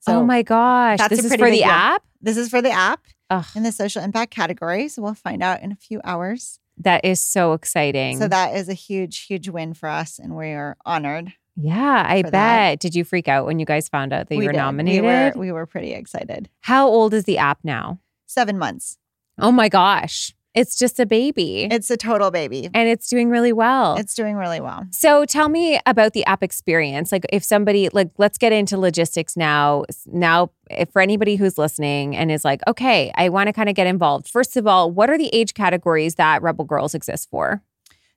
so 0.00 0.18
oh 0.20 0.24
my 0.24 0.42
gosh, 0.42 0.98
that's 0.98 1.10
this 1.14 1.24
is 1.26 1.34
for 1.36 1.50
the 1.50 1.58
deal. 1.58 1.66
app. 1.66 2.02
this 2.22 2.36
is 2.38 2.48
for 2.48 2.62
the 2.62 2.70
app 2.70 3.00
Ugh, 3.28 3.44
in 3.54 3.62
the 3.64 3.70
social 3.72 4.02
impact 4.02 4.32
category 4.32 4.88
so 4.88 5.02
we'll 5.02 5.14
find 5.14 5.42
out 5.42 5.62
in 5.62 5.72
a 5.72 5.76
few 5.76 6.00
hours 6.04 6.58
that 6.82 7.04
is 7.04 7.20
so 7.20 7.52
exciting. 7.52 8.16
So 8.18 8.26
that 8.26 8.56
is 8.56 8.70
a 8.70 8.72
huge, 8.72 9.26
huge 9.26 9.50
win 9.50 9.74
for 9.74 9.86
us, 9.86 10.18
and 10.18 10.34
we 10.34 10.52
are 10.52 10.78
honored 10.86 11.34
Yeah, 11.54 12.06
I 12.08 12.22
bet. 12.22 12.32
that. 12.32 12.80
Did 12.80 12.94
you 12.94 13.04
freak 13.04 13.28
out 13.28 13.44
when 13.44 13.58
you 13.58 13.66
guys 13.66 13.86
found 13.86 14.14
out 14.14 14.30
that 14.30 14.34
you 14.34 14.46
were 14.46 14.52
did. 14.52 14.56
nominated? 14.56 15.02
We 15.02 15.06
were, 15.10 15.32
we 15.36 15.52
were 15.52 15.66
pretty 15.66 15.92
excited. 15.92 16.48
How 16.60 16.88
old 16.88 17.12
is 17.12 17.24
the 17.24 17.36
app 17.36 17.58
now? 17.64 17.98
Seven 18.24 18.56
months. 18.58 18.96
Oh 19.40 19.52
my 19.52 19.68
gosh. 19.68 20.34
It's 20.52 20.76
just 20.76 20.98
a 20.98 21.06
baby. 21.06 21.68
It's 21.70 21.90
a 21.90 21.96
total 21.96 22.32
baby. 22.32 22.68
and 22.74 22.88
it's 22.88 23.08
doing 23.08 23.30
really 23.30 23.52
well. 23.52 23.96
It's 23.96 24.14
doing 24.14 24.34
really 24.34 24.60
well. 24.60 24.84
So 24.90 25.24
tell 25.24 25.48
me 25.48 25.78
about 25.86 26.12
the 26.12 26.24
app 26.24 26.42
experience. 26.42 27.12
Like 27.12 27.24
if 27.32 27.44
somebody 27.44 27.88
like 27.92 28.10
let's 28.18 28.36
get 28.36 28.52
into 28.52 28.76
logistics 28.76 29.36
now. 29.36 29.84
Now 30.06 30.50
if 30.68 30.90
for 30.90 31.00
anybody 31.00 31.36
who's 31.36 31.56
listening 31.56 32.16
and 32.16 32.32
is 32.32 32.44
like, 32.44 32.62
"Okay, 32.66 33.12
I 33.14 33.28
want 33.28 33.46
to 33.46 33.52
kind 33.52 33.68
of 33.68 33.76
get 33.76 33.86
involved." 33.86 34.28
First 34.28 34.56
of 34.56 34.66
all, 34.66 34.90
what 34.90 35.08
are 35.08 35.16
the 35.16 35.30
age 35.32 35.54
categories 35.54 36.16
that 36.16 36.42
Rebel 36.42 36.64
Girls 36.64 36.96
exists 36.96 37.26
for? 37.30 37.62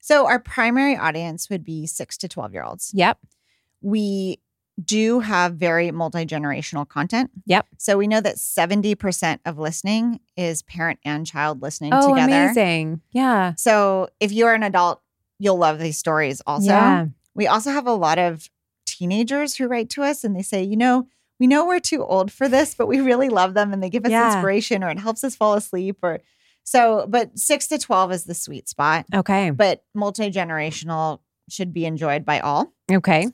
So 0.02 0.26
our 0.26 0.40
primary 0.40 0.98
audience 0.98 1.50
would 1.52 1.64
be 1.64 1.86
six 1.86 2.18
to 2.18 2.28
12 2.28 2.52
year 2.52 2.64
olds. 2.64 2.92
Yep. 2.96 3.20
We 3.82 4.40
do 4.84 5.20
have 5.20 5.54
very 5.56 5.92
multi 5.92 6.26
generational 6.26 6.88
content. 6.88 7.30
Yep. 7.46 7.68
So 7.78 7.98
we 7.98 8.08
know 8.08 8.22
that 8.22 8.38
70% 8.38 9.40
of 9.46 9.60
listening 9.60 10.20
is 10.36 10.64
parent 10.64 11.00
and 11.06 11.26
child 11.28 11.62
listening 11.62 11.92
Oh, 11.94 12.10
together. 12.16 12.32
amazing. 12.46 13.02
Yeah. 13.12 13.54
So 13.56 14.10
if 14.20 14.32
you're 14.32 14.54
an 14.54 14.64
adult, 14.64 15.02
you'll 15.40 15.58
love 15.58 15.80
these 15.80 15.98
stories 15.98 16.42
also. 16.48 16.66
Yeah. 16.68 17.06
We 17.36 17.48
also 17.48 17.72
have 17.72 17.86
a 17.88 17.94
lot 17.94 18.18
of 18.18 18.50
teenagers 18.86 19.56
who 19.56 19.68
write 19.68 19.90
to 19.92 20.04
us 20.04 20.24
and 20.24 20.36
they 20.36 20.42
say, 20.42 20.64
you 20.64 20.78
know, 20.78 21.08
we 21.40 21.48
know 21.48 21.66
we're 21.66 21.80
too 21.80 22.04
old 22.04 22.32
for 22.32 22.48
this, 22.48 22.74
but 22.76 22.88
we 22.88 23.02
really 23.02 23.30
love 23.30 23.54
them 23.54 23.74
and 23.74 23.82
they 23.84 23.90
give 23.90 24.06
us 24.06 24.12
Yeah. 24.12 24.34
inspiration 24.34 24.84
or 24.84 24.90
it 24.90 25.00
helps 25.00 25.24
us 25.24 25.36
fall 25.36 25.54
asleep 25.56 25.98
or 26.04 26.20
so, 26.64 27.06
but 27.10 27.38
six 27.38 27.68
to 27.68 27.78
12 27.78 28.12
is 28.12 28.24
the 28.24 28.34
sweet 28.34 28.70
spot. 28.70 29.06
Okay. 29.14 29.50
But 29.50 29.84
multi 29.94 30.32
generational 30.32 31.20
should 31.50 31.74
be 31.74 31.86
enjoyed 31.86 32.24
by 32.24 32.40
all. 32.40 32.72
Okay. 32.92 33.28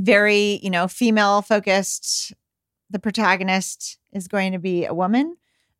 Very, 0.00 0.58
you 0.62 0.70
know, 0.70 0.88
female 0.88 1.42
focused. 1.42 2.32
The 2.88 2.98
protagonist 2.98 3.98
is 4.12 4.26
going 4.28 4.52
to 4.52 4.58
be 4.58 4.84
a 4.86 4.94
woman. 4.94 5.36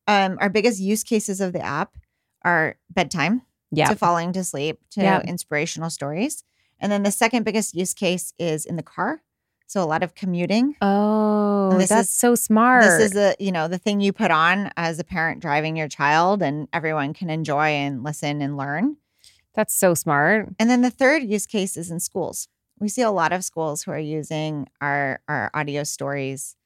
Um, 0.07 0.37
our 0.41 0.51
biggest 0.51 0.79
use 0.79 1.03
cases 1.03 1.41
of 1.41 1.53
the 1.53 1.61
app 1.63 1.97
are 2.45 2.77
bedtime 2.91 3.43
Yeah. 3.73 3.87
to 3.89 3.97
falling 3.97 4.33
to 4.35 4.45
sleep 4.45 4.79
to 4.91 5.01
Yeah. 5.03 5.21
inspirational 5.23 5.91
stories. 5.91 6.45
And 6.79 6.93
then 6.93 7.03
the 7.03 7.11
second 7.11 7.45
biggest 7.45 7.75
use 7.75 7.95
case 7.95 8.33
is 8.39 8.65
in 8.67 8.77
the 8.77 8.83
car. 8.83 9.23
So 9.67 9.83
a 9.83 9.87
lot 9.87 10.03
of 10.03 10.15
commuting. 10.15 10.77
Oh, 10.83 11.77
this 11.79 11.89
that's 11.91 12.09
is- 12.11 12.17
so 12.17 12.35
smart. 12.35 12.83
This 12.85 13.13
is 13.13 13.17
a 13.17 13.35
you 13.39 13.53
know, 13.53 13.69
the 13.69 13.79
thing 13.79 14.01
you 14.01 14.13
put 14.13 14.31
on 14.31 14.71
as 14.77 14.99
a 14.99 15.05
parent 15.05 15.41
driving 15.41 15.77
your 15.77 15.89
child 15.89 16.43
and 16.43 16.69
everyone 16.73 17.13
can 17.15 17.31
enjoy 17.31 17.69
and 17.69 18.03
listen 18.03 18.43
and 18.43 18.57
learn. 18.57 18.97
that's 19.55 19.75
so 19.75 19.95
smart. 19.95 20.49
And 20.61 20.71
then 20.71 20.83
the 20.83 20.91
third 20.93 21.25
use 21.25 21.45
case 21.47 21.77
is 21.77 21.91
in 21.91 21.99
schools. 22.01 22.47
We 22.81 22.89
see 22.89 23.03
a 23.03 23.11
lot 23.11 23.33
of 23.33 23.45
schools 23.45 23.83
who 23.83 23.91
are 23.93 23.99
using 23.99 24.69
our 24.81 25.21
our 25.29 25.51
audio 25.55 25.85
stories 25.85 26.57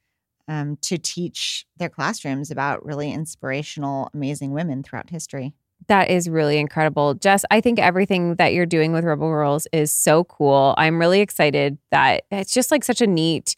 um, 0.48 0.76
to 0.82 0.98
teach 0.98 1.66
their 1.76 1.88
classrooms 1.88 2.50
about 2.50 2.84
really 2.84 3.10
inspirational, 3.12 4.10
amazing 4.14 4.52
women 4.52 4.82
throughout 4.82 5.10
history. 5.10 5.54
That 5.88 6.08
is 6.08 6.30
really 6.30 6.58
incredible. 6.58 7.18
Jes, 7.22 7.44
I 7.50 7.60
think 7.60 7.78
everything 7.78 8.36
that 8.36 8.54
you're 8.54 8.64
doing 8.64 8.92
with 8.92 9.04
Rebel 9.04 9.28
Girls 9.28 9.66
is 9.72 9.92
so 9.92 10.24
cool. 10.24 10.74
I'm 10.78 10.98
really 10.98 11.20
excited 11.20 11.78
that 11.90 12.24
it's 12.30 12.54
just 12.54 12.70
like 12.70 12.84
such 12.84 13.00
a 13.00 13.06
neat, 13.06 13.56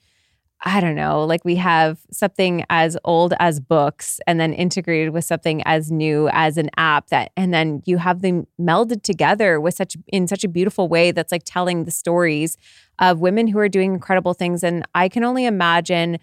I 0.64 0.80
don't 0.80 0.94
know, 0.94 1.24
like 1.24 1.44
we 1.44 1.56
have 1.56 1.98
something 2.10 2.64
as 2.70 2.96
old 3.04 3.34
as 3.38 3.60
books 3.60 4.20
and 4.26 4.40
then 4.40 4.54
integrated 4.54 5.12
with 5.12 5.24
something 5.24 5.62
as 5.64 5.92
new 5.92 6.28
as 6.32 6.56
an 6.56 6.70
app 6.78 7.08
that 7.08 7.30
and 7.36 7.52
then 7.52 7.82
you 7.84 7.98
have 7.98 8.22
them 8.22 8.46
melded 8.58 9.02
together 9.02 9.60
with 9.60 9.74
such 9.74 9.96
in 10.08 10.26
such 10.26 10.44
a 10.44 10.48
beautiful 10.48 10.88
way 10.88 11.10
that's 11.12 11.30
like 11.30 11.42
telling 11.44 11.84
the 11.84 11.90
stories 11.90 12.56
of 12.98 13.20
women 13.20 13.46
who 13.46 13.58
are 13.58 13.68
doing 13.68 13.92
incredible 13.92 14.32
things. 14.32 14.64
And 14.64 14.86
I 14.94 15.10
can 15.10 15.24
only 15.24 15.44
imagine 15.44 16.18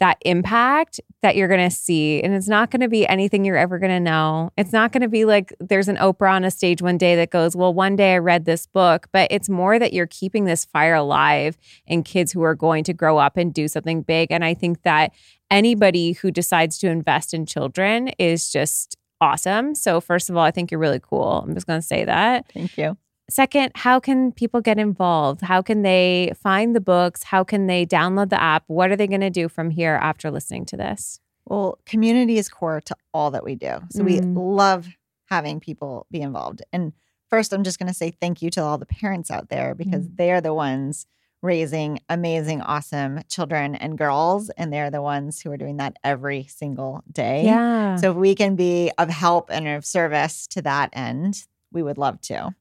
that 0.00 0.18
impact 0.22 1.00
that 1.22 1.36
you're 1.36 1.48
going 1.48 1.68
to 1.68 1.74
see. 1.74 2.22
And 2.22 2.34
it's 2.34 2.48
not 2.48 2.70
going 2.70 2.80
to 2.80 2.88
be 2.88 3.06
anything 3.06 3.44
you're 3.44 3.56
ever 3.56 3.78
going 3.78 3.92
to 3.92 4.00
know. 4.00 4.50
It's 4.56 4.72
not 4.72 4.92
going 4.92 5.02
to 5.02 5.08
be 5.08 5.24
like 5.24 5.54
there's 5.60 5.88
an 5.88 5.96
Oprah 5.96 6.32
on 6.32 6.44
a 6.44 6.50
stage 6.50 6.82
one 6.82 6.98
day 6.98 7.14
that 7.16 7.30
goes, 7.30 7.54
Well, 7.54 7.72
one 7.72 7.96
day 7.96 8.14
I 8.14 8.18
read 8.18 8.44
this 8.44 8.66
book, 8.66 9.06
but 9.12 9.28
it's 9.30 9.48
more 9.48 9.78
that 9.78 9.92
you're 9.92 10.06
keeping 10.06 10.44
this 10.44 10.64
fire 10.64 10.94
alive 10.94 11.56
in 11.86 12.02
kids 12.02 12.32
who 12.32 12.42
are 12.42 12.54
going 12.54 12.84
to 12.84 12.92
grow 12.92 13.18
up 13.18 13.36
and 13.36 13.54
do 13.54 13.68
something 13.68 14.02
big. 14.02 14.30
And 14.30 14.44
I 14.44 14.54
think 14.54 14.82
that 14.82 15.12
anybody 15.50 16.12
who 16.12 16.30
decides 16.30 16.78
to 16.78 16.88
invest 16.88 17.32
in 17.32 17.46
children 17.46 18.08
is 18.18 18.50
just 18.50 18.96
awesome. 19.20 19.74
So, 19.74 20.00
first 20.00 20.28
of 20.28 20.36
all, 20.36 20.44
I 20.44 20.50
think 20.50 20.70
you're 20.70 20.80
really 20.80 21.00
cool. 21.00 21.44
I'm 21.44 21.54
just 21.54 21.66
going 21.66 21.80
to 21.80 21.86
say 21.86 22.04
that. 22.04 22.50
Thank 22.52 22.76
you. 22.76 22.96
Second, 23.30 23.72
how 23.74 24.00
can 24.00 24.32
people 24.32 24.60
get 24.60 24.78
involved? 24.78 25.40
How 25.40 25.62
can 25.62 25.82
they 25.82 26.32
find 26.40 26.76
the 26.76 26.80
books? 26.80 27.22
How 27.22 27.42
can 27.42 27.66
they 27.66 27.86
download 27.86 28.28
the 28.28 28.40
app? 28.40 28.64
What 28.66 28.90
are 28.90 28.96
they 28.96 29.06
going 29.06 29.22
to 29.22 29.30
do 29.30 29.48
from 29.48 29.70
here 29.70 29.98
after 30.00 30.30
listening 30.30 30.66
to 30.66 30.76
this? 30.76 31.20
Well, 31.46 31.78
community 31.86 32.36
is 32.38 32.48
core 32.48 32.80
to 32.82 32.96
all 33.14 33.30
that 33.30 33.44
we 33.44 33.54
do. 33.54 33.78
So 33.90 34.04
we 34.04 34.18
Mm. 34.20 34.34
love 34.36 34.88
having 35.30 35.58
people 35.58 36.06
be 36.10 36.20
involved. 36.20 36.62
And 36.72 36.92
first, 37.30 37.52
I'm 37.52 37.64
just 37.64 37.78
going 37.78 37.88
to 37.88 37.94
say 37.94 38.10
thank 38.10 38.42
you 38.42 38.50
to 38.50 38.62
all 38.62 38.76
the 38.78 38.86
parents 38.86 39.30
out 39.30 39.48
there 39.48 39.74
because 39.74 40.06
Mm. 40.06 40.16
they 40.16 40.30
are 40.30 40.40
the 40.42 40.54
ones 40.54 41.06
raising 41.42 42.00
amazing, 42.08 42.62
awesome 42.62 43.20
children 43.28 43.74
and 43.74 43.98
girls. 43.98 44.48
And 44.50 44.72
they're 44.72 44.90
the 44.90 45.02
ones 45.02 45.40
who 45.40 45.50
are 45.50 45.58
doing 45.58 45.76
that 45.78 45.98
every 46.04 46.44
single 46.44 47.02
day. 47.10 47.44
Yeah. 47.44 47.96
So 47.96 48.10
if 48.12 48.16
we 48.16 48.34
can 48.34 48.54
be 48.56 48.90
of 48.96 49.08
help 49.10 49.50
and 49.50 49.66
of 49.68 49.84
service 49.84 50.46
to 50.48 50.62
that 50.62 50.90
end, 50.94 51.44
we 51.72 51.82
would 51.82 51.98
love 51.98 52.20
to. 52.22 52.54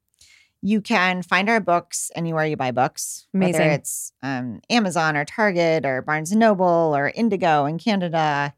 You 0.66 0.80
can 0.80 1.22
find 1.24 1.50
our 1.50 1.60
books 1.60 2.10
anywhere 2.16 2.46
you 2.46 2.56
buy 2.56 2.72
books, 2.72 3.28
Amazing. 3.34 3.60
whether 3.62 3.72
it's 3.72 4.14
um, 4.24 4.62
Amazon 4.70 5.18
or 5.18 5.26
Target 5.26 5.86
or 5.86 6.02
Barnes 6.02 6.32
and 6.32 6.40
Noble 6.40 6.94
or 6.96 7.10
Indigo 7.14 7.66
in 7.66 7.78
Canada, 7.78 8.54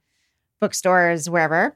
bookstores, 0.61 1.29
wherever. 1.29 1.75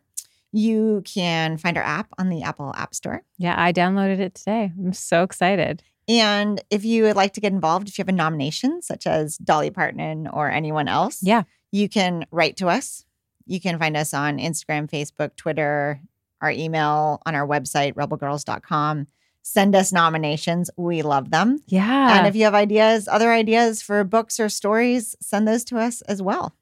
You 0.52 1.02
can 1.04 1.58
find 1.58 1.78
our 1.78 1.84
app 1.84 2.08
on 2.20 2.30
the 2.30 2.44
Apple 2.44 2.74
App 2.76 2.94
Store. 2.94 3.24
yeah, 3.38 3.56
I 3.58 3.74
downloaded 3.74 4.20
it 4.20 4.36
today. 4.36 4.72
I'm 4.78 4.94
so 4.94 5.24
excited. 5.24 5.82
And 6.08 6.64
if 6.72 6.84
you 6.86 7.04
would 7.04 7.16
like 7.16 7.34
to 7.34 7.42
get 7.42 7.52
involved, 7.54 7.88
if 7.88 7.98
you 7.98 8.04
have 8.04 8.10
a 8.10 8.14
nomination, 8.14 8.82
such 8.82 9.06
as 9.08 9.38
Dolly 9.38 9.70
Parton 9.72 10.28
or 10.28 10.50
anyone 10.50 10.88
else, 10.88 11.22
Yeah. 11.24 11.44
you 11.72 11.88
can 11.90 12.26
write 12.32 12.58
to 12.58 12.68
us. 12.68 13.06
You 13.46 13.60
can 13.60 13.78
find 13.80 13.96
us 13.98 14.14
on 14.14 14.38
Instagram, 14.38 14.90
Facebook, 14.90 15.36
Twitter, 15.36 16.02
our 16.42 16.50
email, 16.52 17.22
on 17.28 17.36
our 17.36 17.48
website, 17.48 17.94
rebelgirls.com. 17.94 19.08
Send 19.42 19.76
us 19.76 19.92
nominations. 19.92 20.70
We 20.78 21.02
love 21.02 21.32
them. 21.32 21.60
Yeah. 21.68 22.18
And 22.18 22.28
if 22.28 22.36
you 22.36 22.44
have 22.44 22.54
ideas, 22.54 23.08
other 23.08 23.32
ideas 23.32 23.82
for 23.82 24.04
books 24.04 24.40
or 24.40 24.50
stories, 24.50 25.16
send 25.22 25.48
those 25.48 25.64
to 25.66 25.78
us 25.78 26.02
as 26.04 26.22
well. 26.22 26.56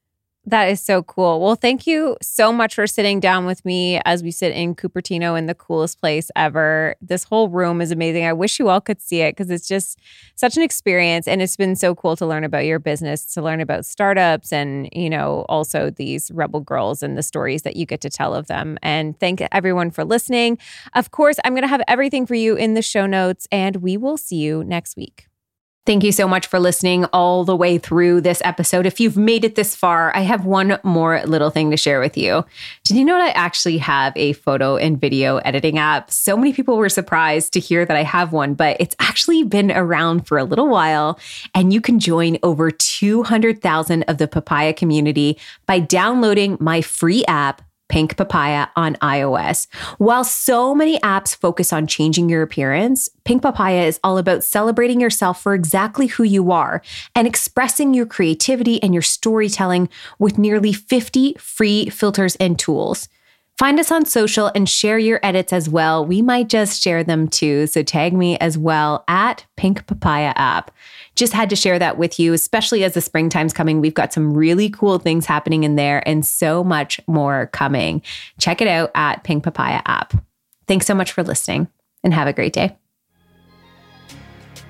That 0.47 0.69
is 0.69 0.79
so 0.79 1.03
cool. 1.03 1.41
Well, 1.41 1.55
thank 1.55 1.85
you 1.85 2.15
so 2.21 2.53
much 2.53 2.75
for 2.75 2.87
sitting 2.87 3.19
down 3.19 3.45
with 3.45 3.65
me 3.65 3.99
as 4.05 4.23
we 4.23 4.31
sit 4.31 4.53
in 4.53 4.75
Cupertino 4.75 5.37
in 5.37 5.45
the 5.45 5.53
coolest 5.53 5.99
place 5.99 6.31
ever. 6.37 6.95
This 7.01 7.25
whole 7.25 7.49
room 7.49 7.81
is 7.81 7.91
amazing. 7.91 8.25
I 8.25 8.31
wish 8.31 8.57
you 8.57 8.69
all 8.69 8.79
could 8.79 9.01
see 9.01 9.19
it 9.19 9.35
because 9.35 9.51
it's 9.51 9.67
just 9.67 9.99
such 10.35 10.55
an 10.55 10.63
experience. 10.63 11.27
And 11.27 11.41
it's 11.41 11.57
been 11.57 11.75
so 11.75 11.93
cool 11.93 12.15
to 12.15 12.25
learn 12.25 12.45
about 12.45 12.63
your 12.63 12.79
business, 12.79 13.25
to 13.33 13.41
learn 13.41 13.59
about 13.59 13.85
startups 13.85 14.53
and, 14.53 14.87
you 14.93 15.09
know, 15.09 15.45
also 15.49 15.89
these 15.89 16.31
rebel 16.31 16.61
girls 16.61 17.03
and 17.03 17.17
the 17.17 17.23
stories 17.23 17.63
that 17.63 17.75
you 17.75 17.85
get 17.85 17.99
to 17.99 18.09
tell 18.09 18.33
of 18.33 18.47
them. 18.47 18.77
And 18.81 19.19
thank 19.19 19.41
everyone 19.51 19.91
for 19.91 20.05
listening. 20.05 20.59
Of 20.93 21.11
course, 21.11 21.35
I'm 21.43 21.55
going 21.55 21.63
to 21.63 21.67
have 21.67 21.83
everything 21.89 22.25
for 22.25 22.35
you 22.35 22.55
in 22.55 22.73
the 22.73 22.81
show 22.81 23.05
notes, 23.05 23.49
and 23.51 23.75
we 23.77 23.97
will 23.97 24.15
see 24.15 24.37
you 24.37 24.63
next 24.63 24.95
week. 24.95 25.26
Thank 25.87 26.03
you 26.03 26.11
so 26.11 26.27
much 26.27 26.47
for 26.47 26.59
listening 26.59 27.05
all 27.13 27.45
the 27.45 27.55
way 27.55 27.77
through 27.77 28.19
this 28.19 28.41
episode. 28.43 28.85
If 28.85 28.99
you've 28.99 29.15
made 29.15 29.45
it 29.45 29.55
this 29.55 29.73
far, 29.73 30.13
I 30.13 30.19
have 30.19 30.45
one 30.45 30.77
more 30.83 31.23
little 31.23 31.49
thing 31.49 31.71
to 31.71 31.77
share 31.77 32.01
with 32.01 32.17
you. 32.17 32.43
Did 32.83 32.97
you 32.97 33.05
know 33.05 33.17
that 33.17 33.29
I 33.29 33.39
actually 33.39 33.77
have 33.77 34.11
a 34.17 34.33
photo 34.33 34.75
and 34.75 34.99
video 34.99 35.37
editing 35.37 35.77
app? 35.77 36.11
So 36.11 36.35
many 36.35 36.51
people 36.51 36.75
were 36.75 36.89
surprised 36.89 37.53
to 37.53 37.61
hear 37.61 37.85
that 37.85 37.95
I 37.95 38.03
have 38.03 38.33
one, 38.33 38.53
but 38.53 38.75
it's 38.81 38.97
actually 38.99 39.45
been 39.45 39.71
around 39.71 40.27
for 40.27 40.37
a 40.37 40.43
little 40.43 40.67
while. 40.67 41.17
And 41.55 41.71
you 41.71 41.79
can 41.79 42.01
join 42.01 42.37
over 42.43 42.69
200,000 42.69 44.03
of 44.09 44.17
the 44.17 44.27
papaya 44.27 44.73
community 44.73 45.39
by 45.67 45.79
downloading 45.79 46.57
my 46.59 46.81
free 46.81 47.23
app. 47.29 47.61
Pink 47.89 48.17
Papaya 48.17 48.67
on 48.75 48.95
iOS. 48.95 49.67
While 49.97 50.23
so 50.23 50.75
many 50.75 50.99
apps 50.99 51.35
focus 51.35 51.71
on 51.71 51.87
changing 51.87 52.29
your 52.29 52.41
appearance, 52.41 53.09
Pink 53.23 53.41
Papaya 53.41 53.83
is 53.83 53.99
all 54.03 54.17
about 54.17 54.43
celebrating 54.43 54.99
yourself 54.99 55.41
for 55.41 55.53
exactly 55.53 56.07
who 56.07 56.23
you 56.23 56.51
are 56.51 56.81
and 57.15 57.27
expressing 57.27 57.93
your 57.93 58.05
creativity 58.05 58.81
and 58.83 58.93
your 58.93 59.01
storytelling 59.01 59.89
with 60.19 60.37
nearly 60.37 60.73
50 60.73 61.35
free 61.39 61.89
filters 61.89 62.35
and 62.37 62.59
tools. 62.59 63.07
Find 63.57 63.79
us 63.79 63.91
on 63.91 64.05
social 64.05 64.51
and 64.53 64.69
share 64.69 64.99
your 64.99 65.19
edits 65.23 65.51
as 65.51 65.67
well. 65.67 66.05
We 66.05 66.21
might 66.21 66.47
just 66.47 66.79
share 66.79 67.03
them 67.03 67.27
too. 67.27 67.65
So 67.65 67.81
tag 67.81 68.13
me 68.13 68.37
as 68.37 68.55
well 68.55 69.03
at 69.07 69.47
Pink 69.55 69.87
Papaya 69.87 70.31
app. 70.35 70.69
Just 71.17 71.33
had 71.33 71.49
to 71.49 71.55
share 71.55 71.79
that 71.79 71.97
with 71.97 72.19
you, 72.19 72.33
especially 72.33 72.83
as 72.83 72.93
the 72.93 73.01
springtime's 73.01 73.51
coming. 73.51 73.81
We've 73.81 73.93
got 73.93 74.13
some 74.13 74.33
really 74.33 74.69
cool 74.69 74.99
things 74.99 75.25
happening 75.25 75.63
in 75.63 75.75
there 75.75 76.07
and 76.07 76.23
so 76.23 76.63
much 76.63 77.01
more 77.07 77.47
coming. 77.47 78.03
Check 78.39 78.61
it 78.61 78.67
out 78.67 78.91
at 78.93 79.23
Pink 79.23 79.43
Papaya 79.43 79.81
app. 79.85 80.13
Thanks 80.67 80.85
so 80.85 80.93
much 80.93 81.11
for 81.11 81.23
listening 81.23 81.67
and 82.03 82.13
have 82.13 82.27
a 82.27 82.33
great 82.33 82.53
day. 82.53 82.77